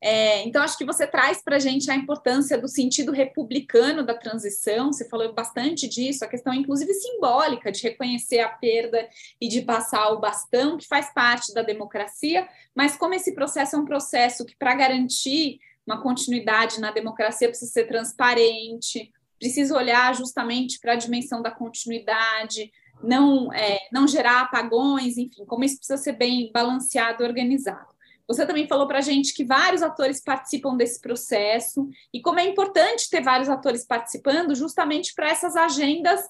É, 0.00 0.42
então, 0.46 0.62
acho 0.62 0.76
que 0.76 0.84
você 0.84 1.06
traz 1.06 1.42
para 1.42 1.56
a 1.56 1.58
gente 1.58 1.90
a 1.90 1.96
importância 1.96 2.58
do 2.58 2.68
sentido 2.68 3.12
republicano 3.12 4.04
da 4.04 4.14
transição, 4.14 4.92
você 4.92 5.08
falou 5.08 5.32
bastante 5.32 5.88
disso, 5.88 6.24
a 6.24 6.28
questão, 6.28 6.52
inclusive, 6.52 6.92
simbólica 6.92 7.72
de 7.72 7.82
reconhecer 7.82 8.40
a 8.40 8.48
perda 8.48 9.08
e 9.40 9.48
de 9.48 9.62
passar 9.62 10.10
o 10.10 10.20
bastão, 10.20 10.76
que 10.76 10.86
faz 10.86 11.12
parte 11.14 11.52
da 11.54 11.62
democracia, 11.62 12.46
mas 12.74 12.96
como 12.96 13.14
esse 13.14 13.34
processo 13.34 13.76
é 13.76 13.78
um 13.78 13.86
processo 13.86 14.44
que, 14.44 14.54
para 14.54 14.74
garantir 14.74 15.58
uma 15.86 16.02
continuidade 16.02 16.80
na 16.80 16.90
democracia, 16.90 17.48
precisa 17.48 17.72
ser 17.72 17.86
transparente, 17.86 19.10
precisa 19.38 19.76
olhar 19.76 20.14
justamente 20.14 20.78
para 20.78 20.92
a 20.92 20.96
dimensão 20.96 21.40
da 21.40 21.50
continuidade, 21.50 22.70
não, 23.02 23.52
é, 23.52 23.78
não 23.92 24.06
gerar 24.06 24.42
apagões, 24.42 25.16
enfim, 25.16 25.44
como 25.46 25.64
isso 25.64 25.78
precisa 25.78 25.96
ser 25.96 26.12
bem 26.12 26.50
balanceado 26.52 27.24
organizado. 27.24 27.95
Você 28.28 28.44
também 28.44 28.66
falou 28.66 28.88
para 28.88 28.98
a 28.98 29.02
gente 29.02 29.32
que 29.32 29.44
vários 29.44 29.82
atores 29.82 30.20
participam 30.22 30.76
desse 30.76 31.00
processo 31.00 31.88
e 32.12 32.20
como 32.20 32.40
é 32.40 32.44
importante 32.44 33.08
ter 33.08 33.22
vários 33.22 33.48
atores 33.48 33.86
participando 33.86 34.54
justamente 34.54 35.14
para 35.14 35.30
essas 35.30 35.56
agendas 35.56 36.20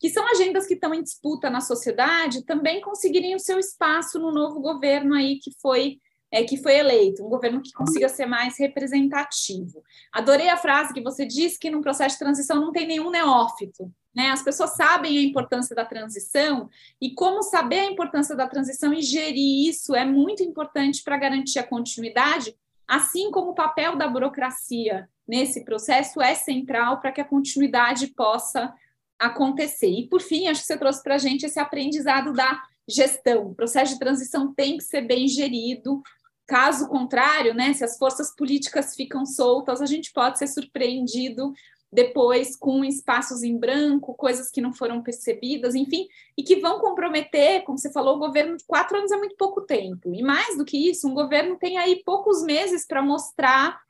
que 0.00 0.10
são 0.10 0.24
agendas 0.28 0.66
que 0.66 0.74
estão 0.74 0.94
em 0.94 1.02
disputa 1.02 1.50
na 1.50 1.60
sociedade 1.60 2.44
também 2.44 2.80
conseguirem 2.80 3.34
o 3.34 3.40
seu 3.40 3.58
espaço 3.58 4.18
no 4.18 4.30
novo 4.30 4.60
governo 4.60 5.14
aí 5.14 5.38
que 5.38 5.50
foi 5.60 5.98
é, 6.30 6.44
que 6.44 6.58
foi 6.58 6.76
eleito, 6.76 7.24
um 7.24 7.28
governo 7.28 7.62
que 7.62 7.72
consiga 7.72 8.06
ser 8.06 8.26
mais 8.26 8.58
representativo. 8.58 9.82
Adorei 10.12 10.50
a 10.50 10.58
frase 10.58 10.92
que 10.92 11.00
você 11.00 11.24
disse 11.24 11.58
que 11.58 11.70
num 11.70 11.80
processo 11.80 12.16
de 12.16 12.18
transição 12.18 12.60
não 12.60 12.70
tem 12.70 12.86
nenhum 12.86 13.10
neófito. 13.10 13.90
Né? 14.18 14.32
As 14.32 14.42
pessoas 14.42 14.74
sabem 14.74 15.16
a 15.16 15.22
importância 15.22 15.76
da 15.76 15.84
transição 15.84 16.68
e 17.00 17.14
como 17.14 17.40
saber 17.40 17.78
a 17.78 17.90
importância 17.92 18.34
da 18.34 18.48
transição 18.48 18.92
e 18.92 19.00
gerir 19.00 19.68
isso 19.68 19.94
é 19.94 20.04
muito 20.04 20.42
importante 20.42 21.04
para 21.04 21.16
garantir 21.16 21.60
a 21.60 21.66
continuidade, 21.66 22.52
assim 22.84 23.30
como 23.30 23.52
o 23.52 23.54
papel 23.54 23.94
da 23.94 24.08
burocracia 24.08 25.08
nesse 25.24 25.64
processo 25.64 26.20
é 26.20 26.34
central 26.34 27.00
para 27.00 27.12
que 27.12 27.20
a 27.20 27.24
continuidade 27.24 28.08
possa 28.08 28.74
acontecer. 29.16 29.90
E, 29.90 30.08
por 30.08 30.20
fim, 30.20 30.48
acho 30.48 30.62
que 30.62 30.66
você 30.66 30.76
trouxe 30.76 31.00
para 31.00 31.14
a 31.14 31.18
gente 31.18 31.46
esse 31.46 31.60
aprendizado 31.60 32.32
da 32.32 32.60
gestão. 32.88 33.46
O 33.46 33.54
processo 33.54 33.92
de 33.92 34.00
transição 34.00 34.52
tem 34.52 34.78
que 34.78 34.82
ser 34.82 35.02
bem 35.02 35.28
gerido. 35.28 36.02
Caso 36.44 36.88
contrário, 36.88 37.54
né, 37.54 37.72
se 37.72 37.84
as 37.84 37.96
forças 37.96 38.34
políticas 38.34 38.96
ficam 38.96 39.24
soltas, 39.24 39.80
a 39.80 39.86
gente 39.86 40.12
pode 40.12 40.38
ser 40.38 40.48
surpreendido 40.48 41.52
depois 41.90 42.54
com 42.54 42.84
espaços 42.84 43.42
em 43.42 43.56
branco, 43.56 44.14
coisas 44.14 44.50
que 44.50 44.60
não 44.60 44.72
foram 44.72 45.02
percebidas, 45.02 45.74
enfim, 45.74 46.06
e 46.36 46.42
que 46.42 46.56
vão 46.56 46.80
comprometer, 46.80 47.64
como 47.64 47.78
você 47.78 47.90
falou, 47.90 48.16
o 48.16 48.18
governo 48.18 48.56
de 48.56 48.64
quatro 48.64 48.98
anos 48.98 49.10
é 49.10 49.16
muito 49.16 49.36
pouco 49.36 49.62
tempo. 49.62 50.14
E 50.14 50.22
mais 50.22 50.56
do 50.58 50.64
que 50.64 50.90
isso, 50.90 51.08
um 51.08 51.14
governo 51.14 51.56
tem 51.56 51.78
aí 51.78 52.02
poucos 52.04 52.42
meses 52.42 52.86
para 52.86 53.02
mostrar 53.02 53.80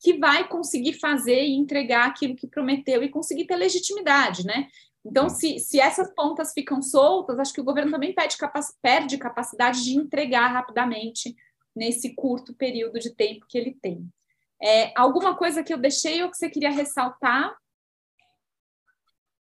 que 0.00 0.18
vai 0.18 0.46
conseguir 0.48 0.94
fazer 0.94 1.44
e 1.44 1.54
entregar 1.54 2.06
aquilo 2.06 2.36
que 2.36 2.46
prometeu 2.46 3.02
e 3.02 3.08
conseguir 3.08 3.46
ter 3.46 3.56
legitimidade, 3.56 4.44
né? 4.44 4.68
Então, 5.04 5.28
se, 5.28 5.58
se 5.58 5.78
essas 5.78 6.12
pontas 6.14 6.52
ficam 6.52 6.82
soltas, 6.82 7.38
acho 7.38 7.52
que 7.52 7.60
o 7.60 7.64
governo 7.64 7.92
também 7.92 8.14
perde, 8.14 8.36
capac 8.36 8.66
perde 8.82 9.18
capacidade 9.18 9.84
de 9.84 9.96
entregar 9.96 10.48
rapidamente 10.48 11.34
nesse 11.76 12.14
curto 12.14 12.54
período 12.54 12.98
de 12.98 13.10
tempo 13.10 13.46
que 13.48 13.58
ele 13.58 13.76
tem. 13.80 14.08
É, 14.62 14.92
alguma 14.96 15.36
coisa 15.36 15.62
que 15.62 15.72
eu 15.72 15.78
deixei 15.78 16.22
ou 16.22 16.30
que 16.30 16.36
você 16.36 16.48
queria 16.48 16.70
ressaltar? 16.70 17.54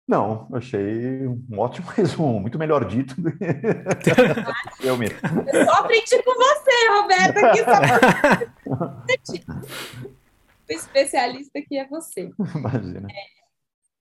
Não, 0.07 0.47
achei 0.53 1.27
um 1.27 1.59
ótimo 1.59 1.87
resumo, 1.91 2.39
muito 2.39 2.57
melhor 2.57 2.85
dito 2.85 3.15
que 3.15 3.27
eu 4.87 4.97
mesmo. 4.97 5.19
Eu 5.51 5.65
só 5.65 5.71
aprendi 5.73 6.23
com 6.23 6.33
você, 6.33 6.89
Roberto, 7.01 7.37
aqui 7.45 7.63
só... 7.65 9.43
o 10.69 10.73
especialista 10.73 11.59
aqui 11.59 11.77
é 11.77 11.87
você. 11.87 12.31
Imagina. 12.55 13.07
É, 13.11 13.36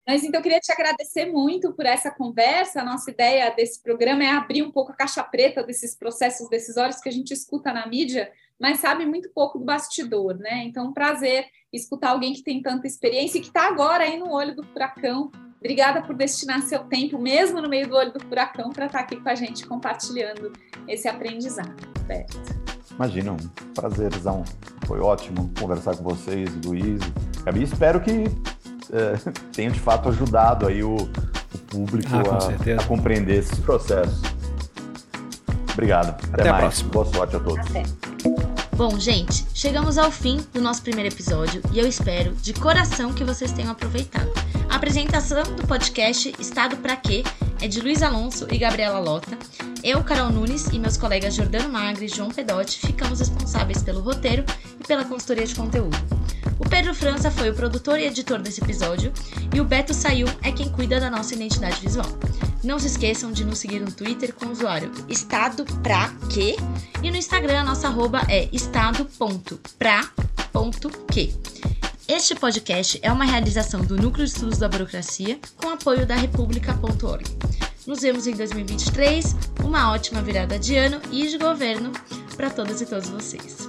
mas 0.07 0.23
então 0.23 0.39
eu 0.39 0.43
queria 0.43 0.61
te 0.61 0.71
agradecer 0.71 1.27
muito 1.27 1.73
por 1.73 1.85
essa 1.85 2.11
conversa. 2.13 2.81
A 2.81 2.85
nossa 2.85 3.11
ideia 3.11 3.51
desse 3.51 3.83
programa 3.83 4.23
é 4.23 4.29
abrir 4.29 4.63
um 4.63 4.71
pouco 4.71 4.93
a 4.93 4.95
caixa 4.95 5.23
preta 5.25 5.65
desses 5.65 5.97
processos 5.97 6.49
decisórios 6.49 7.01
que 7.01 7.09
a 7.09 7.13
gente 7.13 7.33
escuta 7.33 7.73
na 7.73 7.89
mídia, 7.89 8.31
mas 8.59 8.79
sabe 8.79 9.05
muito 9.05 9.29
pouco 9.35 9.59
do 9.59 9.65
bastidor, 9.65 10.39
né? 10.39 10.63
Então, 10.65 10.87
um 10.87 10.93
prazer 10.93 11.47
escutar 11.73 12.11
alguém 12.11 12.33
que 12.33 12.43
tem 12.45 12.63
tanta 12.63 12.87
experiência 12.87 13.39
e 13.39 13.41
que 13.41 13.49
está 13.49 13.67
agora 13.67 14.05
aí 14.05 14.17
no 14.17 14.31
olho 14.31 14.55
do 14.55 14.63
furacão. 14.63 15.31
Obrigada 15.59 16.01
por 16.01 16.15
destinar 16.15 16.63
seu 16.63 16.85
tempo, 16.85 17.19
mesmo 17.19 17.61
no 17.61 17.69
meio 17.69 17.89
do 17.89 17.97
olho 17.97 18.13
do 18.13 18.21
furacão, 18.21 18.71
para 18.71 18.87
estar 18.87 18.99
tá 18.99 19.05
aqui 19.05 19.17
com 19.21 19.29
a 19.29 19.35
gente 19.35 19.67
compartilhando 19.67 20.53
esse 20.87 21.09
aprendizado. 21.09 21.75
Beto. 22.07 22.39
Imagina, 22.93 23.33
um 23.33 23.73
prazerzão. 23.75 24.45
Foi 24.87 25.01
ótimo 25.01 25.51
conversar 25.59 25.97
com 25.97 26.05
vocês, 26.05 26.49
Luiz. 26.65 27.01
Gabi, 27.45 27.65
espero 27.65 28.01
que 28.01 28.25
é, 28.93 29.17
tenha 29.53 29.71
de 29.71 29.81
fato 29.81 30.09
ajudado 30.09 30.67
aí 30.67 30.83
o, 30.83 30.97
o 30.97 31.59
público 31.69 32.11
ah, 32.13 32.79
a, 32.79 32.83
a, 32.83 32.85
compreender 32.85 33.39
esses 33.39 33.59
processos. 33.59 34.21
Obrigado. 35.73 36.09
Até, 36.33 36.43
Até 36.43 36.53
mais. 36.53 36.83
Próxima. 36.83 36.91
Boa 36.91 37.07
sorte 37.07 37.37
a 37.37 37.41
todos. 37.41 37.67
Até. 37.67 37.85
Bom, 38.77 38.99
gente, 38.99 39.47
chegamos 39.55 39.97
ao 39.97 40.11
fim 40.11 40.45
do 40.53 40.61
nosso 40.61 40.83
primeiro 40.83 41.13
episódio 41.13 41.63
e 41.73 41.79
eu 41.79 41.87
espero 41.87 42.35
de 42.35 42.53
coração 42.53 43.13
que 43.13 43.25
vocês 43.25 43.51
tenham 43.53 43.71
aproveitado. 43.71 44.31
A 44.69 44.77
apresentação 44.77 45.43
do 45.45 45.67
podcast 45.67 46.35
Estado 46.39 46.77
Pra 46.77 46.95
Quê 46.95 47.25
é 47.63 47.69
de 47.69 47.81
Luiz 47.81 48.03
Alonso 48.03 48.47
e 48.51 48.59
Gabriela 48.59 48.99
Lota. 48.99 49.39
Eu, 49.83 50.05
Carol 50.05 50.31
Nunes 50.31 50.67
e 50.67 50.79
meus 50.79 50.99
colegas 50.99 51.35
Jordano 51.35 51.71
Magri 51.71 52.05
e 52.05 52.09
João 52.09 52.29
Pedotti 52.29 52.81
ficamos 52.81 53.21
responsáveis 53.21 53.83
pelo 53.83 54.01
roteiro 54.01 54.45
e 54.79 54.87
pela 54.87 55.05
consultoria 55.05 55.47
de 55.47 55.55
conteúdo. 55.55 55.97
O 56.59 56.69
Pedro 56.69 56.95
França 56.95 57.31
foi 57.31 57.51
o 57.51 57.55
produtor 57.55 57.99
e 57.99 58.07
editor 58.07 58.41
desse 58.41 58.63
episódio 58.63 59.13
e 59.55 59.61
o 59.61 59.65
Beto 59.65 59.93
Sayum 59.93 60.29
é 60.43 60.51
quem 60.51 60.71
cuida 60.71 60.99
da 60.99 61.11
nossa 61.11 61.35
identidade 61.35 61.81
visual. 61.81 62.07
Não 62.65 62.79
se 62.79 62.87
esqueçam 62.87 63.31
de 63.31 63.45
nos 63.45 63.59
seguir 63.59 63.81
no 63.81 63.93
Twitter 63.93 64.35
com 64.35 64.47
o 64.47 64.53
usuário 64.53 64.91
estado 65.09 65.65
pra 65.83 66.09
quê 66.33 66.57
e 67.03 67.11
no 67.11 67.17
Instagram 67.17 67.61
a 67.61 67.65
nossa 67.65 67.89
arroba 67.89 68.23
é 68.29 68.49
estado.pra.que. 68.53 69.17
Este 72.09 72.35
podcast 72.37 72.99
é 73.03 73.13
uma 73.13 73.25
realização 73.25 73.83
do 73.83 73.97
Núcleo 73.97 74.25
de 74.25 74.33
Estudos 74.33 74.59
da 74.59 74.69
Burocracia 74.69 75.39
com 75.57 75.69
apoio 75.69 76.07
da 76.07 76.15
República.org. 76.15 77.25
Nos 77.87 78.01
vemos 78.01 78.27
em 78.27 78.35
2023, 78.35 79.37
uma 79.63 79.93
ótima 79.93 80.23
virada 80.23 80.59
de 80.59 80.77
ano 80.77 81.01
e 81.13 81.29
de 81.29 81.39
governo 81.39 81.93
para 82.37 82.49
todas 82.51 82.81
e 82.81 82.87
todos 82.87 83.09
vocês. 83.09 83.69